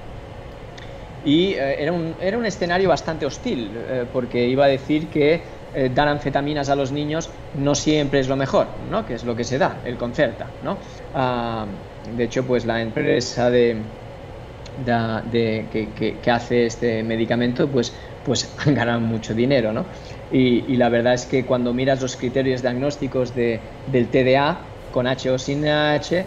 [1.27, 5.59] y eh, era, un, era, un, escenario bastante hostil eh, porque iba a decir que
[5.95, 9.05] dar anfetaminas a los niños no siempre es lo mejor, ¿no?
[9.05, 10.47] que es lo que se da, el concerta.
[10.63, 10.79] ¿no?
[11.13, 11.67] Ah,
[12.17, 13.77] de hecho, pues la empresa de,
[14.85, 17.93] que, hace este medicamento, pues,
[18.25, 19.85] pues han ganado mucho dinero, ¿no?
[20.31, 23.61] Y, la verdad es que cuando miras los criterios diagnósticos de,
[23.91, 24.59] del TDA,
[24.93, 26.25] con H o sin H,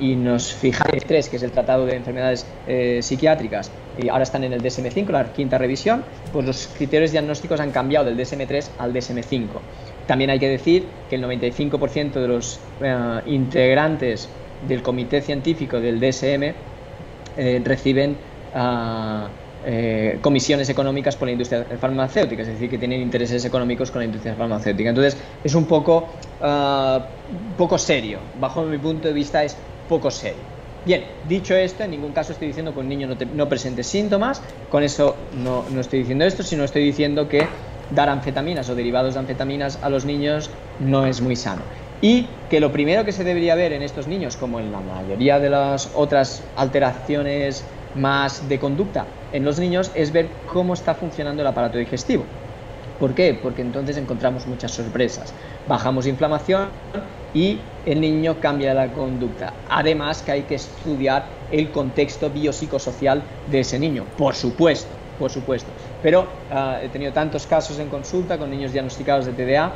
[0.00, 4.08] y nos fijamos en el 3, que es el Tratado de Enfermedades eh, Psiquiátricas, y
[4.08, 8.18] ahora están en el DSM-5, la quinta revisión, pues los criterios diagnósticos han cambiado del
[8.18, 9.48] DSM-3 al DSM-5.
[10.06, 14.28] También hay que decir que el 95% de los eh, integrantes
[14.66, 16.54] del comité científico del DSM
[17.36, 18.16] eh, reciben
[18.54, 19.28] ah,
[19.64, 24.06] eh, comisiones económicas por la industria farmacéutica, es decir, que tienen intereses económicos con la
[24.06, 24.88] industria farmacéutica.
[24.88, 26.08] Entonces, es un poco,
[26.40, 27.06] ah,
[27.56, 28.18] poco serio.
[28.40, 29.56] Bajo mi punto de vista, es
[29.88, 30.52] poco serio.
[30.84, 34.82] Bien, dicho esto, en ningún caso estoy diciendo que un niño no, presente síntomas, con
[34.82, 37.46] eso no, no estoy diciendo esto, sino estoy diciendo que
[37.94, 40.50] dar anfetaminas o derivados de anfetaminas a los niños
[40.80, 41.62] no es muy sano.
[42.00, 45.38] Y que lo primero que se debería ver en estos niños, como en la mayoría
[45.38, 47.64] de las otras alteraciones
[47.94, 52.24] más de conducta en los niños, es ver cómo está funcionando el aparato digestivo.
[52.98, 53.38] ¿Por qué?
[53.40, 55.32] Porque entonces encontramos muchas sorpresas.
[55.66, 56.70] Bajamos inflamación
[57.34, 59.52] y el niño cambia la conducta.
[59.68, 65.70] Además que hay que estudiar el contexto biopsicosocial de ese niño, por supuesto, por supuesto.
[66.02, 69.72] Pero ah, he tenido tantos casos en consulta con niños diagnosticados de TDA,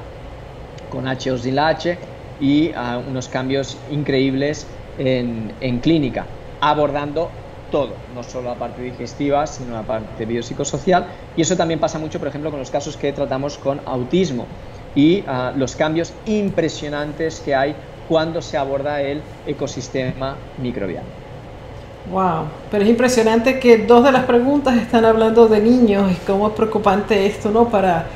[0.90, 1.98] con H o la H,
[2.40, 4.66] y ah, unos cambios increíbles
[4.98, 6.26] en, en clínica,
[6.60, 7.30] abordando
[7.70, 11.06] todo, no solo la parte digestiva, sino la parte biopsicosocial.
[11.36, 14.46] Y eso también pasa mucho, por ejemplo, con los casos que tratamos con autismo
[14.94, 17.76] y ah, los cambios impresionantes que hay
[18.08, 21.25] cuando se aborda el ecosistema microbiano.
[22.10, 26.48] Wow, pero es impresionante que dos de las preguntas están hablando de niños y cómo
[26.48, 27.68] es preocupante esto, ¿no?
[27.68, 28.06] Para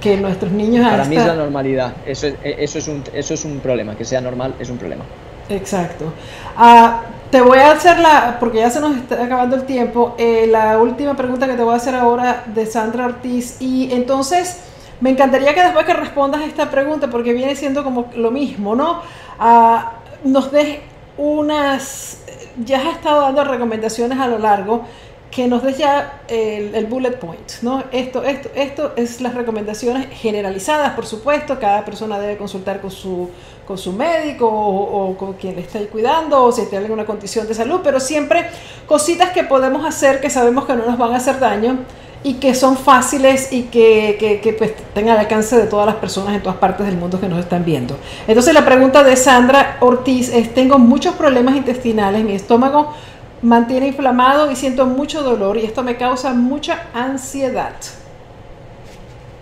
[0.00, 0.88] que nuestros niños...
[0.88, 4.04] Para mí es la normalidad, eso es, eso, es un, eso es un problema, que
[4.06, 5.04] sea normal es un problema.
[5.50, 6.12] Exacto.
[6.56, 10.46] Ah, te voy a hacer la, porque ya se nos está acabando el tiempo, eh,
[10.50, 13.60] la última pregunta que te voy a hacer ahora de Sandra Ortiz.
[13.60, 14.60] Y entonces,
[15.00, 19.02] me encantaría que después que respondas esta pregunta, porque viene siendo como lo mismo, ¿no?
[19.38, 19.92] Ah,
[20.24, 20.78] nos des
[21.18, 22.19] unas,
[22.56, 24.84] ya has estado dando recomendaciones a lo largo,
[25.30, 27.84] que nos des ya el, bullet point, ¿no?
[27.92, 33.30] Esto, esto, esto es las recomendaciones generalizadas, por supuesto, cada persona debe consultar con su,
[33.66, 37.54] con su médico o, con quien le esté cuidando o si tiene alguna condición de
[37.54, 38.46] salud, pero siempre
[38.86, 41.78] cositas que podemos hacer que sabemos que no nos van a hacer daño
[42.22, 45.96] y que son fáciles y que, que, que pues, tengan al alcance de todas las
[45.96, 47.96] personas en todas partes del mundo que nos están viendo.
[48.26, 52.94] Entonces la pregunta de Sandra Ortiz es, tengo muchos problemas intestinales, mi estómago
[53.42, 57.72] mantiene inflamado y siento mucho dolor y esto me causa mucha ansiedad.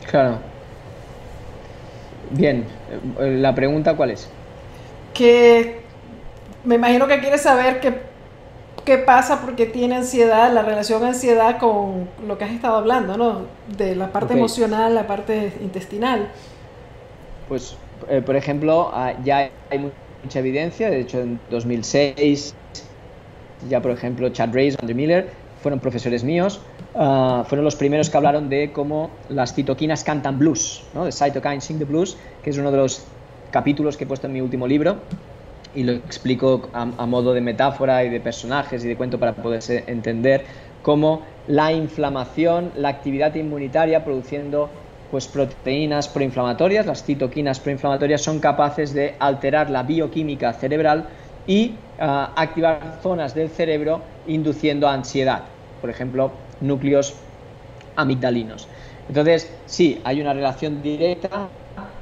[0.09, 0.39] Claro.
[2.31, 2.65] Bien,
[3.19, 4.29] la pregunta cuál es?
[5.15, 5.81] Que
[6.65, 8.08] me imagino que quiere saber qué,
[8.89, 13.43] qué pasa porque tiene ansiedad, la relación ansiedad con lo que has estado hablando, ¿no?
[13.77, 16.31] De la parte emocional, la parte intestinal.
[17.51, 17.77] Pues,
[18.09, 19.93] eh, por ejemplo, ah, ya hay
[20.25, 22.55] mucha evidencia, de hecho en 2006
[23.69, 25.29] ya por ejemplo Chad Reyes, Andrew Miller,
[25.63, 26.63] fueron profesores míos,
[26.95, 31.05] ah, fueron los primeros que hablaron de cómo las citoquinas cantan blues, ¿no?
[31.05, 33.05] The Cytokines Sing the Blues, que es uno de los
[33.51, 34.97] capítulos que he puesto en mi último libro
[35.79, 39.85] y lo explico a, modo de metáfora y de personajes y de cuento para poderse
[39.87, 40.45] entender
[40.83, 44.71] cómo la inflamación, la actividad inmunitaria produciendo
[45.13, 51.05] pues proteínas proinflamatorias, las citoquinas proinflamatorias son capaces de alterar la bioquímica cerebral
[51.47, 55.45] y ah, activar zonas del cerebro induciendo ansiedad,
[55.81, 57.15] por ejemplo, núcleos
[57.95, 58.67] amigdalinos.
[59.07, 61.47] Entonces, sí, hay una relación directa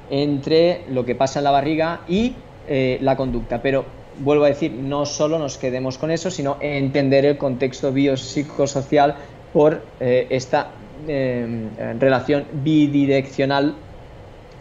[0.09, 2.37] entre lo que pasa en la barriga y
[2.69, 3.85] eh, la conducta, pero
[4.19, 9.17] vuelvo a decir, no solo nos quedemos con eso, sino entender el contexto biopsicosocial
[9.53, 10.71] por eh, esta
[11.07, 13.75] em, relación bidireccional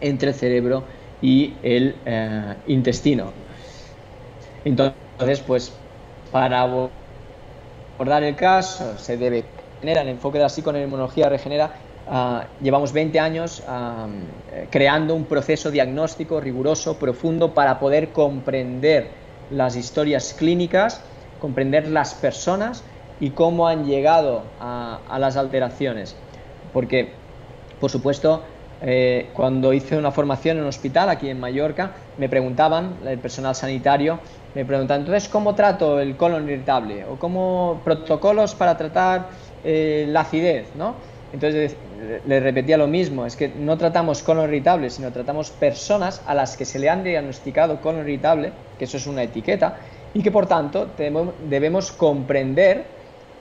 [0.00, 0.84] entre el cerebro
[1.22, 3.32] y el eh, intestino.
[4.64, 5.72] Entonces, pues
[6.30, 9.44] para abordar el caso se debe
[9.80, 11.85] tener el enfoque de la psiconeuroinmunología regenera.
[12.08, 14.06] Ah, llevamos 20 años ah,
[14.70, 19.10] creando un proceso diagnóstico riguroso, profundo, para poder comprender
[19.50, 21.02] las historias clínicas,
[21.40, 22.84] comprender las personas
[23.18, 26.14] y cómo han llegado a, las alteraciones.
[26.72, 27.12] Porque,
[27.80, 28.42] por supuesto,
[28.82, 33.54] eh, cuando hice una formación en un hospital aquí en Mallorca, me preguntaban, el personal
[33.54, 34.20] sanitario,
[34.54, 37.04] me preguntan, entonces, ¿cómo trato el colon irritable?
[37.04, 39.28] ¿O cómo protocolos para tratar
[39.64, 40.68] eh, la acidez?
[40.76, 40.94] ¿no?
[41.32, 41.76] Entonces
[42.26, 46.56] le repetía lo mismo, es que no tratamos colon irritable, sino tratamos personas a las
[46.56, 49.76] que se le han diagnosticado colon irritable, que eso es una etiqueta,
[50.14, 50.88] y que por tanto
[51.48, 52.84] debemos comprender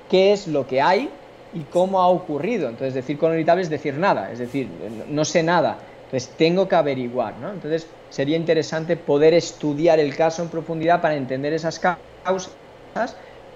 [0.09, 1.09] qué es lo que hay
[1.53, 2.69] y cómo ha ocurrido.
[2.69, 4.67] Entonces decir colon irritable es decir nada, es decir,
[5.09, 5.77] no sé nada.
[6.05, 7.51] Entonces tengo que averiguar, ¿no?
[7.51, 12.55] Entonces sería interesante poder estudiar el caso en profundidad para entender esas causas,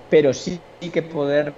[0.09, 0.59] pero sí
[0.93, 1.53] que poder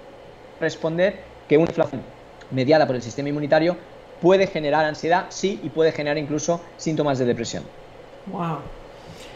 [0.60, 2.02] responder que una inflación
[2.52, 3.76] mediada por el sistema inmunitario
[4.20, 7.64] puede generar ansiedad, sí, y puede generar incluso síntomas de depresión.
[8.26, 8.58] Wow.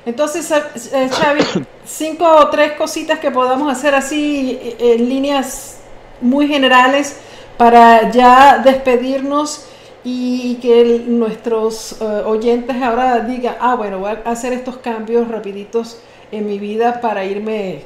[0.05, 0.62] Entonces, eh,
[0.93, 1.43] eh, Xavi,
[1.84, 5.78] cinco o tres cositas que podamos hacer así eh, en líneas
[6.20, 7.18] muy generales
[7.56, 9.66] para ya despedirnos
[10.09, 15.98] y que nuestros eh, oyentes ahora digan, ah, bueno, voy a hacer estos cambios rapiditos
[16.30, 17.82] en mi vida para irme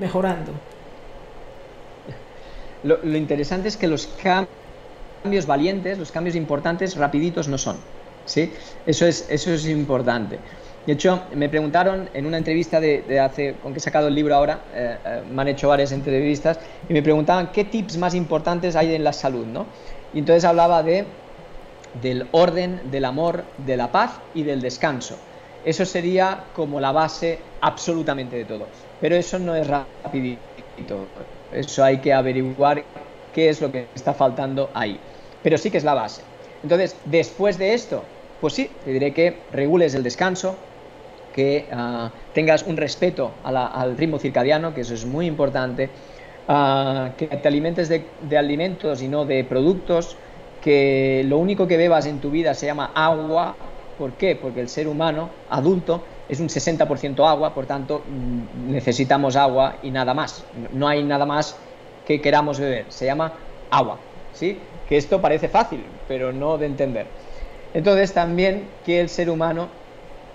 [0.00, 0.50] mejorando.
[2.82, 4.61] Lo, interesante es que los cambios
[5.46, 7.76] valientes, los cambios importantes, rapiditos no son.
[8.24, 8.52] ¿sí?
[8.86, 10.38] Eso, es, eso es importante.
[10.86, 14.34] De hecho, me preguntaron en una entrevista de, hace, con que he sacado el libro
[14.34, 16.58] ahora, eh, eh, me han hecho varias entrevistas,
[16.88, 19.66] y me preguntaban qué tips más importantes hay en la salud, ¿no?
[20.12, 21.06] Y entonces hablaba de
[22.00, 25.16] del orden, del amor, de la paz y del descanso.
[25.64, 28.66] Eso sería como la base absolutamente de todo.
[29.00, 30.38] Pero eso no es rapidito.
[31.52, 32.82] Eso hay que averiguar
[33.34, 34.98] qué es lo que está faltando ahí.
[35.42, 36.22] Pero sí que es la base.
[36.62, 38.04] Entonces, después de esto,
[38.40, 40.56] pues sí, te diré que regules el descanso,
[41.32, 45.90] que ah, tengas un respeto al ritmo circadiano, que eso es muy importante,
[46.48, 50.16] ah, que te alimentes de, de, alimentos y no de productos,
[50.60, 53.56] que lo único que bebas en tu vida se llama agua.
[53.98, 54.36] ¿Por qué?
[54.36, 59.90] Porque el ser humano adulto es un 60% agua, por tanto mm, necesitamos agua y
[59.90, 60.44] nada más.
[60.72, 61.56] No hay nada más
[62.04, 63.32] que queramos beber, se llama
[63.70, 63.98] agua.
[64.32, 64.58] ¿sí?
[64.92, 67.06] Que esto parece fácil, pero no de entender.
[67.72, 69.70] Entonces también que el ser humano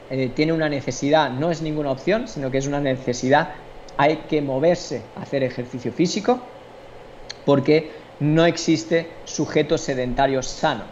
[0.09, 3.49] eh, tiene una necesidad, no es ninguna opción, sino que es una necesidad,
[3.97, 6.39] hay que moverse, hacer ejercicio físico,
[7.45, 10.85] porque no existe sujeto sedentario sano.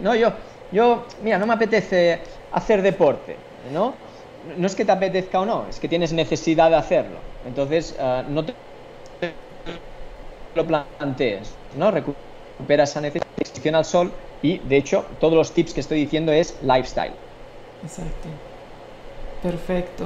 [0.00, 0.32] No, yo,
[0.70, 2.20] yo, mira, no me apetece
[2.52, 3.34] hacer deporte,
[3.72, 3.92] ¿no?
[4.56, 7.18] No es que te apetezca o no, es que tienes necesidad de hacerlo.
[7.44, 8.54] Entonces, ah, no te
[10.54, 11.90] lo plantees, ¿no?
[12.60, 14.12] Recupera esa necesidad al sol
[14.42, 17.12] y, de hecho, todos los tips que estoy diciendo es lifestyle.
[17.82, 18.28] Exacto.
[19.42, 20.04] Perfecto.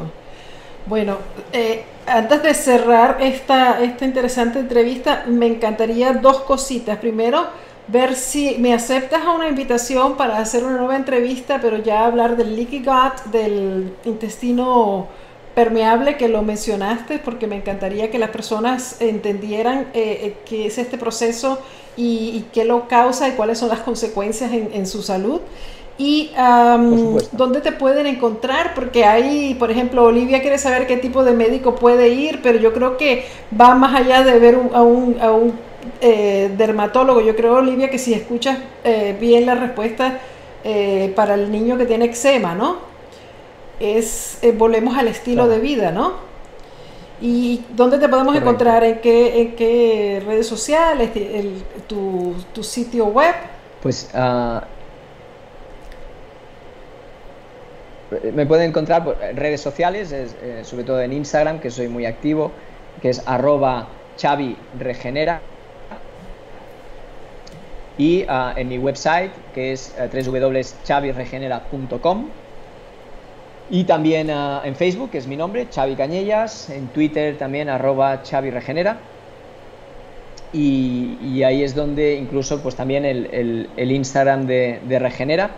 [0.86, 1.16] Bueno,
[1.52, 6.98] eh, antes de cerrar esta, esta interesante entrevista, me encantaría dos cositas.
[6.98, 7.46] Primero,
[7.88, 12.36] ver si me aceptas a una invitación para hacer una nueva entrevista, pero ya hablar
[12.36, 15.08] del leaky gut, del intestino
[15.54, 20.78] permeable que lo mencionaste, porque me encantaría que las personas entendieran eh, eh, qué es
[20.78, 21.60] este proceso
[21.96, 25.40] y, qué lo causa y cuáles son las consecuencias en, su salud.
[25.96, 26.32] Y
[27.30, 31.76] dónde te pueden encontrar, porque hay, por ejemplo, Olivia quiere saber qué tipo de médico
[31.76, 33.24] puede ir, pero yo creo que
[33.58, 35.52] va más allá de ver a un, a un
[36.00, 37.20] eh, dermatólogo.
[37.20, 38.58] Yo creo, Olivia, que si escuchas
[39.20, 40.18] bien la respuesta
[41.14, 42.93] para el niño que tiene eczema, ¿no?
[43.80, 46.12] Es, eh, volvemos al estilo de vida, ¿no?
[47.20, 48.84] ¿Y dónde te podemos encontrar?
[48.84, 51.10] ¿En qué, ¿En qué redes sociales?
[51.86, 53.34] tu, tu, sitio web?
[53.80, 54.60] Pues uh,
[58.34, 62.50] me pueden encontrar por redes sociales, eh, sobre todo en Instagram, que soy muy activo,
[63.00, 63.86] que es arroba
[64.16, 65.40] Chavi Regenera.
[67.96, 72.28] Y uh, en mi website, que es uh, www.chaviregenera.com.
[73.70, 78.22] Y también ah, en Facebook, que es mi nombre, Xavi Cañellas, en Twitter también, arroba
[78.22, 78.98] Xavi Regenera.
[80.52, 85.50] Y, ahí es donde incluso pues también el, Instagram de, Regenera,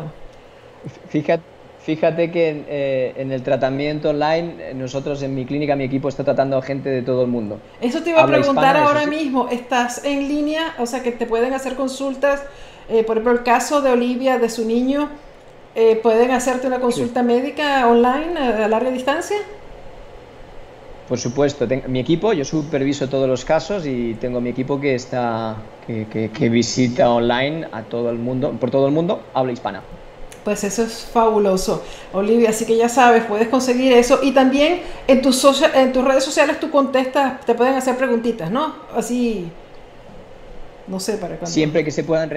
[1.09, 1.52] fíjate
[1.83, 6.23] Fíjate que eh, en, el tratamiento online, eh, nosotros en mi clínica, mi equipo está
[6.23, 7.59] tratando a gente de todo el mundo.
[7.81, 9.49] Eso te iba a preguntar ahora mismo.
[9.49, 10.75] ¿Estás en línea?
[10.79, 12.41] O sea, que te pueden hacer consultas.
[12.87, 15.09] Eh, por ejemplo, el caso de Olivia, de su niño,
[16.01, 19.37] ¿pueden hacerte una consulta médica online a, larga distancia?
[21.09, 25.57] Por supuesto, mi equipo, yo superviso todos los casos y tengo mi equipo que está
[25.85, 29.81] que, que visita online a todo el mundo, por todo el mundo, habla hispana.
[30.43, 32.49] Pues eso es fabuloso, Olivia.
[32.49, 34.19] Así que ya sabes, puedes conseguir eso.
[34.21, 38.75] Y también en tus, en tus redes sociales tú contestas, te pueden hacer preguntitas, ¿no?
[38.93, 39.49] Así,
[40.87, 41.47] no sé para cuándo.
[41.47, 42.29] Siempre que se puedan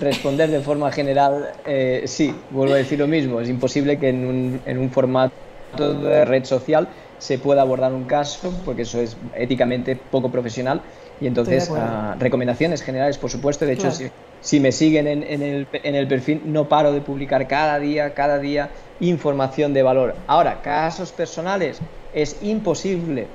[0.00, 3.40] responder de forma general, eh, sí, vuelvo a decir lo mismo.
[3.40, 5.32] Es imposible que un, en un formato
[5.76, 6.88] de red social
[7.18, 10.82] se pueda abordar un caso, porque eso es éticamente poco profesional.
[11.20, 13.64] Y entonces, ah, recomendaciones generales, por supuesto.
[13.66, 13.90] De hecho,
[14.40, 18.38] si me siguen en, el, en, el, perfil, no paro de publicar cada día, cada
[18.38, 18.70] día
[19.00, 20.14] información de valor.
[20.26, 21.80] Ahora, casos personales,
[22.12, 23.26] es imposible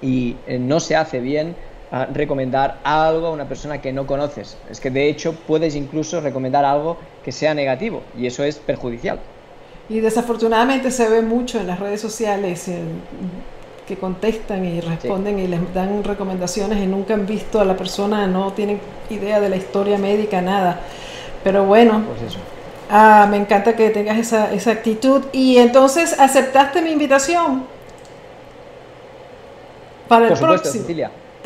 [0.00, 1.56] y eh, no se hace bien
[1.90, 4.56] ah, recomendar algo a una persona que no conoces.
[4.70, 9.18] Es que de hecho puedes incluso recomendar algo que sea negativo y eso es perjudicial.
[9.88, 12.68] Y desafortunadamente se ve mucho en las redes sociales
[13.88, 18.26] que contestan y responden y les dan recomendaciones y nunca han visto a la persona,
[18.26, 18.78] no tienen
[19.08, 20.80] idea de la historia médica, nada.
[21.42, 22.36] Pero bueno, pues
[22.90, 25.24] ah, me encanta que tengas esa, esa actitud.
[25.32, 27.64] Y entonces, ¿aceptaste mi invitación?
[30.06, 30.84] Para el próximo.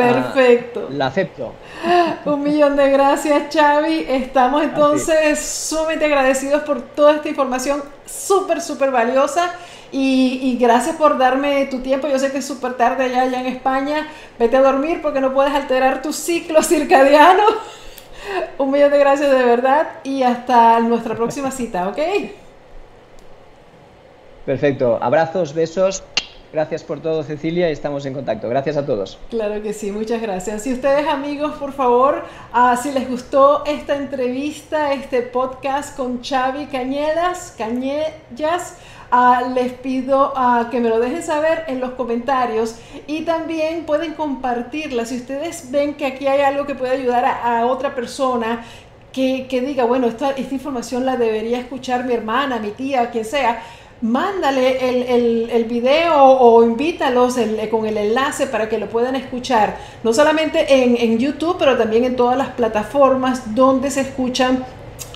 [0.02, 0.88] Perfecto.
[0.90, 1.52] la acepto.
[2.24, 4.06] Un millón de gracias, Xavi.
[4.08, 9.54] Estamos entonces sumamente agradecidos por toda esta información súper, súper valiosa.
[9.94, 12.08] Y, gracias por darme tu tiempo.
[12.08, 14.08] Yo sé que es súper tarde allá, allá en España.
[14.38, 17.42] Vete a dormir porque no puedes alterar tu ciclo circadiano.
[18.58, 21.98] Un millón de gracias de verdad y hasta nuestra próxima cita, ¿ok?
[24.46, 24.98] Perfecto.
[25.00, 26.02] Abrazos, besos.
[26.52, 28.46] Gracias por todo, Cecilia, y estamos en contacto.
[28.46, 29.18] Gracias a todos.
[29.30, 30.66] Claro que sí, muchas gracias.
[30.66, 32.24] Y ustedes, amigos, por favor,
[32.54, 38.76] uh, si les gustó esta entrevista, este podcast con Xavi Cañedas, Cañellas,
[39.10, 42.76] uh, les pido uh, que me lo dejen saber en los comentarios
[43.06, 45.06] y también pueden compartirla.
[45.06, 48.62] Si ustedes ven que aquí hay algo que puede ayudar a, a otra persona,
[49.10, 53.24] que, que, diga, bueno, esta, esta información la debería escuchar mi hermana, mi tía, quien
[53.24, 53.62] sea
[54.02, 57.36] mándale el, el, video o invítalos
[57.70, 62.04] con el enlace para que lo puedan escuchar, no solamente en, en YouTube, pero también
[62.04, 64.64] en todas las plataformas donde se escuchan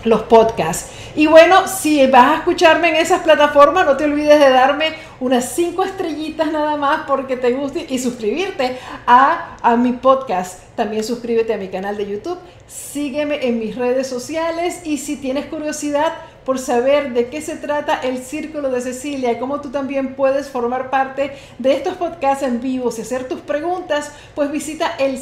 [0.05, 0.91] los podcasts.
[1.17, 5.53] Y bueno, si vas a escucharme en esas plataformas, no te olvides de darme unas
[5.53, 10.61] cinco estrellitas nada más porque te guste y suscribirte a, a mi podcast.
[10.77, 12.39] También suscríbete a mi canal de YouTube,
[12.69, 16.13] sígueme en mis redes sociales y si tienes curiosidad,
[16.47, 20.49] por saber de qué se trata el Círculo de Cecilia y cómo tú también puedes
[20.49, 25.19] formar parte de estos podcasts en vivo y hacer tus preguntas, pues visita el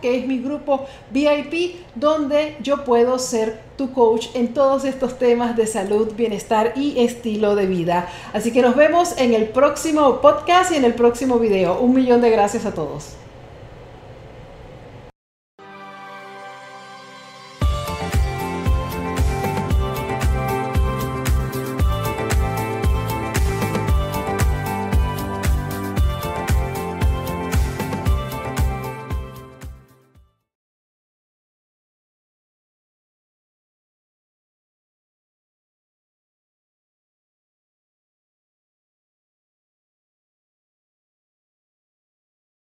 [0.00, 5.56] que es mi grupo VIP, donde yo puedo ser tu coach en todos estos temas
[5.56, 8.08] de salud, bienestar y estilo de vida.
[8.34, 11.80] Así que nos vemos en el próximo podcast y en el próximo video.
[11.80, 13.23] Un millón de gracias a todos.